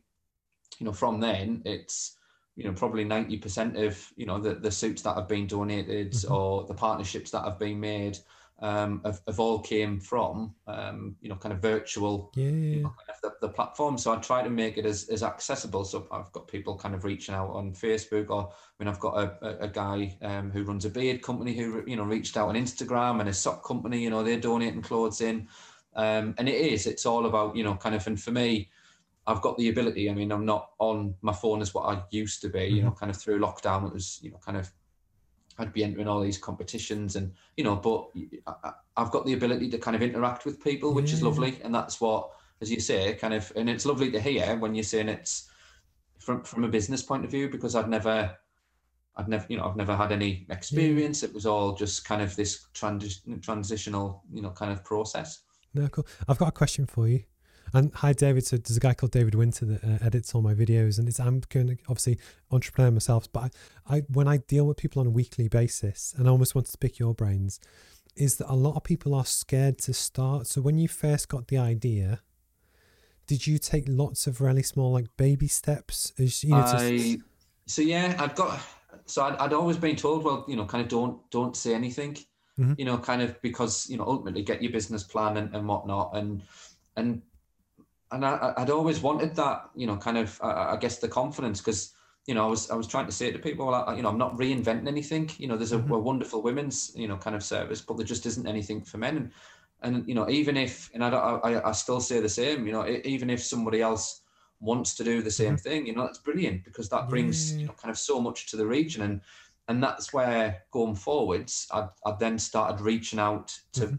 you 0.79 0.85
know, 0.85 0.93
from 0.93 1.19
then 1.19 1.61
it's, 1.65 2.17
you 2.55 2.65
know, 2.65 2.73
probably 2.73 3.03
ninety 3.03 3.37
percent 3.37 3.77
of 3.77 4.11
you 4.15 4.25
know 4.25 4.39
the 4.39 4.55
the 4.55 4.71
suits 4.71 5.01
that 5.03 5.15
have 5.15 5.27
been 5.27 5.47
donated 5.47 6.11
mm-hmm. 6.11 6.33
or 6.33 6.65
the 6.65 6.73
partnerships 6.73 7.31
that 7.31 7.43
have 7.45 7.57
been 7.57 7.79
made 7.79 8.19
um, 8.59 9.01
have, 9.05 9.21
have 9.27 9.39
all 9.39 9.59
came 9.59 9.99
from 9.99 10.55
um, 10.65 11.15
you 11.21 11.29
know 11.29 11.35
kind 11.35 11.53
of 11.53 11.61
virtual 11.61 12.31
yeah. 12.35 12.45
you 12.45 12.81
know, 12.81 12.89
kind 12.89 13.09
of 13.09 13.21
the, 13.21 13.47
the, 13.47 13.53
platform. 13.53 13.97
So 13.97 14.11
I 14.11 14.17
try 14.17 14.43
to 14.43 14.49
make 14.49 14.77
it 14.77 14.85
as, 14.85 15.07
as 15.09 15.21
accessible. 15.21 15.85
So 15.85 16.07
I've 16.11 16.31
got 16.31 16.47
people 16.47 16.75
kind 16.75 16.95
of 16.95 17.05
reaching 17.05 17.35
out 17.35 17.51
on 17.51 17.73
Facebook, 17.73 18.29
or 18.29 18.49
I 18.49 18.83
mean 18.83 18.87
I've 18.87 18.99
got 18.99 19.17
a, 19.17 19.45
a, 19.45 19.65
a 19.65 19.67
guy 19.67 20.17
um, 20.21 20.49
who 20.49 20.63
runs 20.63 20.85
a 20.85 20.89
beard 20.89 21.21
company 21.21 21.55
who 21.55 21.83
you 21.85 21.95
know 21.95 22.03
reached 22.03 22.35
out 22.35 22.49
on 22.49 22.55
Instagram 22.55 23.19
and 23.19 23.29
a 23.29 23.33
sock 23.33 23.63
company. 23.63 24.01
You 24.01 24.09
know 24.09 24.23
they're 24.23 24.39
donating 24.39 24.81
clothes 24.81 25.21
in, 25.21 25.47
um, 25.97 26.33
and 26.37 26.47
it 26.47 26.55
is 26.55 26.87
it's 26.87 27.05
all 27.05 27.25
about 27.25 27.55
you 27.55 27.63
know 27.63 27.75
kind 27.75 27.95
of 27.95 28.05
and 28.07 28.21
for 28.21 28.31
me. 28.31 28.69
I've 29.29 29.41
got 29.41 29.57
the 29.57 29.67
ability. 29.67 30.09
I 30.09 30.13
mean, 30.13 30.31
I'm 30.31 30.45
not 30.45 30.69
on 30.79 31.13
my 31.21 31.33
phone 31.33 31.61
as 31.61 31.73
what 31.73 31.93
I 31.93 32.01
used 32.11 32.39
to 32.43 32.47
be. 32.47 32.59
Mm-hmm. 32.59 32.75
You 32.77 32.83
know, 32.83 32.91
kind 32.91 33.09
of 33.09 33.17
through 33.17 33.39
lockdown, 33.39 33.85
it 33.85 33.91
was 33.91 34.19
you 34.21 34.31
know 34.31 34.37
kind 34.37 34.57
of 34.57 34.71
I'd 35.59 35.73
be 35.73 35.83
entering 35.83 36.07
all 36.07 36.21
these 36.21 36.37
competitions 36.37 37.15
and 37.15 37.33
you 37.55 37.63
know 37.63 37.75
but 37.75 38.09
I, 38.47 38.73
have 38.97 39.11
got 39.11 39.25
the 39.25 39.33
ability 39.33 39.69
to 39.69 39.77
kind 39.77 39.95
of 39.95 40.01
interact 40.01 40.45
with 40.45 40.63
people 40.63 40.93
which 40.93 41.09
yeah. 41.09 41.15
is 41.15 41.23
lovely 41.23 41.59
and 41.63 41.73
that's 41.73 41.99
what 41.99 42.31
as 42.61 42.71
you 42.71 42.79
say 42.79 43.13
kind 43.15 43.33
of 43.33 43.51
and 43.55 43.69
it's 43.69 43.85
lovely 43.85 44.11
to 44.11 44.19
hear 44.21 44.55
when 44.57 44.75
you're 44.75 44.83
saying 44.83 45.09
it's 45.09 45.49
from 46.19 46.43
from 46.43 46.63
a 46.63 46.67
business 46.67 47.01
point 47.01 47.25
of 47.25 47.31
view 47.31 47.49
because 47.49 47.75
I've 47.75 47.89
never 47.89 48.35
I've 49.15 49.27
never 49.27 49.45
you 49.49 49.57
know 49.57 49.65
I've 49.65 49.75
never 49.75 49.95
had 49.95 50.11
any 50.11 50.45
experience 50.49 51.21
yeah. 51.21 51.29
it 51.29 51.35
was 51.35 51.45
all 51.45 51.73
just 51.73 52.05
kind 52.05 52.21
of 52.21 52.35
this 52.35 52.67
transi- 52.73 53.41
transitional 53.41 54.23
you 54.31 54.41
know 54.41 54.51
kind 54.51 54.71
of 54.71 54.83
process 54.83 55.41
no 55.73 55.87
cool 55.87 56.05
I've 56.27 56.37
got 56.37 56.49
a 56.49 56.51
question 56.51 56.85
for 56.85 57.07
you 57.07 57.23
and 57.73 57.93
hi, 57.95 58.13
David. 58.13 58.45
So 58.45 58.57
there's 58.57 58.77
a 58.77 58.79
guy 58.79 58.93
called 58.93 59.11
David 59.11 59.35
Winter 59.35 59.65
that 59.65 59.83
uh, 59.83 60.05
edits 60.05 60.33
all 60.33 60.41
my 60.41 60.53
videos, 60.53 60.97
and 60.97 61.07
it's 61.07 61.19
I'm 61.19 61.41
going 61.49 61.67
to 61.67 61.77
obviously 61.87 62.19
entrepreneur 62.51 62.91
myself, 62.91 63.31
but 63.31 63.53
I, 63.87 63.97
I 63.97 63.99
when 64.11 64.27
I 64.27 64.37
deal 64.37 64.65
with 64.65 64.77
people 64.77 64.99
on 64.99 65.07
a 65.07 65.11
weekly 65.11 65.47
basis, 65.47 66.13
and 66.17 66.27
I 66.27 66.31
almost 66.31 66.55
want 66.55 66.67
to 66.67 66.77
pick 66.77 66.99
your 66.99 67.13
brains, 67.13 67.59
is 68.15 68.37
that 68.37 68.51
a 68.51 68.55
lot 68.55 68.75
of 68.75 68.83
people 68.83 69.13
are 69.13 69.25
scared 69.25 69.77
to 69.79 69.93
start. 69.93 70.47
So 70.47 70.61
when 70.61 70.77
you 70.77 70.87
first 70.87 71.29
got 71.29 71.47
the 71.47 71.57
idea, 71.57 72.21
did 73.25 73.47
you 73.47 73.57
take 73.57 73.85
lots 73.87 74.27
of 74.27 74.39
really 74.41 74.63
small 74.63 74.91
like 74.93 75.07
baby 75.17 75.47
steps? 75.47 76.13
As, 76.17 76.43
you 76.43 76.51
know, 76.51 76.57
I, 76.57 77.17
so 77.65 77.81
yeah, 77.81 78.15
I'd 78.17 78.35
got 78.35 78.61
so 79.05 79.23
I'd, 79.23 79.35
I'd 79.37 79.53
always 79.53 79.77
been 79.77 79.95
told, 79.95 80.23
well, 80.23 80.45
you 80.47 80.55
know, 80.55 80.65
kind 80.65 80.83
of 80.83 80.89
don't 80.89 81.29
don't 81.31 81.55
say 81.55 81.73
anything. 81.73 82.17
Mm-hmm. 82.59 82.73
You 82.77 82.85
know, 82.85 82.97
kind 82.97 83.21
of 83.21 83.39
because 83.41 83.89
you 83.89 83.97
know 83.97 84.05
ultimately 84.05 84.41
get 84.41 84.63
your 84.63 84.71
business 84.71 85.03
plan 85.03 85.37
and, 85.37 85.55
and 85.55 85.67
whatnot, 85.67 86.15
and 86.15 86.41
and 86.95 87.21
and 88.11 88.25
I, 88.25 88.53
I'd 88.57 88.69
always 88.69 89.01
wanted 89.01 89.35
that, 89.35 89.69
you 89.75 89.87
know, 89.87 89.97
kind 89.97 90.17
of, 90.17 90.39
I, 90.41 90.73
I 90.73 90.77
guess 90.77 90.97
the 90.97 91.07
confidence 91.07 91.59
because, 91.59 91.93
you 92.25 92.33
know, 92.33 92.45
I 92.45 92.49
was, 92.49 92.69
I 92.69 92.75
was 92.75 92.87
trying 92.87 93.05
to 93.05 93.11
say 93.11 93.31
to 93.31 93.39
people, 93.39 93.67
well, 93.67 93.85
I, 93.87 93.95
you 93.95 94.01
know, 94.01 94.09
I'm 94.09 94.17
not 94.17 94.37
reinventing 94.37 94.87
anything. 94.87 95.29
You 95.37 95.47
know, 95.47 95.57
there's 95.57 95.73
a, 95.73 95.77
mm-hmm. 95.77 95.91
a, 95.91 95.99
wonderful 95.99 96.41
women's, 96.41 96.93
you 96.95 97.07
know, 97.07 97.17
kind 97.17 97.35
of 97.35 97.43
service, 97.43 97.81
but 97.81 97.97
there 97.97 98.05
just 98.05 98.25
isn't 98.25 98.47
anything 98.47 98.81
for 98.81 98.97
men. 98.97 99.17
And, 99.17 99.31
and 99.81 100.07
you 100.07 100.15
know, 100.15 100.29
even 100.29 100.57
if, 100.57 100.89
and 100.93 101.03
I, 101.03 101.09
I, 101.09 101.69
I 101.69 101.71
still 101.73 101.99
say 101.99 102.19
the 102.19 102.29
same, 102.29 102.65
you 102.65 102.73
know, 102.73 102.87
even 103.03 103.29
if 103.29 103.43
somebody 103.43 103.81
else 103.81 104.21
wants 104.59 104.95
to 104.95 105.03
do 105.03 105.21
the 105.21 105.31
same 105.31 105.55
mm-hmm. 105.55 105.69
thing, 105.69 105.87
you 105.87 105.93
know, 105.93 106.03
that's 106.03 106.19
brilliant 106.19 106.63
because 106.63 106.89
that 106.89 107.09
brings, 107.09 107.55
you 107.55 107.67
know, 107.67 107.73
kind 107.73 107.91
of 107.91 107.97
so 107.97 108.21
much 108.21 108.49
to 108.51 108.57
the 108.57 108.65
region. 108.65 109.01
And, 109.01 109.21
and 109.67 109.83
that's 109.83 110.13
where 110.13 110.63
going 110.71 110.95
forwards, 110.95 111.67
I, 111.71 111.87
I 112.05 112.15
then 112.19 112.39
started 112.39 112.81
reaching 112.81 113.19
out 113.19 113.57
to, 113.73 113.81
mm-hmm 113.81 113.95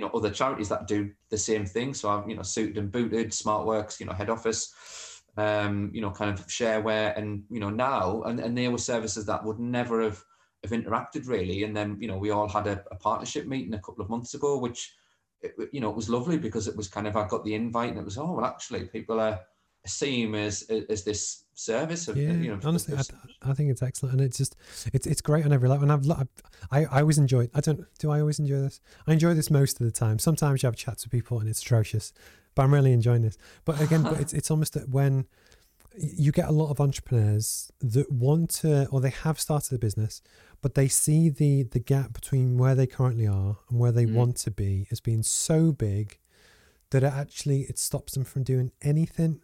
you 0.00 0.06
know 0.06 0.10
other 0.14 0.30
charities 0.30 0.68
that 0.68 0.86
do 0.86 1.10
the 1.28 1.38
same 1.38 1.66
thing. 1.66 1.94
So 1.94 2.08
I've 2.08 2.28
you 2.28 2.36
know 2.36 2.42
suited 2.42 2.78
and 2.78 2.90
booted, 2.90 3.30
SmartWorks, 3.30 4.00
you 4.00 4.06
know 4.06 4.12
head 4.12 4.30
office, 4.30 5.22
um, 5.36 5.90
you 5.92 6.00
know 6.00 6.10
kind 6.10 6.30
of 6.30 6.46
shareware, 6.46 7.16
and 7.18 7.44
you 7.50 7.60
know 7.60 7.70
now 7.70 8.22
and, 8.22 8.40
and 8.40 8.56
they 8.56 8.68
were 8.68 8.78
services 8.78 9.26
that 9.26 9.44
would 9.44 9.58
never 9.58 10.02
have 10.02 10.22
have 10.62 10.72
interacted 10.72 11.28
really. 11.28 11.64
And 11.64 11.76
then 11.76 11.98
you 12.00 12.08
know 12.08 12.18
we 12.18 12.30
all 12.30 12.48
had 12.48 12.66
a, 12.66 12.82
a 12.90 12.96
partnership 12.96 13.46
meeting 13.46 13.74
a 13.74 13.80
couple 13.80 14.02
of 14.02 14.10
months 14.10 14.34
ago, 14.34 14.58
which 14.58 14.94
it, 15.42 15.54
you 15.72 15.80
know 15.80 15.90
it 15.90 15.96
was 15.96 16.08
lovely 16.08 16.38
because 16.38 16.66
it 16.68 16.76
was 16.76 16.88
kind 16.88 17.06
of 17.06 17.16
I 17.16 17.28
got 17.28 17.44
the 17.44 17.54
invite 17.54 17.90
and 17.90 17.98
it 17.98 18.04
was 18.04 18.18
oh 18.18 18.32
well 18.32 18.44
actually 18.46 18.84
people 18.86 19.20
are 19.20 19.40
seeing 19.86 20.34
as 20.34 20.62
as 20.88 21.04
this 21.04 21.44
service 21.54 22.08
of 22.08 22.16
yeah, 22.16 22.32
you 22.32 22.50
know 22.50 22.60
honestly 22.64 22.96
I, 22.96 23.50
I, 23.50 23.54
think 23.54 23.70
it's 23.70 23.82
excellent 23.82 24.14
and 24.14 24.22
it's 24.22 24.38
just 24.38 24.56
it's 24.94 25.06
it's 25.06 25.20
great 25.20 25.44
on 25.44 25.52
every 25.52 25.68
level 25.68 25.90
and 25.90 26.10
I've 26.10 26.28
I, 26.70 26.84
I 26.84 27.00
always 27.00 27.18
enjoy 27.18 27.44
it 27.44 27.50
I 27.54 27.60
don't 27.60 27.84
do 27.98 28.10
I 28.10 28.20
always 28.20 28.38
enjoy 28.38 28.60
this? 28.60 28.80
I 29.06 29.12
enjoy 29.12 29.34
this 29.34 29.50
most 29.50 29.80
of 29.80 29.86
the 29.86 29.92
time. 29.92 30.18
Sometimes 30.18 30.62
you 30.62 30.66
have 30.66 30.76
chats 30.76 31.04
with 31.04 31.12
people 31.12 31.38
and 31.38 31.48
it's 31.48 31.60
atrocious 31.62 32.12
but 32.54 32.62
I'm 32.62 32.74
really 32.74 32.92
enjoying 32.92 33.22
this. 33.22 33.38
But 33.64 33.80
again 33.80 34.02
but 34.02 34.20
it's 34.20 34.32
it's 34.38 34.50
almost 34.50 34.74
that 34.74 34.88
when 34.88 35.26
you 35.96 36.32
get 36.32 36.48
a 36.48 36.52
lot 36.52 36.70
of 36.70 36.80
entrepreneurs 36.80 37.70
that 37.80 38.10
want 38.10 38.50
to 38.50 38.86
or 38.88 39.00
they 39.00 39.10
have 39.10 39.40
started 39.40 39.74
a 39.74 39.78
business 39.78 40.22
but 40.62 40.74
they 40.74 40.88
see 40.88 41.28
the 41.28 41.64
the 41.64 41.80
gap 41.80 42.12
between 42.12 42.58
where 42.58 42.74
they 42.74 42.86
currently 42.86 43.26
are 43.26 43.58
and 43.68 43.78
where 43.78 43.92
they 43.92 44.06
mm. 44.06 44.14
want 44.14 44.36
to 44.36 44.50
be 44.50 44.86
as 44.90 45.00
being 45.00 45.22
so 45.22 45.72
big 45.72 46.18
that 46.90 47.02
it 47.02 47.12
actually 47.12 47.62
it 47.62 47.78
stops 47.78 48.14
them 48.14 48.24
from 48.24 48.42
doing 48.42 48.70
anything 48.82 49.42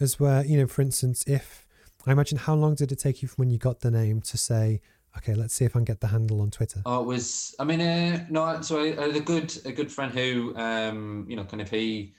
as 0.00 0.18
where 0.20 0.44
you 0.44 0.58
know 0.58 0.66
for 0.66 0.82
instance 0.82 1.24
if 1.26 1.66
i 2.06 2.12
imagine 2.12 2.38
how 2.38 2.54
long 2.54 2.74
did 2.74 2.92
it 2.92 2.98
take 2.98 3.22
you 3.22 3.28
from 3.28 3.42
when 3.42 3.50
you 3.50 3.58
got 3.58 3.80
the 3.80 3.90
name 3.90 4.20
to 4.20 4.36
say 4.36 4.80
okay 5.16 5.34
let's 5.34 5.54
see 5.54 5.64
if 5.64 5.74
i 5.74 5.78
can 5.78 5.84
get 5.84 6.00
the 6.00 6.08
handle 6.08 6.40
on 6.40 6.50
twitter 6.50 6.80
oh 6.86 7.02
it 7.02 7.06
was 7.06 7.54
i 7.58 7.64
mean 7.64 7.80
uh, 7.80 8.24
no 8.30 8.60
so 8.60 8.80
I, 8.80 8.98
I 8.98 9.06
had 9.06 9.16
a 9.16 9.20
good 9.20 9.56
a 9.64 9.72
good 9.72 9.90
friend 9.90 10.12
who 10.12 10.54
um 10.56 11.26
you 11.28 11.36
know 11.36 11.44
kind 11.44 11.60
of 11.60 11.70
he 11.70 12.14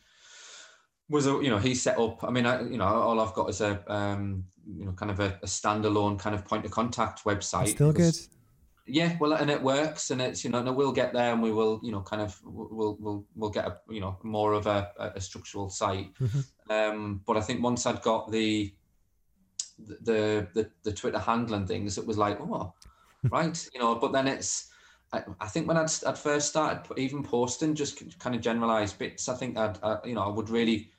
was 1.09 1.25
a 1.25 1.31
you 1.31 1.49
know 1.49 1.57
he 1.57 1.73
set 1.73 1.97
up 1.97 2.23
i 2.23 2.29
mean 2.29 2.45
I, 2.45 2.61
you 2.63 2.77
know 2.77 2.85
all 2.85 3.19
i've 3.19 3.33
got 3.33 3.49
is 3.49 3.61
a 3.61 3.81
um 3.87 4.43
you 4.75 4.85
know 4.85 4.91
kind 4.91 5.11
of 5.11 5.19
a, 5.19 5.39
a 5.41 5.45
standalone 5.45 6.19
kind 6.19 6.35
of 6.35 6.45
point 6.45 6.65
of 6.65 6.71
contact 6.71 7.23
website. 7.23 7.69
Still 7.69 7.93
good 7.93 8.17
yeah 8.87 9.15
well 9.19 9.33
and 9.33 9.49
it 9.49 9.61
works 9.61 10.11
and 10.11 10.21
it's 10.21 10.43
you 10.43 10.49
know 10.49 10.59
and 10.59 10.75
we'll 10.75 10.91
get 10.91 11.13
there 11.13 11.33
and 11.33 11.41
we 11.41 11.51
will 11.51 11.79
you 11.83 11.91
know 11.91 12.01
kind 12.01 12.21
of 12.21 12.39
we'll 12.43 12.97
we'll 12.99 13.25
we'll 13.35 13.49
get 13.49 13.65
a 13.65 13.77
you 13.89 13.99
know 13.99 14.17
more 14.23 14.53
of 14.53 14.65
a, 14.65 14.89
a 15.15 15.21
structural 15.21 15.69
site 15.69 16.13
mm-hmm. 16.15 16.71
um 16.71 17.21
but 17.25 17.37
i 17.37 17.41
think 17.41 17.61
once 17.61 17.85
i'd 17.85 18.01
got 18.01 18.31
the 18.31 18.73
the 19.79 20.47
the 20.53 20.69
the 20.83 20.91
twitter 20.91 21.19
handle 21.19 21.55
and 21.55 21.67
things 21.67 21.97
it 21.97 22.07
was 22.07 22.17
like 22.17 22.39
oh 22.39 22.73
right 23.29 23.67
you 23.73 23.79
know 23.79 23.95
but 23.95 24.11
then 24.11 24.27
it's 24.27 24.69
I, 25.13 25.23
I 25.39 25.47
think 25.47 25.69
when 25.69 25.77
I'd, 25.77 25.89
I'd 26.05 26.17
first 26.17 26.49
started 26.49 26.83
even 26.97 27.23
posting 27.23 27.75
just 27.75 28.19
kind 28.19 28.35
of 28.35 28.41
generalized 28.41 28.97
bits 28.97 29.29
i 29.29 29.35
think 29.35 29.57
i'd 29.57 29.77
I, 29.83 29.97
you 30.05 30.15
know 30.15 30.23
i 30.23 30.29
would 30.29 30.49
really 30.49 30.91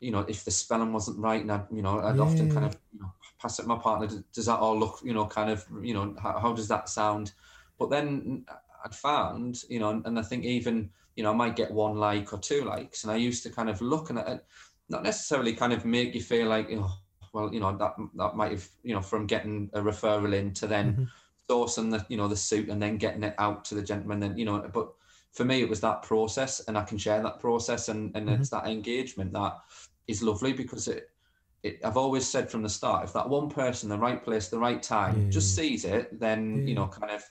you 0.00 0.10
know 0.10 0.24
if 0.28 0.44
the 0.44 0.50
spelling 0.50 0.92
wasn't 0.92 1.18
right 1.18 1.42
and 1.42 1.50
i'd 1.50 1.66
you 1.72 1.82
know 1.82 2.00
i'd 2.00 2.16
yeah. 2.16 2.22
often 2.22 2.52
kind 2.52 2.66
of 2.66 2.76
you 2.92 3.00
know 3.00 3.12
pass 3.40 3.58
it 3.58 3.66
my 3.66 3.78
partner. 3.78 4.08
Does 4.32 4.46
that 4.46 4.58
all 4.58 4.78
look, 4.78 5.00
you 5.04 5.14
know, 5.14 5.26
kind 5.26 5.50
of, 5.50 5.64
you 5.80 5.94
know, 5.94 6.14
how, 6.20 6.38
how 6.38 6.52
does 6.52 6.68
that 6.68 6.88
sound? 6.88 7.32
But 7.78 7.90
then 7.90 8.44
I'd 8.84 8.94
found, 8.94 9.62
you 9.68 9.78
know, 9.78 10.02
and 10.04 10.18
I 10.18 10.22
think 10.22 10.44
even, 10.44 10.90
you 11.16 11.22
know, 11.22 11.30
I 11.30 11.34
might 11.34 11.56
get 11.56 11.70
one 11.70 11.96
like 11.96 12.32
or 12.32 12.38
two 12.38 12.64
likes, 12.64 13.04
and 13.04 13.12
I 13.12 13.16
used 13.16 13.42
to 13.44 13.50
kind 13.50 13.70
of 13.70 13.80
look 13.80 14.10
at 14.10 14.28
it, 14.28 14.44
not 14.88 15.02
necessarily 15.02 15.52
kind 15.52 15.72
of 15.72 15.84
make 15.84 16.14
you 16.14 16.22
feel 16.22 16.48
like, 16.48 16.68
oh, 16.72 16.92
well, 17.32 17.52
you 17.52 17.60
know, 17.60 17.76
that 17.76 17.94
that 18.16 18.36
might 18.36 18.52
have, 18.52 18.68
you 18.82 18.94
know, 18.94 19.02
from 19.02 19.26
getting 19.26 19.70
a 19.74 19.80
referral 19.80 20.34
in 20.34 20.52
to 20.54 20.66
then 20.66 20.92
mm-hmm. 20.92 21.04
sourcing 21.52 21.90
the, 21.90 22.04
you 22.08 22.16
know, 22.16 22.28
the 22.28 22.36
suit 22.36 22.68
and 22.68 22.80
then 22.80 22.96
getting 22.96 23.22
it 23.22 23.34
out 23.38 23.64
to 23.66 23.74
the 23.74 23.82
gentleman, 23.82 24.22
and 24.22 24.38
you 24.38 24.44
know, 24.44 24.68
but 24.72 24.92
for 25.32 25.44
me 25.44 25.60
it 25.60 25.68
was 25.68 25.80
that 25.80 26.02
process, 26.02 26.60
and 26.60 26.78
I 26.78 26.84
can 26.84 26.98
share 26.98 27.22
that 27.22 27.40
process, 27.40 27.88
and 27.88 28.16
and 28.16 28.28
mm-hmm. 28.28 28.40
it's 28.40 28.50
that 28.50 28.66
engagement 28.66 29.32
that 29.34 29.58
is 30.08 30.22
lovely 30.22 30.52
because 30.52 30.88
it 30.88 31.10
it, 31.62 31.80
I've 31.84 31.96
always 31.96 32.26
said 32.26 32.50
from 32.50 32.62
the 32.62 32.68
start, 32.68 33.04
if 33.04 33.12
that 33.14 33.28
one 33.28 33.48
person, 33.48 33.88
the 33.88 33.98
right 33.98 34.22
place, 34.22 34.48
the 34.48 34.58
right 34.58 34.82
time, 34.82 35.24
yeah. 35.24 35.30
just 35.30 35.56
sees 35.56 35.84
it, 35.84 36.18
then 36.18 36.58
yeah. 36.58 36.68
you 36.68 36.74
know, 36.74 36.86
kind 36.86 37.12
of, 37.12 37.22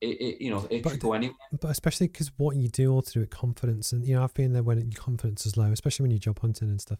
it, 0.00 0.20
it 0.20 0.44
you 0.44 0.50
know, 0.50 0.66
it 0.70 0.82
but, 0.82 0.92
could 0.92 1.00
go 1.00 1.12
anywhere. 1.14 1.36
But 1.60 1.70
especially 1.70 2.08
because 2.08 2.30
what 2.36 2.56
you 2.56 2.68
do 2.68 2.92
all 2.92 3.02
to 3.02 3.12
do 3.12 3.20
with 3.20 3.30
confidence, 3.30 3.92
and 3.92 4.04
you 4.04 4.14
know, 4.14 4.22
I've 4.22 4.34
been 4.34 4.52
there 4.52 4.62
when 4.62 4.78
your 4.78 5.00
confidence 5.00 5.46
is 5.46 5.56
low, 5.56 5.72
especially 5.72 6.04
when 6.04 6.10
you're 6.10 6.18
job 6.18 6.38
hunting 6.40 6.68
and 6.68 6.80
stuff. 6.80 6.98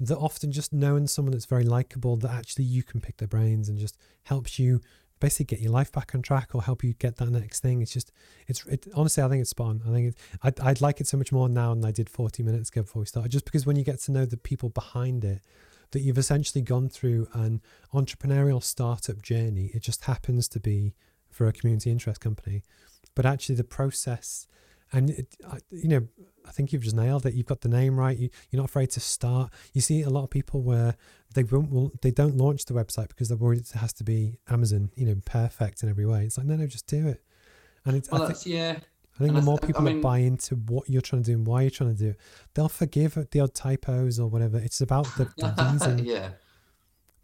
That 0.00 0.16
often 0.16 0.52
just 0.52 0.72
knowing 0.72 1.08
someone 1.08 1.32
that's 1.32 1.46
very 1.46 1.64
likable, 1.64 2.16
that 2.18 2.30
actually 2.30 2.64
you 2.64 2.84
can 2.84 3.00
pick 3.00 3.16
their 3.16 3.28
brains 3.28 3.68
and 3.68 3.76
just 3.76 3.98
helps 4.22 4.58
you 4.58 4.80
basically 5.20 5.56
get 5.56 5.60
your 5.60 5.72
life 5.72 5.92
back 5.92 6.14
on 6.14 6.22
track 6.22 6.54
or 6.54 6.62
help 6.62 6.84
you 6.84 6.94
get 6.94 7.16
that 7.16 7.30
next 7.30 7.60
thing. 7.60 7.82
It's 7.82 7.92
just, 7.92 8.12
it's 8.46 8.64
it, 8.66 8.86
honestly, 8.94 9.22
I 9.22 9.28
think 9.28 9.40
it's 9.40 9.50
spot 9.50 9.68
on. 9.68 9.82
I 9.86 9.92
think 9.92 10.08
it, 10.08 10.16
I'd, 10.42 10.60
I'd 10.60 10.80
like 10.80 11.00
it 11.00 11.06
so 11.06 11.16
much 11.16 11.32
more 11.32 11.48
now 11.48 11.74
than 11.74 11.84
I 11.84 11.90
did 11.90 12.08
40 12.08 12.42
minutes 12.42 12.70
ago 12.70 12.82
before 12.82 13.00
we 13.00 13.06
started, 13.06 13.32
just 13.32 13.44
because 13.44 13.66
when 13.66 13.76
you 13.76 13.84
get 13.84 14.00
to 14.00 14.12
know 14.12 14.24
the 14.24 14.36
people 14.36 14.68
behind 14.68 15.24
it, 15.24 15.40
that 15.92 16.00
you've 16.00 16.18
essentially 16.18 16.62
gone 16.62 16.88
through 16.88 17.28
an 17.32 17.60
entrepreneurial 17.94 18.62
startup 18.62 19.22
journey. 19.22 19.70
It 19.74 19.82
just 19.82 20.04
happens 20.04 20.48
to 20.48 20.60
be 20.60 20.94
for 21.30 21.46
a 21.46 21.52
community 21.52 21.90
interest 21.90 22.20
company, 22.20 22.62
but 23.14 23.24
actually 23.24 23.54
the 23.54 23.64
process, 23.64 24.46
and 24.92 25.10
it, 25.10 25.36
you 25.70 25.88
know, 25.88 26.08
I 26.46 26.50
think 26.50 26.72
you've 26.72 26.82
just 26.82 26.96
nailed 26.96 27.26
it. 27.26 27.34
You've 27.34 27.46
got 27.46 27.60
the 27.60 27.68
name 27.68 27.98
right. 27.98 28.16
You, 28.16 28.30
you're 28.50 28.60
not 28.60 28.70
afraid 28.70 28.90
to 28.92 29.00
start. 29.00 29.50
You 29.74 29.82
see 29.82 30.02
a 30.02 30.08
lot 30.08 30.24
of 30.24 30.30
people 30.30 30.62
where 30.62 30.96
they 31.34 31.42
won't, 31.42 31.70
will, 31.70 31.92
they 32.02 32.10
don't 32.10 32.36
launch 32.36 32.64
the 32.64 32.74
website 32.74 33.08
because 33.08 33.28
they're 33.28 33.36
worried 33.36 33.60
it 33.60 33.70
has 33.72 33.92
to 33.94 34.04
be 34.04 34.38
Amazon, 34.48 34.90
you 34.94 35.06
know, 35.06 35.16
perfect 35.24 35.82
in 35.82 35.88
every 35.88 36.06
way. 36.06 36.24
It's 36.24 36.38
like 36.38 36.46
no, 36.46 36.56
no, 36.56 36.66
just 36.66 36.86
do 36.86 37.08
it. 37.08 37.22
And 37.84 37.96
it's 37.96 38.10
well, 38.10 38.26
think, 38.26 38.46
yeah. 38.46 38.78
I 39.14 39.18
think 39.18 39.30
and 39.30 39.36
the 39.36 39.42
more 39.42 39.58
people 39.58 39.82
I 39.82 39.84
mean, 39.84 39.96
that 39.96 40.02
buy 40.02 40.18
into 40.18 40.54
what 40.54 40.88
you're 40.88 41.02
trying 41.02 41.22
to 41.22 41.30
do 41.30 41.36
and 41.36 41.46
why 41.46 41.62
you're 41.62 41.70
trying 41.70 41.94
to 41.94 41.98
do 41.98 42.10
it, 42.10 42.20
they'll 42.54 42.68
forgive 42.68 43.18
the 43.30 43.40
odd 43.40 43.54
typos 43.54 44.18
or 44.20 44.28
whatever. 44.28 44.58
It's 44.58 44.80
about 44.80 45.06
the, 45.16 45.24
the 45.36 45.70
reason. 45.72 46.04
yeah. 46.04 46.30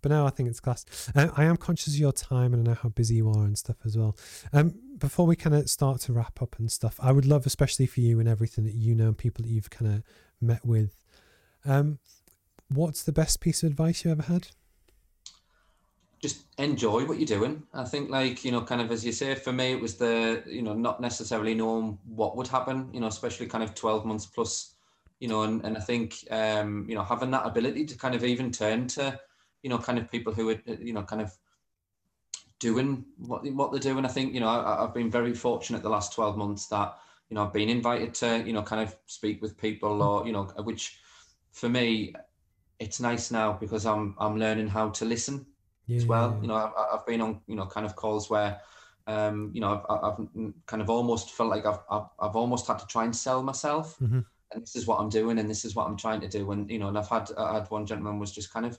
But 0.02 0.10
no, 0.10 0.26
I 0.26 0.30
think 0.30 0.50
it's 0.50 0.60
class. 0.60 0.84
Um, 1.14 1.32
I 1.34 1.44
am 1.44 1.56
conscious 1.56 1.94
of 1.94 1.98
your 1.98 2.12
time 2.12 2.52
and 2.52 2.68
I 2.68 2.72
know 2.72 2.78
how 2.82 2.90
busy 2.90 3.14
you 3.14 3.30
are 3.30 3.44
and 3.44 3.56
stuff 3.56 3.76
as 3.86 3.96
well. 3.96 4.18
Um, 4.52 4.74
before 4.98 5.24
we 5.26 5.34
kind 5.34 5.56
of 5.56 5.70
start 5.70 6.00
to 6.02 6.12
wrap 6.12 6.42
up 6.42 6.58
and 6.58 6.70
stuff, 6.70 7.00
I 7.02 7.10
would 7.10 7.24
love, 7.24 7.46
especially 7.46 7.86
for 7.86 8.00
you 8.00 8.20
and 8.20 8.28
everything 8.28 8.64
that 8.64 8.74
you 8.74 8.94
know 8.94 9.06
and 9.06 9.16
people 9.16 9.44
that 9.44 9.48
you've 9.48 9.70
kind 9.70 9.94
of 9.94 10.02
met 10.42 10.62
with, 10.62 10.94
um, 11.64 12.00
what's 12.68 13.02
the 13.02 13.12
best 13.12 13.40
piece 13.40 13.62
of 13.62 13.70
advice 13.70 14.04
you 14.04 14.10
ever 14.10 14.22
had? 14.22 14.48
just 16.24 16.46
enjoy 16.56 17.04
what 17.04 17.18
you're 17.18 17.38
doing. 17.38 17.62
I 17.74 17.84
think, 17.84 18.08
like 18.08 18.46
you 18.46 18.50
know, 18.50 18.62
kind 18.62 18.80
of 18.80 18.90
as 18.90 19.04
you 19.04 19.12
say, 19.12 19.34
for 19.34 19.52
me, 19.52 19.72
it 19.72 19.80
was 19.80 19.96
the 19.96 20.42
you 20.46 20.62
know 20.62 20.72
not 20.72 20.98
necessarily 20.98 21.54
knowing 21.54 21.98
what 22.06 22.34
would 22.36 22.48
happen. 22.48 22.88
You 22.94 23.00
know, 23.00 23.08
especially 23.08 23.46
kind 23.46 23.62
of 23.62 23.74
twelve 23.74 24.06
months 24.06 24.24
plus. 24.24 24.74
You 25.20 25.28
know, 25.28 25.42
and, 25.42 25.62
and 25.64 25.76
I 25.76 25.80
think 25.80 26.16
um, 26.30 26.86
you 26.88 26.94
know 26.94 27.04
having 27.04 27.30
that 27.32 27.46
ability 27.46 27.84
to 27.86 27.98
kind 27.98 28.14
of 28.14 28.24
even 28.24 28.50
turn 28.50 28.88
to 28.88 29.20
you 29.62 29.68
know 29.68 29.76
kind 29.76 29.98
of 29.98 30.10
people 30.10 30.32
who 30.32 30.48
are 30.48 30.60
you 30.66 30.94
know 30.94 31.02
kind 31.02 31.20
of 31.20 31.30
doing 32.58 33.04
what 33.18 33.44
what 33.52 33.70
they're 33.70 33.92
doing. 33.92 34.06
I 34.06 34.08
think 34.08 34.32
you 34.32 34.40
know 34.40 34.48
I, 34.48 34.82
I've 34.82 34.94
been 34.94 35.10
very 35.10 35.34
fortunate 35.34 35.82
the 35.82 35.90
last 35.90 36.14
twelve 36.14 36.38
months 36.38 36.68
that 36.68 36.96
you 37.28 37.34
know 37.34 37.44
I've 37.44 37.52
been 37.52 37.68
invited 37.68 38.14
to 38.14 38.42
you 38.46 38.54
know 38.54 38.62
kind 38.62 38.80
of 38.80 38.96
speak 39.04 39.42
with 39.42 39.58
people 39.58 40.02
or 40.02 40.26
you 40.26 40.32
know 40.32 40.44
which 40.64 40.98
for 41.52 41.68
me 41.68 42.14
it's 42.84 43.00
nice 43.00 43.30
now 43.30 43.54
because 43.54 43.86
I'm 43.86 44.14
I'm 44.18 44.36
learning 44.38 44.68
how 44.68 44.90
to 44.90 45.04
listen 45.04 45.46
yeah. 45.86 45.96
as 45.96 46.06
well. 46.06 46.38
You 46.42 46.48
know, 46.48 46.54
I've, 46.54 46.72
I've 46.92 47.06
been 47.06 47.20
on 47.20 47.40
you 47.46 47.56
know 47.56 47.66
kind 47.66 47.86
of 47.86 47.96
calls 47.96 48.28
where 48.28 48.60
um, 49.06 49.50
you 49.54 49.60
know 49.60 49.82
I've, 49.88 50.04
I've 50.04 50.28
kind 50.66 50.82
of 50.82 50.90
almost 50.90 51.32
felt 51.32 51.50
like 51.50 51.66
I've, 51.66 51.80
I've, 51.90 52.08
I've 52.20 52.36
almost 52.36 52.66
had 52.66 52.78
to 52.78 52.86
try 52.86 53.04
and 53.04 53.16
sell 53.16 53.42
myself. 53.42 53.96
Mm-hmm. 54.00 54.20
And 54.52 54.62
this 54.62 54.76
is 54.76 54.86
what 54.86 55.00
I'm 55.00 55.08
doing, 55.08 55.38
and 55.38 55.48
this 55.50 55.64
is 55.64 55.74
what 55.74 55.86
I'm 55.86 55.96
trying 55.96 56.20
to 56.20 56.28
do. 56.28 56.52
And 56.52 56.70
you 56.70 56.78
know, 56.78 56.88
and 56.88 56.98
I've 56.98 57.08
had 57.08 57.30
I 57.36 57.54
had 57.54 57.70
one 57.70 57.86
gentleman 57.86 58.18
was 58.18 58.32
just 58.32 58.52
kind 58.52 58.66
of, 58.66 58.78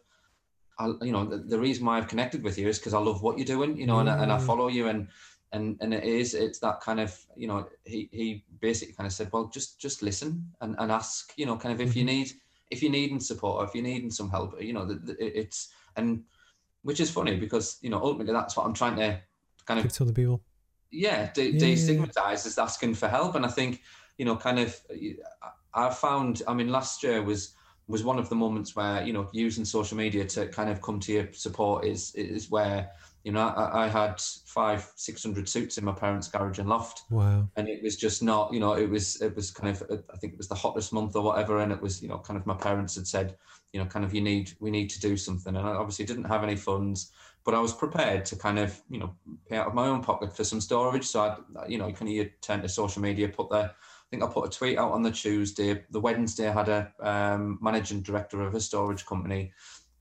I, 0.79 0.93
you 1.01 1.11
know, 1.11 1.25
the, 1.25 1.37
the 1.37 1.59
reason 1.59 1.85
why 1.85 1.97
I've 1.97 2.07
connected 2.07 2.43
with 2.43 2.57
you 2.57 2.67
is 2.69 2.77
because 2.77 2.93
I 2.93 2.99
love 2.99 3.23
what 3.23 3.37
you're 3.37 3.45
doing. 3.45 3.75
You 3.75 3.87
know, 3.87 3.99
and, 3.99 4.07
and 4.07 4.31
I 4.31 4.37
follow 4.37 4.67
you, 4.67 4.87
and 4.87 5.07
and 5.51 5.77
and 5.81 5.93
it 5.93 6.03
is 6.03 6.33
it's 6.33 6.59
that 6.59 6.79
kind 6.79 6.99
of 6.99 7.17
you 7.35 7.47
know 7.47 7.67
he 7.83 8.07
he 8.11 8.45
basically 8.61 8.93
kind 8.93 9.07
of 9.07 9.13
said, 9.13 9.29
well, 9.33 9.45
just 9.47 9.81
just 9.81 10.01
listen 10.01 10.47
and, 10.61 10.75
and 10.79 10.91
ask. 10.91 11.33
You 11.35 11.47
know, 11.47 11.57
kind 11.57 11.73
of 11.73 11.81
if 11.81 11.89
mm-hmm. 11.89 11.99
you 11.99 12.05
need 12.05 12.31
if 12.71 12.81
you're 12.81 12.91
needing 12.91 13.19
support 13.19 13.61
or 13.61 13.65
if 13.65 13.75
you're 13.75 13.83
needing 13.83 14.11
some 14.11 14.29
help, 14.29 14.61
you 14.61 14.73
know, 14.73 14.97
it's 15.19 15.69
and 15.95 16.23
which 16.83 16.99
is 16.99 17.09
funny 17.09 17.35
because 17.37 17.77
you 17.81 17.89
know 17.89 18.01
ultimately 18.01 18.33
that's 18.33 18.55
what 18.55 18.65
I'm 18.65 18.73
trying 18.73 18.95
to 18.97 19.19
kind 19.65 19.79
of 19.79 19.91
tell 19.91 20.07
the 20.07 20.13
people. 20.13 20.43
Yeah, 20.91 21.31
de- 21.33 21.51
yeah, 21.51 21.59
destigmatize 21.59 22.15
yeah. 22.15 22.33
is 22.33 22.57
asking 22.57 22.95
for 22.95 23.07
help, 23.07 23.35
and 23.35 23.45
I 23.45 23.49
think 23.49 23.81
you 24.17 24.25
know, 24.25 24.35
kind 24.35 24.59
of, 24.59 24.79
I 25.73 25.89
found. 25.89 26.41
I 26.47 26.53
mean, 26.53 26.69
last 26.69 27.03
year 27.03 27.21
was 27.21 27.53
was 27.87 28.03
one 28.03 28.17
of 28.17 28.29
the 28.29 28.35
moments 28.35 28.75
where 28.75 29.03
you 29.03 29.13
know 29.13 29.29
using 29.31 29.65
social 29.65 29.97
media 29.97 30.25
to 30.25 30.47
kind 30.47 30.69
of 30.69 30.81
come 30.81 30.99
to 30.99 31.11
your 31.11 31.31
support 31.33 31.85
is 31.85 32.13
is 32.15 32.49
where 32.49 32.89
you 33.23 33.31
know 33.31 33.41
I, 33.41 33.85
I 33.85 33.87
had 33.87 34.19
five 34.45 34.91
six 34.95 35.23
hundred 35.23 35.47
suits 35.47 35.77
in 35.77 35.85
my 35.85 35.91
parents' 35.91 36.27
garage 36.27 36.59
and 36.59 36.69
loft. 36.69 37.03
Wow! 37.09 37.47
And 37.55 37.67
it 37.67 37.83
was 37.83 37.95
just 37.95 38.23
not 38.23 38.53
you 38.53 38.59
know 38.59 38.73
it 38.73 38.89
was 38.89 39.21
it 39.21 39.35
was 39.35 39.51
kind 39.51 39.75
of 39.75 39.83
uh, 39.89 40.01
I 40.13 40.17
think 40.17 40.33
it 40.33 40.37
was 40.37 40.47
the 40.47 40.55
hottest 40.55 40.93
month 40.93 41.15
or 41.15 41.23
whatever, 41.23 41.59
and 41.59 41.71
it 41.71 41.81
was 41.81 42.01
you 42.01 42.07
know 42.07 42.17
kind 42.17 42.39
of 42.39 42.45
my 42.45 42.55
parents 42.55 42.95
had 42.95 43.07
said 43.07 43.37
you 43.71 43.79
know 43.79 43.85
kind 43.85 44.05
of 44.05 44.13
you 44.13 44.21
need 44.21 44.53
we 44.59 44.71
need 44.71 44.89
to 44.89 44.99
do 44.99 45.15
something, 45.15 45.55
and 45.55 45.67
I 45.67 45.71
obviously 45.71 46.05
didn't 46.05 46.25
have 46.25 46.43
any 46.43 46.55
funds, 46.55 47.11
but 47.43 47.53
I 47.53 47.59
was 47.59 47.73
prepared 47.73 48.25
to 48.25 48.35
kind 48.35 48.57
of 48.57 48.81
you 48.89 48.99
know 48.99 49.15
pay 49.47 49.57
out 49.57 49.67
of 49.67 49.75
my 49.75 49.87
own 49.87 50.01
pocket 50.01 50.35
for 50.35 50.43
some 50.43 50.61
storage. 50.61 51.05
So 51.05 51.21
I 51.21 51.67
you 51.67 51.77
know 51.77 51.91
kind 51.91 52.09
of 52.09 52.15
you 52.15 52.31
turn 52.41 52.61
to 52.63 52.69
social 52.69 53.01
media, 53.01 53.29
put 53.29 53.49
the 53.49 53.71
I 54.05 54.07
think 54.11 54.23
I 54.23 54.27
put 54.27 54.47
a 54.47 54.57
tweet 54.57 54.77
out 54.77 54.91
on 54.91 55.01
the 55.01 55.11
Tuesday. 55.11 55.83
The 55.89 55.99
Wednesday, 55.99 56.47
I 56.47 56.53
had 56.53 56.69
a 56.69 56.91
um, 56.99 57.57
managing 57.61 58.01
director 58.01 58.41
of 58.41 58.53
a 58.53 58.61
storage 58.61 59.05
company. 59.05 59.51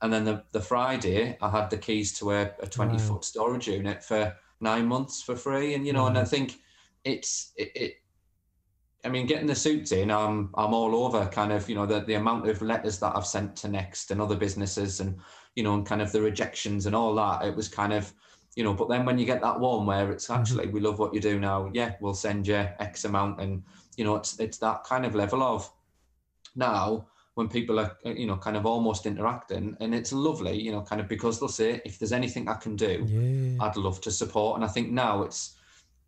And 0.02 0.12
then 0.12 0.24
the, 0.24 0.44
the 0.52 0.60
Friday, 0.60 1.38
I 1.40 1.48
had 1.48 1.70
the 1.70 1.78
keys 1.78 2.12
to 2.18 2.32
a, 2.32 2.50
a 2.60 2.66
20 2.66 2.92
wow. 2.92 2.98
foot 2.98 3.24
storage 3.24 3.68
unit 3.68 4.04
for 4.04 4.36
nine 4.60 4.86
months 4.86 5.22
for 5.22 5.34
free. 5.34 5.74
And, 5.74 5.86
you 5.86 5.94
know, 5.94 6.06
and 6.06 6.18
I 6.18 6.24
think 6.24 6.60
it's, 7.04 7.52
it, 7.56 7.72
it, 7.74 7.94
I 9.06 9.08
mean, 9.08 9.26
getting 9.26 9.46
the 9.46 9.54
suits 9.54 9.92
in, 9.92 10.10
I'm, 10.10 10.50
I'm 10.54 10.74
all 10.74 11.06
over 11.06 11.26
kind 11.28 11.52
of, 11.52 11.66
you 11.70 11.74
know, 11.74 11.86
the, 11.86 12.00
the 12.00 12.14
amount 12.14 12.46
of 12.46 12.60
letters 12.60 12.98
that 12.98 13.16
I've 13.16 13.26
sent 13.26 13.56
to 13.56 13.68
Next 13.68 14.10
and 14.10 14.20
other 14.20 14.36
businesses 14.36 15.00
and, 15.00 15.18
you 15.56 15.62
know, 15.62 15.74
and 15.74 15.86
kind 15.86 16.02
of 16.02 16.12
the 16.12 16.20
rejections 16.20 16.84
and 16.84 16.94
all 16.94 17.14
that. 17.14 17.46
It 17.46 17.56
was 17.56 17.68
kind 17.68 17.94
of, 17.94 18.12
you 18.56 18.64
know, 18.64 18.74
but 18.74 18.90
then 18.90 19.06
when 19.06 19.18
you 19.18 19.24
get 19.24 19.40
that 19.40 19.58
one 19.58 19.86
where 19.86 20.12
it's 20.12 20.26
mm-hmm. 20.26 20.40
actually, 20.40 20.68
we 20.68 20.80
love 20.80 20.98
what 20.98 21.14
you 21.14 21.20
do 21.20 21.40
now. 21.40 21.70
Yeah, 21.72 21.94
we'll 22.00 22.12
send 22.12 22.46
you 22.46 22.56
X 22.78 23.06
amount 23.06 23.40
and, 23.40 23.62
you 23.96 24.04
know, 24.04 24.16
it's 24.16 24.38
it's 24.38 24.58
that 24.58 24.84
kind 24.84 25.04
of 25.06 25.14
level 25.14 25.42
of 25.42 25.70
now 26.56 27.06
when 27.34 27.48
people 27.48 27.80
are 27.80 27.96
you 28.04 28.26
know 28.26 28.36
kind 28.36 28.56
of 28.56 28.64
almost 28.64 29.06
interacting 29.06 29.76
and 29.80 29.94
it's 29.94 30.12
lovely 30.12 30.60
you 30.60 30.72
know 30.72 30.82
kind 30.82 31.00
of 31.00 31.08
because 31.08 31.38
they'll 31.38 31.48
say 31.48 31.80
if 31.84 31.98
there's 31.98 32.12
anything 32.12 32.48
i 32.48 32.54
can 32.54 32.76
do 32.76 33.04
yeah. 33.06 33.64
i'd 33.64 33.76
love 33.76 34.00
to 34.00 34.10
support 34.10 34.56
and 34.56 34.64
i 34.64 34.68
think 34.68 34.90
now 34.90 35.22
it's 35.22 35.56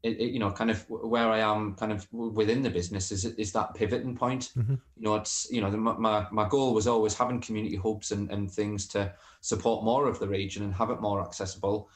it, 0.03 0.21
it, 0.21 0.31
you 0.31 0.39
know 0.39 0.51
kind 0.51 0.71
of 0.71 0.89
where 0.89 1.29
i 1.31 1.39
am 1.39 1.75
kind 1.75 1.91
of 1.91 2.07
within 2.13 2.63
the 2.63 2.71
business 2.71 3.11
is 3.11 3.25
is 3.25 3.53
that 3.53 3.75
pivoting 3.75 4.17
point 4.17 4.53
mm-hmm. 4.57 4.75
you 4.75 5.03
know 5.03 5.17
it's 5.17 5.49
you 5.51 5.61
know 5.61 5.71
the, 5.71 5.77
my 5.77 6.27
my 6.31 6.49
goal 6.49 6.75
was 6.75 6.87
always 6.87 7.15
having 7.15 7.41
community 7.41 7.77
hubs 7.77 8.13
and, 8.13 8.31
and 8.31 8.51
things 8.51 8.87
to 8.87 9.13
support 9.41 9.85
more 9.85 10.09
of 10.09 10.19
the 10.21 10.29
region 10.29 10.63
and 10.63 10.75
have 10.75 10.91
it 10.91 11.01
more 11.01 11.21
accessible 11.21 11.89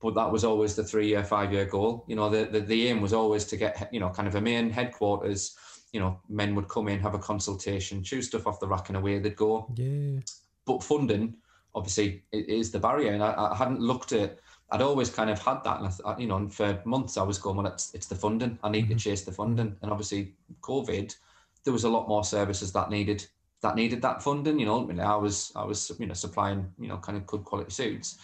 but 0.00 0.14
that 0.14 0.30
was 0.30 0.44
always 0.44 0.76
the 0.76 0.84
three 0.84 1.08
year, 1.08 1.24
five 1.24 1.52
year 1.52 1.64
goal. 1.64 2.04
You 2.06 2.16
know, 2.16 2.30
the, 2.30 2.44
the, 2.44 2.60
the 2.60 2.88
aim 2.88 3.00
was 3.00 3.12
always 3.12 3.44
to 3.46 3.56
get, 3.56 3.88
you 3.92 4.00
know, 4.00 4.10
kind 4.10 4.28
of 4.28 4.34
a 4.34 4.40
main 4.40 4.70
headquarters. 4.70 5.56
You 5.92 6.00
know, 6.00 6.20
men 6.28 6.54
would 6.54 6.68
come 6.68 6.88
in, 6.88 7.00
have 7.00 7.14
a 7.14 7.18
consultation, 7.18 8.04
choose 8.04 8.28
stuff 8.28 8.46
off 8.46 8.60
the 8.60 8.68
rack, 8.68 8.88
and 8.88 8.96
away 8.96 9.18
they'd 9.18 9.34
go. 9.34 9.72
Yeah. 9.74 10.20
But 10.66 10.84
funding, 10.84 11.34
obviously, 11.74 12.22
is 12.30 12.70
the 12.70 12.78
barrier. 12.78 13.12
And 13.12 13.22
I, 13.22 13.50
I 13.52 13.56
hadn't 13.56 13.80
looked 13.80 14.12
at, 14.12 14.38
I'd 14.70 14.82
always 14.82 15.10
kind 15.10 15.30
of 15.30 15.38
had 15.40 15.64
that. 15.64 15.80
And, 15.80 15.92
I, 16.04 16.18
you 16.18 16.26
know, 16.26 16.36
and 16.36 16.52
for 16.52 16.80
months 16.84 17.16
I 17.16 17.22
was 17.22 17.38
going, 17.38 17.56
well, 17.56 17.66
it's, 17.66 17.92
it's 17.94 18.06
the 18.06 18.14
funding. 18.14 18.58
I 18.62 18.68
need 18.68 18.84
mm-hmm. 18.84 18.94
to 18.94 19.00
chase 19.00 19.24
the 19.24 19.32
funding. 19.32 19.74
And 19.82 19.90
obviously, 19.90 20.34
COVID, 20.60 21.16
there 21.64 21.72
was 21.72 21.84
a 21.84 21.88
lot 21.88 22.08
more 22.08 22.22
services 22.22 22.72
that 22.72 22.90
needed 22.90 23.26
that 23.60 23.74
needed 23.74 24.00
that 24.02 24.22
funding. 24.22 24.60
You 24.60 24.66
know, 24.66 24.74
ultimately, 24.74 25.02
I 25.02 25.16
was 25.16 25.50
I 25.56 25.64
was 25.64 25.90
you 25.98 26.06
know 26.06 26.14
supplying 26.14 26.70
you 26.78 26.86
know 26.86 26.98
kind 26.98 27.18
of 27.18 27.26
good 27.26 27.44
quality 27.44 27.72
suits 27.72 28.18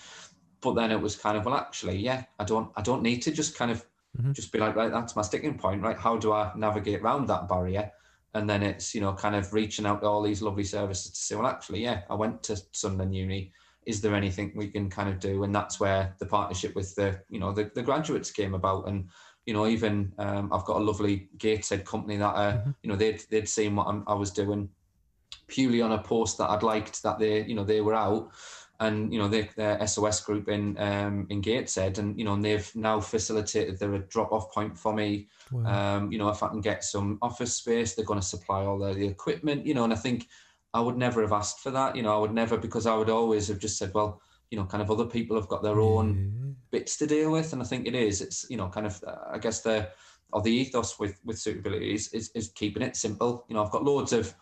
but 0.64 0.74
then 0.74 0.90
it 0.90 1.00
was 1.00 1.14
kind 1.14 1.36
of 1.36 1.44
well 1.44 1.54
actually 1.54 1.96
yeah 1.96 2.24
i 2.38 2.44
don't 2.44 2.72
i 2.76 2.82
don't 2.82 3.02
need 3.02 3.20
to 3.20 3.30
just 3.30 3.56
kind 3.56 3.70
of 3.70 3.84
mm-hmm. 4.18 4.32
just 4.32 4.50
be 4.50 4.58
like 4.58 4.74
right 4.74 4.90
that's 4.90 5.14
my 5.14 5.22
sticking 5.22 5.56
point 5.56 5.82
right? 5.82 5.98
How 5.98 6.16
do 6.16 6.32
i 6.32 6.50
navigate 6.56 7.00
around 7.00 7.28
that 7.28 7.48
barrier? 7.48 7.90
And 8.36 8.50
then 8.50 8.64
it's 8.64 8.94
you 8.94 9.00
know 9.00 9.12
kind 9.12 9.36
of 9.36 9.52
reaching 9.52 9.86
out 9.86 10.00
to 10.00 10.08
all 10.08 10.22
these 10.22 10.42
lovely 10.42 10.64
services 10.64 11.12
to 11.12 11.16
say 11.18 11.36
well 11.36 11.46
actually 11.46 11.82
yeah 11.82 12.02
i 12.10 12.14
went 12.14 12.42
to 12.44 12.60
sunderland 12.72 13.14
uni. 13.14 13.52
Is 13.86 14.00
there 14.00 14.14
anything 14.14 14.50
we 14.56 14.68
can 14.68 14.88
kind 14.88 15.10
of 15.10 15.20
do? 15.20 15.44
And 15.44 15.54
that's 15.54 15.78
where 15.78 16.16
the 16.18 16.24
partnership 16.24 16.74
with 16.74 16.94
the 16.94 17.20
you 17.28 17.38
know 17.38 17.52
the, 17.52 17.70
the 17.74 17.82
graduates 17.82 18.30
came 18.30 18.54
about. 18.54 18.88
And 18.88 19.08
you 19.46 19.52
know 19.52 19.66
even 19.66 20.12
um, 20.18 20.50
i've 20.52 20.64
got 20.64 20.80
a 20.80 20.84
lovely 20.84 21.28
gateshead 21.38 21.84
company 21.84 22.16
that 22.16 22.34
uh, 22.34 22.52
mm-hmm. 22.52 22.70
you 22.82 22.90
know 22.90 22.96
they'd 22.96 23.22
they'd 23.30 23.48
seen 23.48 23.76
what 23.76 23.86
I'm, 23.86 24.04
i 24.06 24.14
was 24.14 24.30
doing 24.30 24.68
purely 25.46 25.82
on 25.82 25.92
a 25.92 26.02
post 26.02 26.38
that 26.38 26.50
i'd 26.50 26.62
liked 26.62 27.02
that 27.02 27.18
they 27.18 27.44
you 27.44 27.54
know 27.54 27.64
they 27.64 27.80
were 27.80 27.94
out 27.94 28.30
and 28.80 29.12
you 29.12 29.18
know 29.18 29.28
they, 29.28 29.48
their 29.56 29.86
SOS 29.86 30.20
group 30.20 30.48
in 30.48 30.76
um, 30.78 31.26
in 31.30 31.40
Gateshead, 31.40 31.98
and 31.98 32.18
you 32.18 32.24
know 32.24 32.34
and 32.34 32.44
they've 32.44 32.70
now 32.74 33.00
facilitated 33.00 33.78
their 33.78 33.98
drop 33.98 34.32
off 34.32 34.52
point 34.52 34.76
for 34.76 34.92
me. 34.92 35.28
Wow. 35.50 35.96
Um, 35.96 36.12
you 36.12 36.18
know 36.18 36.28
if 36.28 36.42
I 36.42 36.48
can 36.48 36.60
get 36.60 36.84
some 36.84 37.18
office 37.22 37.54
space, 37.54 37.94
they're 37.94 38.04
going 38.04 38.20
to 38.20 38.26
supply 38.26 38.64
all 38.64 38.78
the, 38.78 38.92
the 38.92 39.06
equipment. 39.06 39.64
You 39.66 39.74
know, 39.74 39.84
and 39.84 39.92
I 39.92 39.96
think 39.96 40.28
I 40.72 40.80
would 40.80 40.96
never 40.96 41.22
have 41.22 41.32
asked 41.32 41.60
for 41.60 41.70
that. 41.70 41.94
You 41.94 42.02
know, 42.02 42.14
I 42.14 42.18
would 42.18 42.34
never 42.34 42.56
because 42.56 42.86
I 42.86 42.96
would 42.96 43.10
always 43.10 43.48
have 43.48 43.58
just 43.58 43.78
said, 43.78 43.92
well, 43.94 44.20
you 44.50 44.58
know, 44.58 44.64
kind 44.64 44.82
of 44.82 44.90
other 44.90 45.06
people 45.06 45.36
have 45.36 45.48
got 45.48 45.62
their 45.62 45.80
own 45.80 46.56
bits 46.70 46.96
to 46.96 47.06
deal 47.06 47.30
with, 47.30 47.52
and 47.52 47.62
I 47.62 47.64
think 47.64 47.86
it 47.86 47.94
is. 47.94 48.20
It's 48.20 48.46
you 48.50 48.56
know 48.56 48.68
kind 48.68 48.86
of 48.86 49.02
I 49.30 49.38
guess 49.38 49.60
the 49.60 49.88
or 50.32 50.42
the 50.42 50.50
ethos 50.50 50.98
with 50.98 51.18
with 51.24 51.38
suitability 51.38 51.94
is, 51.94 52.08
is, 52.12 52.30
is 52.34 52.48
keeping 52.48 52.82
it 52.82 52.96
simple. 52.96 53.46
You 53.48 53.54
know, 53.54 53.64
I've 53.64 53.70
got 53.70 53.84
loads 53.84 54.12
of 54.12 54.34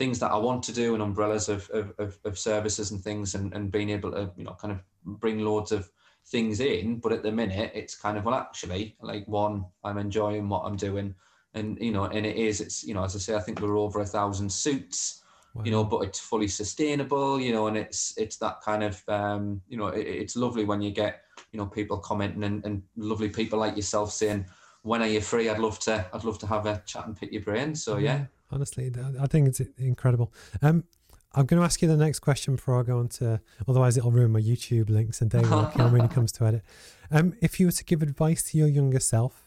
things 0.00 0.18
that 0.18 0.32
I 0.32 0.38
want 0.38 0.62
to 0.62 0.72
do 0.72 0.94
and 0.94 1.02
umbrellas 1.02 1.50
of, 1.50 1.68
of, 1.74 1.92
of, 1.98 2.18
of 2.24 2.38
services 2.38 2.90
and 2.90 3.02
things 3.02 3.34
and, 3.34 3.52
and 3.52 3.70
being 3.70 3.90
able 3.90 4.10
to, 4.12 4.30
you 4.34 4.44
know, 4.44 4.56
kind 4.58 4.72
of 4.72 4.80
bring 5.20 5.40
loads 5.40 5.72
of 5.72 5.90
things 6.28 6.60
in. 6.60 7.00
But 7.00 7.12
at 7.12 7.22
the 7.22 7.30
minute, 7.30 7.72
it's 7.74 7.94
kind 7.94 8.16
of, 8.16 8.24
well, 8.24 8.34
actually, 8.34 8.96
like 9.02 9.28
one, 9.28 9.66
I'm 9.84 9.98
enjoying 9.98 10.48
what 10.48 10.62
I'm 10.64 10.76
doing. 10.76 11.14
And, 11.52 11.76
you 11.78 11.92
know, 11.92 12.04
and 12.04 12.24
it 12.24 12.36
is, 12.36 12.62
it's, 12.62 12.82
you 12.82 12.94
know, 12.94 13.04
as 13.04 13.14
I 13.14 13.18
say, 13.18 13.34
I 13.34 13.40
think 13.40 13.60
we're 13.60 13.76
over 13.76 14.00
a 14.00 14.06
thousand 14.06 14.50
suits, 14.50 15.22
wow. 15.52 15.64
you 15.64 15.70
know, 15.70 15.84
but 15.84 15.98
it's 15.98 16.18
fully 16.18 16.48
sustainable, 16.48 17.38
you 17.38 17.52
know, 17.52 17.66
and 17.66 17.76
it's, 17.76 18.16
it's 18.16 18.38
that 18.38 18.62
kind 18.62 18.82
of, 18.82 19.02
um, 19.08 19.60
you 19.68 19.76
know, 19.76 19.88
it, 19.88 20.06
it's 20.06 20.34
lovely 20.34 20.64
when 20.64 20.80
you 20.80 20.92
get, 20.92 21.24
you 21.52 21.58
know, 21.58 21.66
people 21.66 21.98
commenting 21.98 22.44
and, 22.44 22.64
and 22.64 22.82
lovely 22.96 23.28
people 23.28 23.58
like 23.58 23.76
yourself 23.76 24.12
saying, 24.12 24.46
when 24.82 25.02
are 25.02 25.08
you 25.08 25.20
free? 25.20 25.48
I'd 25.48 25.58
love 25.58 25.78
to, 25.80 26.06
I'd 26.12 26.24
love 26.24 26.38
to 26.38 26.46
have 26.46 26.66
a 26.66 26.82
chat 26.86 27.06
and 27.06 27.16
pick 27.16 27.32
your 27.32 27.42
brain. 27.42 27.74
So, 27.74 27.98
yeah. 27.98 28.26
Honestly, 28.50 28.92
I 29.20 29.26
think 29.26 29.48
it's 29.48 29.60
incredible. 29.78 30.32
Um, 30.62 30.84
I'm 31.32 31.46
going 31.46 31.60
to 31.60 31.64
ask 31.64 31.80
you 31.80 31.86
the 31.86 31.96
next 31.96 32.20
question 32.20 32.56
before 32.56 32.80
I 32.80 32.82
go 32.82 32.98
on 32.98 33.08
to, 33.08 33.40
otherwise 33.68 33.96
it'll 33.96 34.10
ruin 34.10 34.32
my 34.32 34.40
YouTube 34.40 34.90
links 34.90 35.20
and 35.20 35.30
day 35.30 35.42
working 35.42 35.92
when 35.92 36.00
it 36.00 36.10
comes 36.10 36.32
to 36.32 36.44
edit. 36.44 36.62
Um, 37.10 37.34
if 37.40 37.60
you 37.60 37.66
were 37.66 37.72
to 37.72 37.84
give 37.84 38.02
advice 38.02 38.42
to 38.50 38.58
your 38.58 38.66
younger 38.66 38.98
self, 38.98 39.46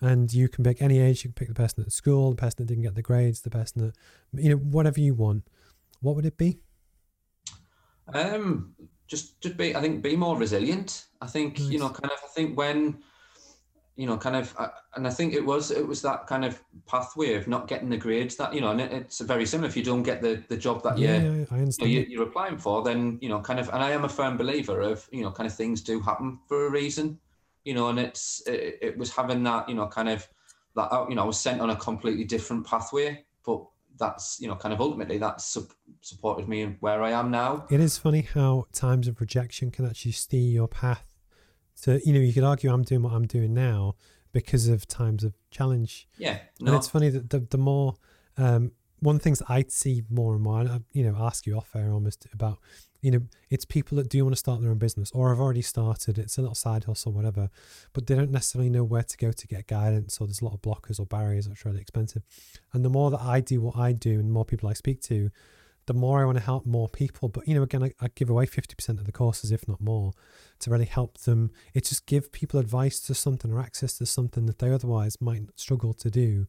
and 0.00 0.32
you 0.32 0.48
can 0.48 0.62
pick 0.62 0.82
any 0.82 0.98
age, 0.98 1.24
you 1.24 1.30
can 1.30 1.34
pick 1.34 1.48
the 1.48 1.54
person 1.54 1.82
at 1.82 1.92
school, 1.92 2.30
the 2.30 2.36
person 2.36 2.56
that 2.58 2.66
didn't 2.66 2.82
get 2.82 2.94
the 2.94 3.02
grades, 3.02 3.40
the 3.40 3.50
person 3.50 3.80
that, 3.86 4.42
you 4.42 4.50
know, 4.50 4.56
whatever 4.56 5.00
you 5.00 5.14
want, 5.14 5.44
what 6.00 6.16
would 6.16 6.26
it 6.26 6.36
be? 6.36 6.58
Um, 8.12 8.74
just, 9.06 9.40
just 9.40 9.56
be, 9.56 9.74
I 9.74 9.80
think, 9.80 10.02
be 10.02 10.16
more 10.16 10.36
resilient. 10.36 11.06
I 11.22 11.26
think, 11.26 11.58
nice. 11.58 11.70
you 11.70 11.78
know, 11.78 11.88
kind 11.88 12.12
of, 12.12 12.18
I 12.22 12.28
think 12.34 12.58
when, 12.58 12.98
you 13.96 14.06
know, 14.06 14.18
kind 14.18 14.36
of, 14.36 14.54
uh, 14.58 14.68
and 14.94 15.06
I 15.06 15.10
think 15.10 15.32
it 15.32 15.44
was 15.44 15.70
it 15.70 15.86
was 15.86 16.02
that 16.02 16.26
kind 16.26 16.44
of 16.44 16.62
pathway 16.86 17.34
of 17.34 17.48
not 17.48 17.66
getting 17.66 17.88
the 17.88 17.96
grades 17.96 18.36
that 18.36 18.52
you 18.54 18.60
know, 18.60 18.70
and 18.70 18.80
it, 18.80 18.92
it's 18.92 19.20
very 19.20 19.46
similar. 19.46 19.68
If 19.68 19.76
you 19.76 19.82
don't 19.82 20.02
get 20.02 20.20
the 20.20 20.42
the 20.48 20.56
job 20.56 20.82
that 20.82 20.98
yeah, 20.98 21.22
you're, 21.22 21.46
yeah, 21.50 21.86
you 21.86 22.00
know, 22.00 22.06
you're 22.08 22.22
applying 22.24 22.58
for, 22.58 22.82
then 22.82 23.18
you 23.22 23.30
know, 23.30 23.40
kind 23.40 23.58
of, 23.58 23.70
and 23.70 23.82
I 23.82 23.92
am 23.92 24.04
a 24.04 24.08
firm 24.08 24.36
believer 24.36 24.80
of 24.82 25.08
you 25.10 25.22
know, 25.22 25.30
kind 25.30 25.46
of 25.46 25.54
things 25.54 25.80
do 25.80 25.98
happen 26.00 26.38
for 26.46 26.66
a 26.66 26.70
reason, 26.70 27.18
you 27.64 27.72
know, 27.72 27.88
and 27.88 27.98
it's 27.98 28.42
it, 28.46 28.78
it 28.82 28.98
was 28.98 29.10
having 29.14 29.42
that 29.44 29.66
you 29.66 29.74
know, 29.74 29.86
kind 29.86 30.10
of 30.10 30.28
that 30.74 30.92
uh, 30.92 31.06
you 31.08 31.14
know, 31.14 31.22
I 31.22 31.26
was 31.26 31.40
sent 31.40 31.62
on 31.62 31.70
a 31.70 31.76
completely 31.76 32.24
different 32.24 32.66
pathway, 32.66 33.24
but 33.46 33.64
that's 33.98 34.38
you 34.40 34.46
know, 34.46 34.56
kind 34.56 34.74
of 34.74 34.80
ultimately 34.82 35.16
that's 35.16 35.56
supported 36.02 36.48
me 36.48 36.76
where 36.80 37.02
I 37.02 37.12
am 37.12 37.30
now. 37.30 37.64
It 37.70 37.80
is 37.80 37.96
funny 37.96 38.28
how 38.34 38.66
times 38.74 39.08
of 39.08 39.22
rejection 39.22 39.70
can 39.70 39.86
actually 39.86 40.12
steer 40.12 40.50
your 40.50 40.68
path 40.68 41.15
so 41.76 42.00
you 42.04 42.12
know, 42.12 42.20
you 42.20 42.32
could 42.32 42.42
argue 42.42 42.72
I'm 42.72 42.82
doing 42.82 43.02
what 43.02 43.12
I'm 43.12 43.26
doing 43.26 43.54
now 43.54 43.94
because 44.32 44.66
of 44.66 44.88
times 44.88 45.22
of 45.22 45.34
challenge. 45.50 46.08
Yeah, 46.18 46.38
no. 46.60 46.72
and 46.72 46.76
it's 46.76 46.88
funny 46.88 47.10
that 47.10 47.30
the 47.30 47.38
the 47.38 47.58
more 47.58 47.94
um, 48.36 48.72
one 49.00 49.16
of 49.16 49.20
the 49.20 49.24
things 49.24 49.42
I 49.48 49.64
see 49.68 50.02
more 50.10 50.34
and 50.34 50.42
more, 50.42 50.60
I, 50.60 50.80
you 50.92 51.04
know, 51.04 51.16
ask 51.18 51.46
you 51.46 51.56
off 51.56 51.74
air 51.76 51.90
almost 51.90 52.26
about, 52.32 52.58
you 53.02 53.10
know, 53.10 53.20
it's 53.50 53.64
people 53.64 53.96
that 53.98 54.08
do 54.08 54.24
want 54.24 54.34
to 54.34 54.38
start 54.38 54.60
their 54.62 54.70
own 54.70 54.78
business 54.78 55.10
or 55.12 55.28
have 55.28 55.38
already 55.40 55.62
started. 55.62 56.18
It's 56.18 56.38
a 56.38 56.40
little 56.40 56.54
side 56.54 56.84
hustle, 56.84 57.12
whatever, 57.12 57.50
but 57.92 58.06
they 58.06 58.14
don't 58.14 58.30
necessarily 58.30 58.70
know 58.70 58.84
where 58.84 59.02
to 59.02 59.16
go 59.16 59.32
to 59.32 59.46
get 59.46 59.66
guidance, 59.66 60.18
or 60.18 60.26
there's 60.26 60.40
a 60.40 60.44
lot 60.44 60.54
of 60.54 60.62
blockers 60.62 60.98
or 60.98 61.06
barriers 61.06 61.48
which 61.48 61.64
are 61.64 61.68
really 61.68 61.82
expensive. 61.82 62.22
And 62.72 62.84
the 62.84 62.88
more 62.88 63.10
that 63.10 63.20
I 63.20 63.40
do 63.40 63.60
what 63.60 63.76
I 63.76 63.92
do, 63.92 64.18
and 64.18 64.28
the 64.28 64.32
more 64.32 64.44
people 64.44 64.68
I 64.68 64.72
speak 64.72 65.02
to, 65.02 65.30
the 65.86 65.94
more 65.94 66.20
I 66.20 66.24
want 66.24 66.38
to 66.38 66.44
help 66.44 66.66
more 66.66 66.88
people. 66.88 67.28
But 67.28 67.46
you 67.48 67.54
know, 67.54 67.62
again, 67.62 67.82
I, 67.82 67.92
I 68.00 68.08
give 68.14 68.30
away 68.30 68.46
fifty 68.46 68.74
percent 68.74 68.98
of 68.98 69.06
the 69.06 69.12
courses, 69.12 69.52
if 69.52 69.66
not 69.68 69.80
more, 69.80 70.12
to 70.60 70.70
really 70.70 70.84
help 70.84 71.18
them. 71.18 71.50
It's 71.74 71.88
just 71.88 72.06
give 72.06 72.32
people 72.32 72.60
advice 72.60 73.00
to 73.00 73.14
something 73.14 73.52
or 73.52 73.60
access 73.60 73.96
to 73.98 74.06
something 74.06 74.46
that 74.46 74.58
they 74.58 74.72
otherwise 74.72 75.20
might 75.20 75.42
struggle 75.56 75.94
to 75.94 76.10
do. 76.10 76.46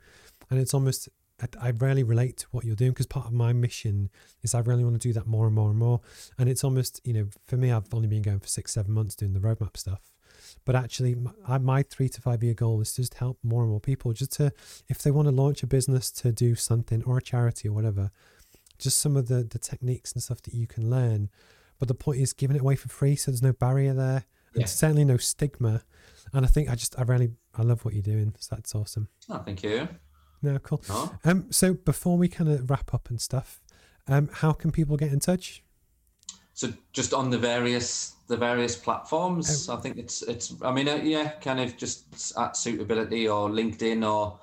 And 0.50 0.60
it's 0.60 0.74
almost 0.74 1.10
I, 1.42 1.68
I 1.68 1.72
rarely 1.72 2.04
relate 2.04 2.38
to 2.38 2.48
what 2.52 2.66
you're 2.66 2.76
doing 2.76 2.92
because 2.92 3.06
part 3.06 3.28
of 3.28 3.34
my 3.34 3.54
mission 3.54 4.10
is 4.42 4.54
I 4.54 4.60
really 4.60 4.84
want 4.84 5.00
to 5.00 5.08
do 5.08 5.14
that 5.14 5.28
more 5.28 5.46
and 5.46 5.56
more 5.56 5.70
and 5.70 5.80
more. 5.80 6.02
And 6.38 6.50
it's 6.50 6.64
almost 6.64 7.02
you 7.04 7.14
know, 7.14 7.28
for 7.46 7.58
me, 7.58 7.72
I've 7.72 7.94
only 7.94 8.08
been 8.08 8.22
going 8.22 8.40
for 8.40 8.48
six, 8.48 8.74
seven 8.74 8.94
months 8.94 9.16
doing 9.16 9.34
the 9.34 9.40
roadmap 9.40 9.78
stuff. 9.78 10.02
But 10.66 10.76
actually, 10.76 11.16
my, 11.16 11.58
my 11.58 11.84
three 11.84 12.10
to 12.10 12.22
five 12.22 12.44
year 12.44 12.54
goal 12.54 12.82
is 12.82 12.96
just 12.96 13.16
help 13.16 13.38
more 13.44 13.62
and 13.62 13.70
more 13.70 13.80
people. 13.80 14.14
Just 14.14 14.34
to, 14.34 14.52
if 14.88 15.02
they 15.02 15.12
want 15.12 15.28
to 15.28 15.32
launch 15.32 15.64
a 15.64 15.68
business 15.68 16.12
to 16.12 16.32
do 16.32 16.56
something 16.56 17.04
or 17.04 17.18
a 17.18 17.22
charity 17.22 17.68
or 17.68 17.74
whatever, 17.74 18.12
just 18.78 19.00
some 19.00 19.16
of 19.18 19.28
the 19.28 19.44
the 19.44 19.60
techniques 19.60 20.14
and 20.14 20.22
stuff 20.22 20.42
that 20.44 20.54
you 20.54 20.68
can 20.68 20.90
learn. 20.90 21.30
But 21.80 21.88
the 21.88 21.94
point 21.94 22.20
is 22.20 22.34
giving 22.34 22.56
it 22.56 22.62
away 22.62 22.76
for 22.76 22.90
free, 22.90 23.16
so 23.16 23.30
there's 23.32 23.42
no 23.44 23.54
barrier 23.54 23.94
there, 23.94 24.26
and 24.54 24.62
Yeah. 24.62 24.66
certainly 24.66 25.06
no 25.06 25.18
stigma. 25.18 25.84
And 26.34 26.46
I 26.46 26.50
think 26.50 26.70
I 26.70 26.76
just 26.76 26.98
I 27.00 27.04
really 27.04 27.32
I 27.56 27.62
love 27.64 27.86
what 27.86 27.94
you're 27.94 28.04
doing. 28.04 28.34
So 28.40 28.56
that's 28.56 28.74
awesome. 28.76 29.10
Oh, 29.30 29.40
thank 29.40 29.64
you. 29.64 29.88
No, 30.42 30.60
cool. 30.60 30.84
No. 30.90 31.12
Um, 31.24 31.52
so 31.52 31.74
before 31.74 32.18
we 32.18 32.28
kind 32.28 32.50
of 32.50 32.70
wrap 32.70 32.94
up 32.94 33.10
and 33.10 33.20
stuff, 33.20 33.62
um, 34.08 34.30
how 34.32 34.54
can 34.54 34.72
people 34.72 34.96
get 34.98 35.12
in 35.12 35.20
touch? 35.20 35.64
So 36.54 36.74
just 36.94 37.14
on 37.14 37.30
the 37.30 37.38
various 37.38 38.14
the 38.28 38.38
various 38.38 38.76
platforms, 38.76 39.70
I 39.70 39.78
think 39.78 39.98
it's 39.98 40.22
it's. 40.24 40.54
I 40.62 40.72
mean, 40.74 40.88
uh, 40.90 40.96
yeah, 40.96 41.30
kind 41.40 41.60
of 41.60 41.78
just 41.78 42.36
at 42.38 42.58
suitability 42.58 43.28
or 43.30 43.50
LinkedIn 43.50 44.04
or 44.08 44.40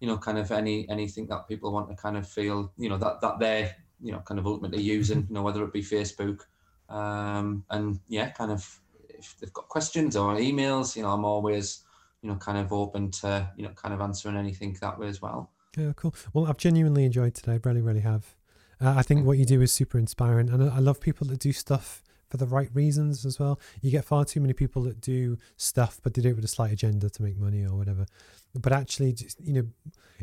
you 0.00 0.06
know, 0.06 0.18
kind 0.18 0.38
of 0.38 0.50
any 0.50 0.88
anything 0.88 1.26
that 1.28 1.48
people 1.48 1.72
want 1.72 1.88
to 1.88 1.96
kind 1.96 2.16
of 2.16 2.28
feel, 2.28 2.72
you 2.76 2.88
know, 2.88 2.98
that 2.98 3.20
that 3.20 3.38
they're 3.38 3.74
you 4.00 4.12
know 4.12 4.20
kind 4.20 4.38
of 4.38 4.46
ultimately 4.46 4.82
using, 4.82 5.26
you 5.28 5.34
know, 5.34 5.42
whether 5.42 5.64
it 5.64 5.72
be 5.72 5.82
Facebook, 5.82 6.42
um, 6.88 7.64
and 7.70 8.00
yeah, 8.08 8.30
kind 8.30 8.52
of 8.52 8.80
if 9.08 9.36
they've 9.40 9.52
got 9.52 9.68
questions 9.68 10.16
or 10.16 10.36
emails, 10.36 10.96
you 10.96 11.02
know, 11.02 11.10
I'm 11.10 11.24
always 11.24 11.84
you 12.22 12.28
know 12.28 12.36
kind 12.36 12.58
of 12.58 12.72
open 12.72 13.10
to 13.10 13.50
you 13.56 13.64
know 13.64 13.70
kind 13.70 13.94
of 13.94 14.00
answering 14.00 14.36
anything 14.36 14.76
that 14.80 14.98
way 14.98 15.08
as 15.08 15.20
well. 15.22 15.50
Yeah, 15.76 15.92
cool. 15.94 16.14
Well, 16.32 16.46
I've 16.46 16.56
genuinely 16.56 17.04
enjoyed 17.04 17.34
today. 17.34 17.60
Really, 17.62 17.82
really 17.82 18.00
have. 18.00 18.34
Uh, 18.80 18.94
I 18.96 19.02
think 19.02 19.24
what 19.24 19.38
you 19.38 19.44
do 19.44 19.62
is 19.62 19.72
super 19.72 19.98
inspiring, 19.98 20.48
and 20.50 20.62
I 20.62 20.76
I 20.76 20.78
love 20.78 21.00
people 21.00 21.26
that 21.28 21.38
do 21.38 21.52
stuff 21.52 22.02
for 22.28 22.36
the 22.36 22.46
right 22.46 22.68
reasons 22.74 23.24
as 23.24 23.38
well. 23.38 23.60
You 23.80 23.90
get 23.90 24.04
far 24.04 24.24
too 24.24 24.40
many 24.40 24.52
people 24.52 24.82
that 24.82 25.00
do 25.00 25.38
stuff, 25.56 26.00
but 26.02 26.14
they 26.14 26.22
do 26.22 26.30
it 26.30 26.36
with 26.36 26.44
a 26.44 26.48
slight 26.48 26.72
agenda 26.72 27.08
to 27.10 27.22
make 27.22 27.36
money 27.36 27.64
or 27.64 27.76
whatever. 27.76 28.06
But 28.54 28.72
actually, 28.72 29.16
you 29.42 29.52
know, 29.52 29.66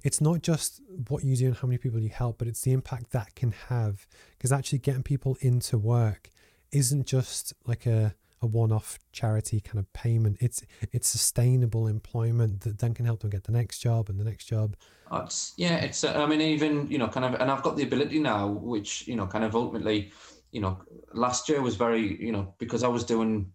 it's 0.03 0.21
not 0.21 0.41
just 0.41 0.81
what 1.07 1.23
you 1.23 1.35
do 1.35 1.47
and 1.47 1.55
how 1.55 1.67
many 1.67 1.77
people 1.77 1.99
you 1.99 2.09
help, 2.09 2.37
but 2.37 2.47
it's 2.47 2.61
the 2.61 2.71
impact 2.71 3.11
that 3.11 3.35
can 3.35 3.53
have. 3.69 4.07
Because 4.37 4.51
actually, 4.51 4.79
getting 4.79 5.03
people 5.03 5.37
into 5.41 5.77
work 5.77 6.29
isn't 6.71 7.05
just 7.05 7.53
like 7.65 7.85
a 7.85 8.15
a 8.43 8.45
one-off 8.45 8.99
charity 9.13 9.61
kind 9.61 9.79
of 9.79 9.91
payment. 9.93 10.37
It's 10.41 10.63
it's 10.91 11.07
sustainable 11.07 11.87
employment 11.87 12.61
that 12.61 12.79
then 12.79 12.93
can 12.93 13.05
help 13.05 13.21
them 13.21 13.29
get 13.29 13.45
the 13.45 13.53
next 13.53 13.79
job 13.79 14.09
and 14.09 14.19
the 14.19 14.25
next 14.25 14.45
job. 14.45 14.75
It's 15.13 15.53
yeah, 15.57 15.77
it's. 15.77 16.03
uh, 16.03 16.13
I 16.21 16.25
mean, 16.25 16.41
even 16.41 16.87
you 16.91 16.97
know, 16.97 17.07
kind 17.07 17.25
of, 17.25 17.39
and 17.39 17.49
I've 17.49 17.63
got 17.63 17.77
the 17.77 17.83
ability 17.83 18.19
now, 18.19 18.47
which 18.47 19.07
you 19.07 19.15
know, 19.15 19.25
kind 19.27 19.45
of 19.45 19.55
ultimately, 19.55 20.11
you 20.53 20.61
know, 20.61 20.73
last 21.13 21.49
year 21.49 21.61
was 21.61 21.75
very, 21.75 22.05
you 22.25 22.31
know, 22.31 22.53
because 22.59 22.83
I 22.83 22.87
was 22.87 23.03
doing 23.03 23.51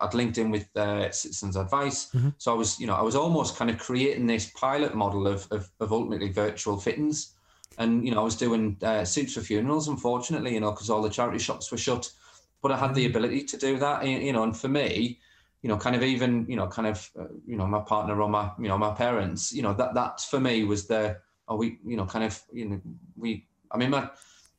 at 0.00 0.12
LinkedIn 0.12 0.50
with 0.50 0.66
uh, 0.76 1.10
Citizens 1.10 1.56
Advice, 1.56 2.00
Mhm. 2.14 2.34
so 2.38 2.52
I 2.52 2.56
was, 2.56 2.80
you 2.80 2.86
know, 2.86 2.94
I 2.94 3.02
was 3.02 3.16
almost 3.16 3.56
kind 3.58 3.70
of 3.70 3.78
creating 3.78 4.26
this 4.26 4.50
pilot 4.50 4.94
model 4.94 5.26
of 5.26 5.46
of, 5.50 5.70
of 5.80 5.92
ultimately 5.92 6.30
virtual 6.32 6.76
fittings, 6.86 7.34
and 7.78 8.04
you 8.04 8.12
know, 8.12 8.20
I 8.20 8.24
was 8.24 8.36
doing 8.36 8.76
uh, 8.82 9.04
suits 9.04 9.34
for 9.34 9.42
funerals, 9.42 9.88
unfortunately, 9.88 10.54
you 10.54 10.60
know, 10.60 10.72
because 10.72 10.90
all 10.90 11.02
the 11.02 11.10
charity 11.18 11.38
shops 11.38 11.70
were 11.70 11.78
shut, 11.78 12.10
but 12.62 12.72
I 12.72 12.76
had 12.76 12.94
the 12.94 13.06
Mm. 13.06 13.10
ability 13.10 13.44
to 13.44 13.56
do 13.58 13.78
that, 13.78 14.06
you 14.06 14.32
know, 14.32 14.42
and 14.44 14.56
for 14.56 14.68
me, 14.68 15.18
you 15.62 15.68
know, 15.68 15.76
kind 15.78 15.96
of 15.96 16.02
even, 16.02 16.46
you 16.48 16.56
know, 16.56 16.68
kind 16.68 16.88
of, 16.88 17.10
uh, 17.18 17.24
you 17.46 17.56
know, 17.56 17.66
my 17.66 17.80
partner 17.80 18.20
or 18.22 18.28
my, 18.28 18.50
you 18.58 18.68
know, 18.68 18.78
my 18.78 18.92
parents, 18.94 19.52
you 19.52 19.62
know, 19.62 19.74
that 19.74 19.94
that 19.94 20.20
for 20.20 20.40
me 20.40 20.64
was 20.64 20.86
the, 20.86 21.02
oh, 21.48 21.56
we, 21.56 21.78
you 21.84 21.96
know, 21.96 22.06
kind 22.06 22.24
of, 22.24 22.42
you 22.52 22.66
know, 22.68 22.80
we, 23.16 23.46
I 23.72 23.76
mean, 23.78 23.90
my, 23.90 24.10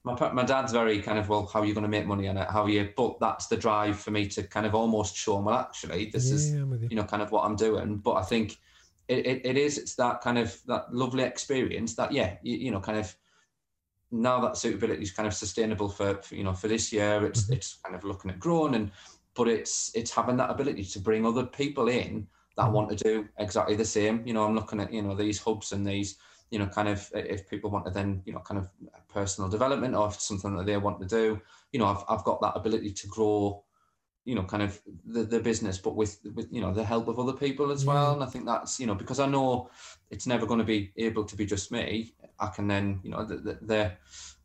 my, 0.08 0.32
my 0.34 0.44
dad's 0.44 0.72
very 0.72 1.02
kind 1.02 1.20
of, 1.20 1.30
well, 1.30 1.46
how 1.52 1.62
are 1.62 1.66
you 1.66 1.74
going 1.74 1.84
to 1.84 1.90
make 1.90 2.06
money 2.06 2.28
on 2.28 2.38
it? 2.38 2.50
How 2.50 2.64
are 2.64 2.70
you, 2.70 2.92
but 2.96 3.20
that's 3.20 3.48
the 3.48 3.58
drive 3.58 4.00
for 4.00 4.12
me 4.12 4.28
to 4.30 4.44
kind 4.44 4.66
of 4.66 4.74
almost 4.76 5.16
show 5.16 5.40
well, 5.40 5.56
actually, 5.56 6.10
this 6.10 6.30
yeah, 6.30 6.36
is, 6.36 6.54
you. 6.54 6.88
you 6.90 6.96
know, 6.96 7.04
kind 7.04 7.22
of 7.22 7.32
what 7.32 7.46
I'm 7.46 7.56
doing. 7.56 7.98
But 7.98 8.14
I 8.14 8.24
think 8.24 8.58
it, 9.08 9.26
it, 9.26 9.46
it 9.46 9.58
is, 9.58 9.78
it's 9.78 9.96
that 9.96 10.22
kind 10.22 10.38
of, 10.38 10.58
that 10.68 10.94
lovely 10.94 11.24
experience 11.24 11.96
that, 11.96 12.12
yeah, 12.12 12.38
you, 12.42 12.58
you 12.58 12.72
know, 12.72 12.80
kind 12.80 12.98
of, 12.98 13.16
now 14.12 14.40
that 14.40 14.58
suitability 14.58 15.04
is 15.04 15.12
kind 15.12 15.28
of 15.28 15.34
sustainable 15.34 15.90
for, 15.90 16.22
for 16.22 16.36
you 16.36 16.44
know 16.44 16.54
for 16.54 16.68
this 16.70 16.94
year 16.94 17.26
it's 17.26 17.50
Mhm. 17.50 17.54
it's 17.56 17.80
kind 17.84 17.96
of 17.96 18.04
looking 18.06 18.32
at 18.32 18.40
growing 18.40 18.76
and 18.76 18.92
but 19.36 19.50
it's 19.50 19.92
it's 19.96 20.12
having 20.12 20.38
that 20.38 20.50
ability 20.50 20.86
to 20.86 21.00
bring 21.00 21.26
other 21.26 21.46
people 21.46 21.90
in 21.90 22.26
that 22.56 22.68
Mhm. 22.68 22.72
want 22.72 22.90
to 22.90 22.96
do 22.96 23.28
exactly 23.38 23.76
the 23.76 23.84
same 23.84 24.26
you 24.26 24.34
know 24.34 24.46
i'm 24.46 24.56
looking 24.56 24.80
at 24.80 24.94
you 24.94 25.02
know 25.02 25.14
these 25.14 25.40
hubs 25.40 25.74
and 25.74 25.86
these 25.86 26.18
you 26.52 26.60
know 26.60 26.68
kind 26.68 26.88
of 26.88 27.10
if 27.14 27.50
people 27.50 27.70
want 27.70 27.86
to 27.86 27.92
then 27.92 28.22
you 28.26 28.34
know 28.34 28.40
kind 28.40 28.58
of 28.58 28.70
personal 29.10 29.50
development 29.50 29.96
or 29.96 30.08
if 30.08 30.20
something 30.20 30.56
that 30.56 30.66
they 30.66 30.78
want 30.78 31.00
to 31.00 31.08
do 31.08 31.42
you 31.72 31.80
know 31.80 31.88
i've, 31.88 32.04
I've 32.08 32.24
got 32.24 32.42
that 32.42 32.54
ability 32.56 32.92
to 32.92 33.08
grow 33.08 33.64
you 34.28 34.36
know 34.36 34.44
kind 34.44 34.62
of 34.62 34.80
the, 35.06 35.24
the 35.24 35.40
business 35.40 35.78
but 35.78 35.96
with 35.96 36.20
with 36.36 36.48
you 36.52 36.60
know 36.62 36.74
the 36.74 36.84
help 36.84 37.08
of 37.08 37.18
other 37.18 37.34
people 37.34 37.72
as 37.72 37.86
well. 37.86 38.14
And 38.14 38.24
i 38.24 38.26
think 38.26 38.46
that's 38.46 38.78
you 38.80 38.86
know 38.86 38.94
because 38.94 39.22
i 39.22 39.26
know 39.26 39.70
it's 40.12 40.28
never 40.28 40.46
going 40.46 40.60
to 40.60 40.66
be 40.66 40.92
able 40.98 41.24
to 41.24 41.36
be 41.36 41.46
just 41.46 41.72
me 41.72 42.14
i 42.40 42.48
can 42.48 42.68
then 42.68 43.00
you 43.04 43.10
know 43.10 43.24
the, 43.24 43.38
the, 43.38 43.58
the 43.62 43.92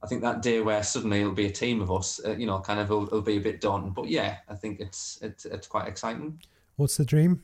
i 0.03 0.07
think 0.07 0.23
that 0.23 0.41
day 0.41 0.61
where 0.61 0.85
suddenly 0.85 1.21
it'll 1.21 1.33
be 1.33 1.47
a 1.47 1.51
team 1.51 1.83
of 1.83 1.91
us 1.91 2.21
uh, 2.25 2.37
you 2.37 2.47
know 2.47 2.61
kind 2.61 2.79
of 2.79 2.87
it'll, 2.91 3.07
it'll 3.07 3.23
be 3.23 3.39
a 3.39 3.41
bit 3.41 3.61
daunting 3.61 3.93
but 3.93 4.09
yeah 4.09 4.37
i 4.49 4.55
think 4.55 4.79
it's 4.79 5.19
it's, 5.21 5.45
it's 5.45 5.67
quite 5.67 5.89
exciting. 5.89 6.41
What's 6.77 6.97
the 6.97 7.05
dream? 7.05 7.43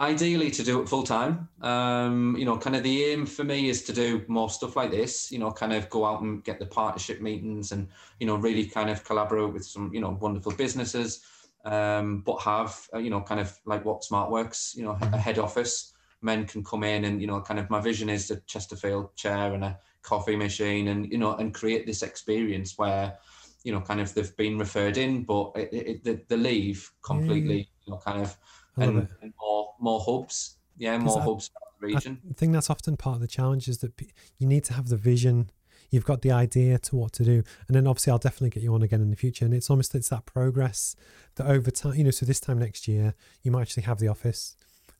Ideally 0.00 0.50
to 0.50 0.62
do 0.62 0.80
it 0.80 0.88
full 0.88 1.02
time 1.02 1.48
um 1.62 2.36
you 2.38 2.44
know 2.44 2.56
kind 2.56 2.76
of 2.76 2.82
the 2.82 3.04
aim 3.04 3.26
for 3.26 3.44
me 3.44 3.68
is 3.68 3.82
to 3.82 3.92
do 3.92 4.24
more 4.28 4.48
stuff 4.48 4.76
like 4.76 4.90
this 4.90 5.30
you 5.32 5.38
know 5.38 5.50
kind 5.50 5.72
of 5.72 5.88
go 5.90 6.04
out 6.04 6.22
and 6.22 6.44
get 6.44 6.58
the 6.58 6.66
partnership 6.66 7.20
meetings 7.20 7.72
and 7.72 7.88
you 8.20 8.26
know 8.26 8.36
really 8.36 8.64
kind 8.64 8.90
of 8.90 9.04
collaborate 9.04 9.52
with 9.52 9.64
some 9.64 9.92
you 9.92 10.00
know 10.00 10.16
wonderful 10.20 10.52
businesses 10.52 11.22
um 11.64 12.20
but 12.20 12.36
have 12.36 12.86
uh, 12.94 12.98
you 12.98 13.10
know 13.10 13.20
kind 13.20 13.40
of 13.40 13.58
like 13.66 13.84
what 13.84 14.04
smart 14.04 14.30
works 14.30 14.74
you 14.76 14.84
know 14.84 14.92
a 14.92 14.96
Mhm. 14.96 15.18
head 15.18 15.38
office 15.38 15.94
men 16.22 16.46
can 16.46 16.62
come 16.62 16.84
in 16.84 17.04
and 17.04 17.20
you 17.20 17.26
know 17.26 17.40
kind 17.40 17.58
of 17.58 17.68
my 17.70 17.80
vision 17.80 18.08
is 18.08 18.30
a 18.30 18.40
chesterfield 18.42 19.14
chair 19.16 19.54
and 19.54 19.64
a 19.64 19.78
coffee 20.02 20.36
machine 20.36 20.88
and 20.88 21.10
you 21.10 21.18
know 21.18 21.34
and 21.36 21.54
create 21.54 21.86
this 21.86 22.02
experience 22.02 22.74
where 22.78 23.18
you 23.64 23.72
know 23.72 23.80
kind 23.80 24.00
of 24.00 24.14
they've 24.14 24.36
been 24.36 24.58
referred 24.58 24.96
in 24.96 25.24
but 25.24 25.50
it, 25.56 25.68
it, 25.72 26.04
they, 26.04 26.20
they 26.28 26.36
leave 26.36 26.90
completely 27.02 27.68
you 27.86 27.92
know 27.92 27.98
kind 27.98 28.22
of 28.22 28.36
and, 28.82 29.08
and 29.22 29.32
more 29.40 29.74
more 29.80 30.00
hubs. 30.00 30.56
Yeah, 30.76 30.98
more 30.98 31.18
I- 31.20 31.24
hubs 31.24 31.50
around 31.50 31.80
the 31.80 31.94
region. 31.94 32.20
I 32.30 32.34
think 32.34 32.52
that's 32.52 32.70
often 32.70 32.96
part 32.96 33.16
of 33.16 33.20
the 33.20 33.28
challenge 33.28 33.68
is 33.68 33.78
that 33.78 33.92
you 34.38 34.46
need 34.46 34.64
to 34.64 34.74
have 34.74 34.88
the 34.88 34.96
vision. 34.96 35.50
You've 35.90 36.04
got 36.04 36.20
the 36.20 36.32
idea 36.32 36.78
to 36.78 36.96
what 36.96 37.12
to 37.14 37.24
do, 37.24 37.42
and 37.66 37.74
then 37.74 37.86
obviously 37.86 38.10
I'll 38.10 38.18
definitely 38.18 38.50
get 38.50 38.62
you 38.62 38.74
on 38.74 38.82
again 38.82 39.00
in 39.00 39.10
the 39.10 39.16
future. 39.16 39.46
And 39.46 39.54
it's 39.54 39.70
almost 39.70 39.94
it's 39.94 40.10
that 40.10 40.26
progress 40.26 40.94
that 41.36 41.46
over 41.46 41.70
time, 41.70 41.94
you 41.94 42.04
know. 42.04 42.10
So 42.10 42.26
this 42.26 42.40
time 42.40 42.58
next 42.58 42.86
year, 42.86 43.14
you 43.42 43.50
might 43.50 43.62
actually 43.62 43.84
have 43.84 43.98
the 43.98 44.08
office, 44.08 44.54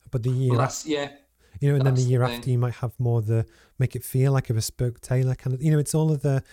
but 0.09 0.23
the 0.23 0.31
year 0.31 0.51
well, 0.51 0.61
after, 0.61 0.89
yeah, 0.89 1.11
you 1.59 1.69
know, 1.69 1.75
and 1.75 1.85
then 1.85 1.93
the 1.93 2.01
the 2.01 2.09
year 2.09 2.25
thing. 2.25 2.37
after, 2.37 2.49
you 2.49 2.57
might 2.57 2.73
have 2.75 2.93
more 2.99 3.21
the 3.21 3.45
make 3.77 3.95
it 3.95 4.03
feel 4.03 4.31
like 4.31 4.49
a 4.49 4.53
bespoke 4.55 4.99
tailor 4.99 5.35
kind 5.35 5.53
of. 5.53 5.61
You 5.61 5.71
know, 5.71 5.79
it's 5.79 5.93
all 5.93 6.11
of 6.11 6.21
the. 6.21 6.43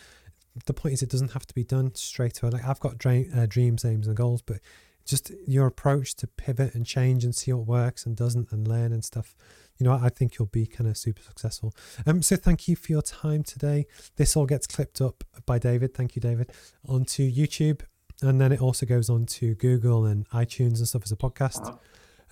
The 0.65 0.73
point 0.75 0.95
is, 0.95 1.03
it 1.03 1.11
doesn't 1.11 1.33
have 1.33 1.47
to 1.47 1.55
be 1.55 1.65
done 1.65 1.95
straight 1.95 2.43
away. 2.43 2.51
Like 2.51 2.65
I've 2.65 2.81
got 2.81 2.97
dream, 2.97 3.31
uh, 3.35 3.45
dreams, 3.47 3.85
aims, 3.85 4.07
and 4.07 4.17
goals, 4.17 4.41
but 4.41 4.59
just 5.07 5.31
your 5.47 5.67
approach 5.67 6.15
to 6.17 6.27
pivot 6.27 6.75
and 6.75 6.85
change 6.85 7.25
and 7.25 7.35
see 7.35 7.53
what 7.53 7.67
works 7.67 8.05
and 8.05 8.17
doesn't 8.17 8.51
and 8.53 8.67
learn 8.69 8.93
and 8.93 9.05
stuff 9.05 9.37
you 9.79 9.85
know 9.85 9.93
i 10.03 10.09
think 10.09 10.37
you'll 10.39 10.47
be 10.47 10.67
kind 10.67 10.89
of 10.91 10.97
super 10.97 11.23
successful. 11.23 11.73
Um 12.07 12.23
so 12.23 12.35
thank 12.37 12.67
you 12.69 12.77
for 12.77 12.91
your 12.93 13.03
time 13.03 13.43
today. 13.43 13.87
This 14.17 14.37
all 14.37 14.47
gets 14.47 14.67
clipped 14.67 15.01
up 15.01 15.23
by 15.47 15.59
david. 15.59 15.95
Thank 15.95 16.17
you 16.17 16.21
david. 16.21 16.51
Onto 16.89 17.23
youtube 17.31 17.83
and 18.23 18.41
then 18.41 18.51
it 18.53 18.61
also 18.63 18.87
goes 18.87 19.09
on 19.11 19.27
to 19.27 19.55
google 19.55 20.05
and 20.07 20.29
itunes 20.31 20.79
and 20.79 20.89
stuff 20.89 21.03
as 21.05 21.13
a 21.13 21.17
podcast. 21.17 21.79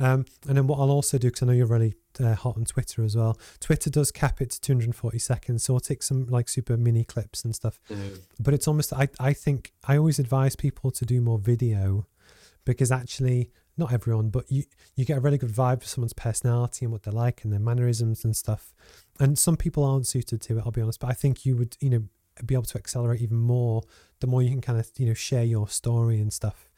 Um, 0.00 0.24
and 0.48 0.56
then 0.56 0.66
what 0.66 0.80
I'll 0.80 0.90
also 0.90 1.18
do, 1.18 1.28
because 1.28 1.42
I 1.42 1.46
know 1.46 1.52
you're 1.52 1.66
really 1.68 1.94
uh, 2.18 2.34
hot 2.34 2.56
on 2.56 2.64
Twitter 2.64 3.04
as 3.04 3.14
well. 3.16 3.38
Twitter 3.60 3.90
does 3.90 4.10
cap 4.10 4.40
it 4.40 4.50
to 4.50 4.60
240 4.60 5.18
seconds, 5.20 5.62
so 5.62 5.74
I'll 5.74 5.78
take 5.80 6.02
some 6.02 6.26
like 6.26 6.48
super 6.48 6.76
mini 6.76 7.04
clips 7.04 7.44
and 7.44 7.54
stuff. 7.54 7.78
The- 7.88 8.20
but 8.40 8.54
it's 8.54 8.66
almost 8.66 8.92
I, 8.92 9.08
I 9.20 9.32
think 9.34 9.72
I 9.86 9.96
always 9.96 10.18
advise 10.18 10.56
people 10.56 10.90
to 10.90 11.04
do 11.04 11.20
more 11.20 11.38
video 11.38 12.06
because 12.64 12.90
actually 12.90 13.50
not 13.76 13.92
everyone 13.92 14.28
but 14.28 14.50
you 14.50 14.64
you 14.94 15.04
get 15.04 15.18
a 15.18 15.20
really 15.20 15.38
good 15.38 15.50
vibe 15.50 15.82
of 15.82 15.86
someone's 15.86 16.12
personality 16.12 16.84
and 16.84 16.92
what 16.92 17.02
they're 17.02 17.12
like 17.12 17.42
and 17.44 17.52
their 17.52 17.60
mannerisms 17.60 18.24
and 18.24 18.36
stuff 18.36 18.72
and 19.20 19.38
some 19.38 19.56
people 19.56 19.84
aren't 19.84 20.06
suited 20.06 20.40
to 20.40 20.58
it 20.58 20.62
I'll 20.64 20.72
be 20.72 20.80
honest 20.80 21.00
but 21.00 21.10
I 21.10 21.14
think 21.14 21.44
you 21.44 21.56
would 21.56 21.76
you 21.80 21.90
know 21.90 22.04
be 22.44 22.54
able 22.54 22.64
to 22.64 22.78
accelerate 22.78 23.20
even 23.20 23.36
more 23.36 23.82
the 24.20 24.26
more 24.26 24.42
you 24.42 24.50
can 24.50 24.60
kind 24.60 24.78
of 24.78 24.90
you 24.96 25.06
know 25.06 25.14
share 25.14 25.44
your 25.44 25.68
story 25.68 26.20
and 26.20 26.32
stuff 26.32 26.68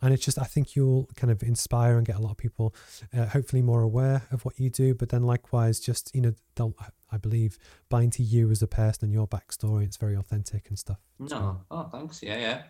and 0.00 0.12
it's 0.12 0.24
just 0.24 0.38
I 0.38 0.44
think 0.44 0.74
you'll 0.74 1.08
kind 1.16 1.30
of 1.30 1.42
inspire 1.42 1.96
and 1.96 2.06
get 2.06 2.16
a 2.16 2.20
lot 2.20 2.32
of 2.32 2.36
people 2.36 2.74
uh, 3.16 3.26
hopefully 3.26 3.62
more 3.62 3.82
aware 3.82 4.22
of 4.30 4.44
what 4.44 4.58
you 4.58 4.70
do 4.70 4.94
but 4.94 5.10
then 5.10 5.22
likewise 5.22 5.80
just 5.80 6.14
you 6.14 6.20
know 6.20 6.34
they'll 6.56 6.74
I 7.10 7.18
believe 7.18 7.58
buy 7.88 8.02
into 8.02 8.22
you 8.22 8.50
as 8.50 8.62
a 8.62 8.66
person 8.66 9.04
and 9.04 9.12
your 9.12 9.28
backstory 9.28 9.84
it's 9.84 9.96
very 9.96 10.16
authentic 10.16 10.68
and 10.68 10.78
stuff 10.78 10.98
no, 11.30 11.60
oh, 11.70 11.88
thanks. 11.92 12.22
Yeah, 12.22 12.38
yeah. 12.38 12.62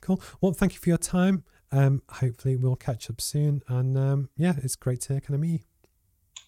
Cool. 0.00 0.20
Well, 0.40 0.52
thank 0.52 0.72
you 0.74 0.80
for 0.80 0.88
your 0.88 0.98
time. 0.98 1.44
Um, 1.72 2.02
hopefully 2.08 2.56
we'll 2.56 2.76
catch 2.76 3.10
up 3.10 3.20
soon. 3.20 3.62
And 3.66 3.96
um, 3.98 4.28
yeah, 4.36 4.54
it's 4.62 4.76
great 4.76 5.00
to 5.02 5.20
kind 5.20 5.34
of 5.34 5.40
meet 5.40 5.52
you. 5.52 5.58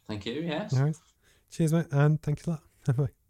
Thank 0.06 0.26
you. 0.26 0.34
Yes. 0.34 0.74
All 0.74 0.84
right. 0.84 0.96
Cheers, 1.50 1.72
mate. 1.72 1.86
And 1.90 2.20
thank 2.20 2.46
you 2.46 2.52
a 2.52 2.90
lot. 2.90 2.96
Bye. 2.96 3.23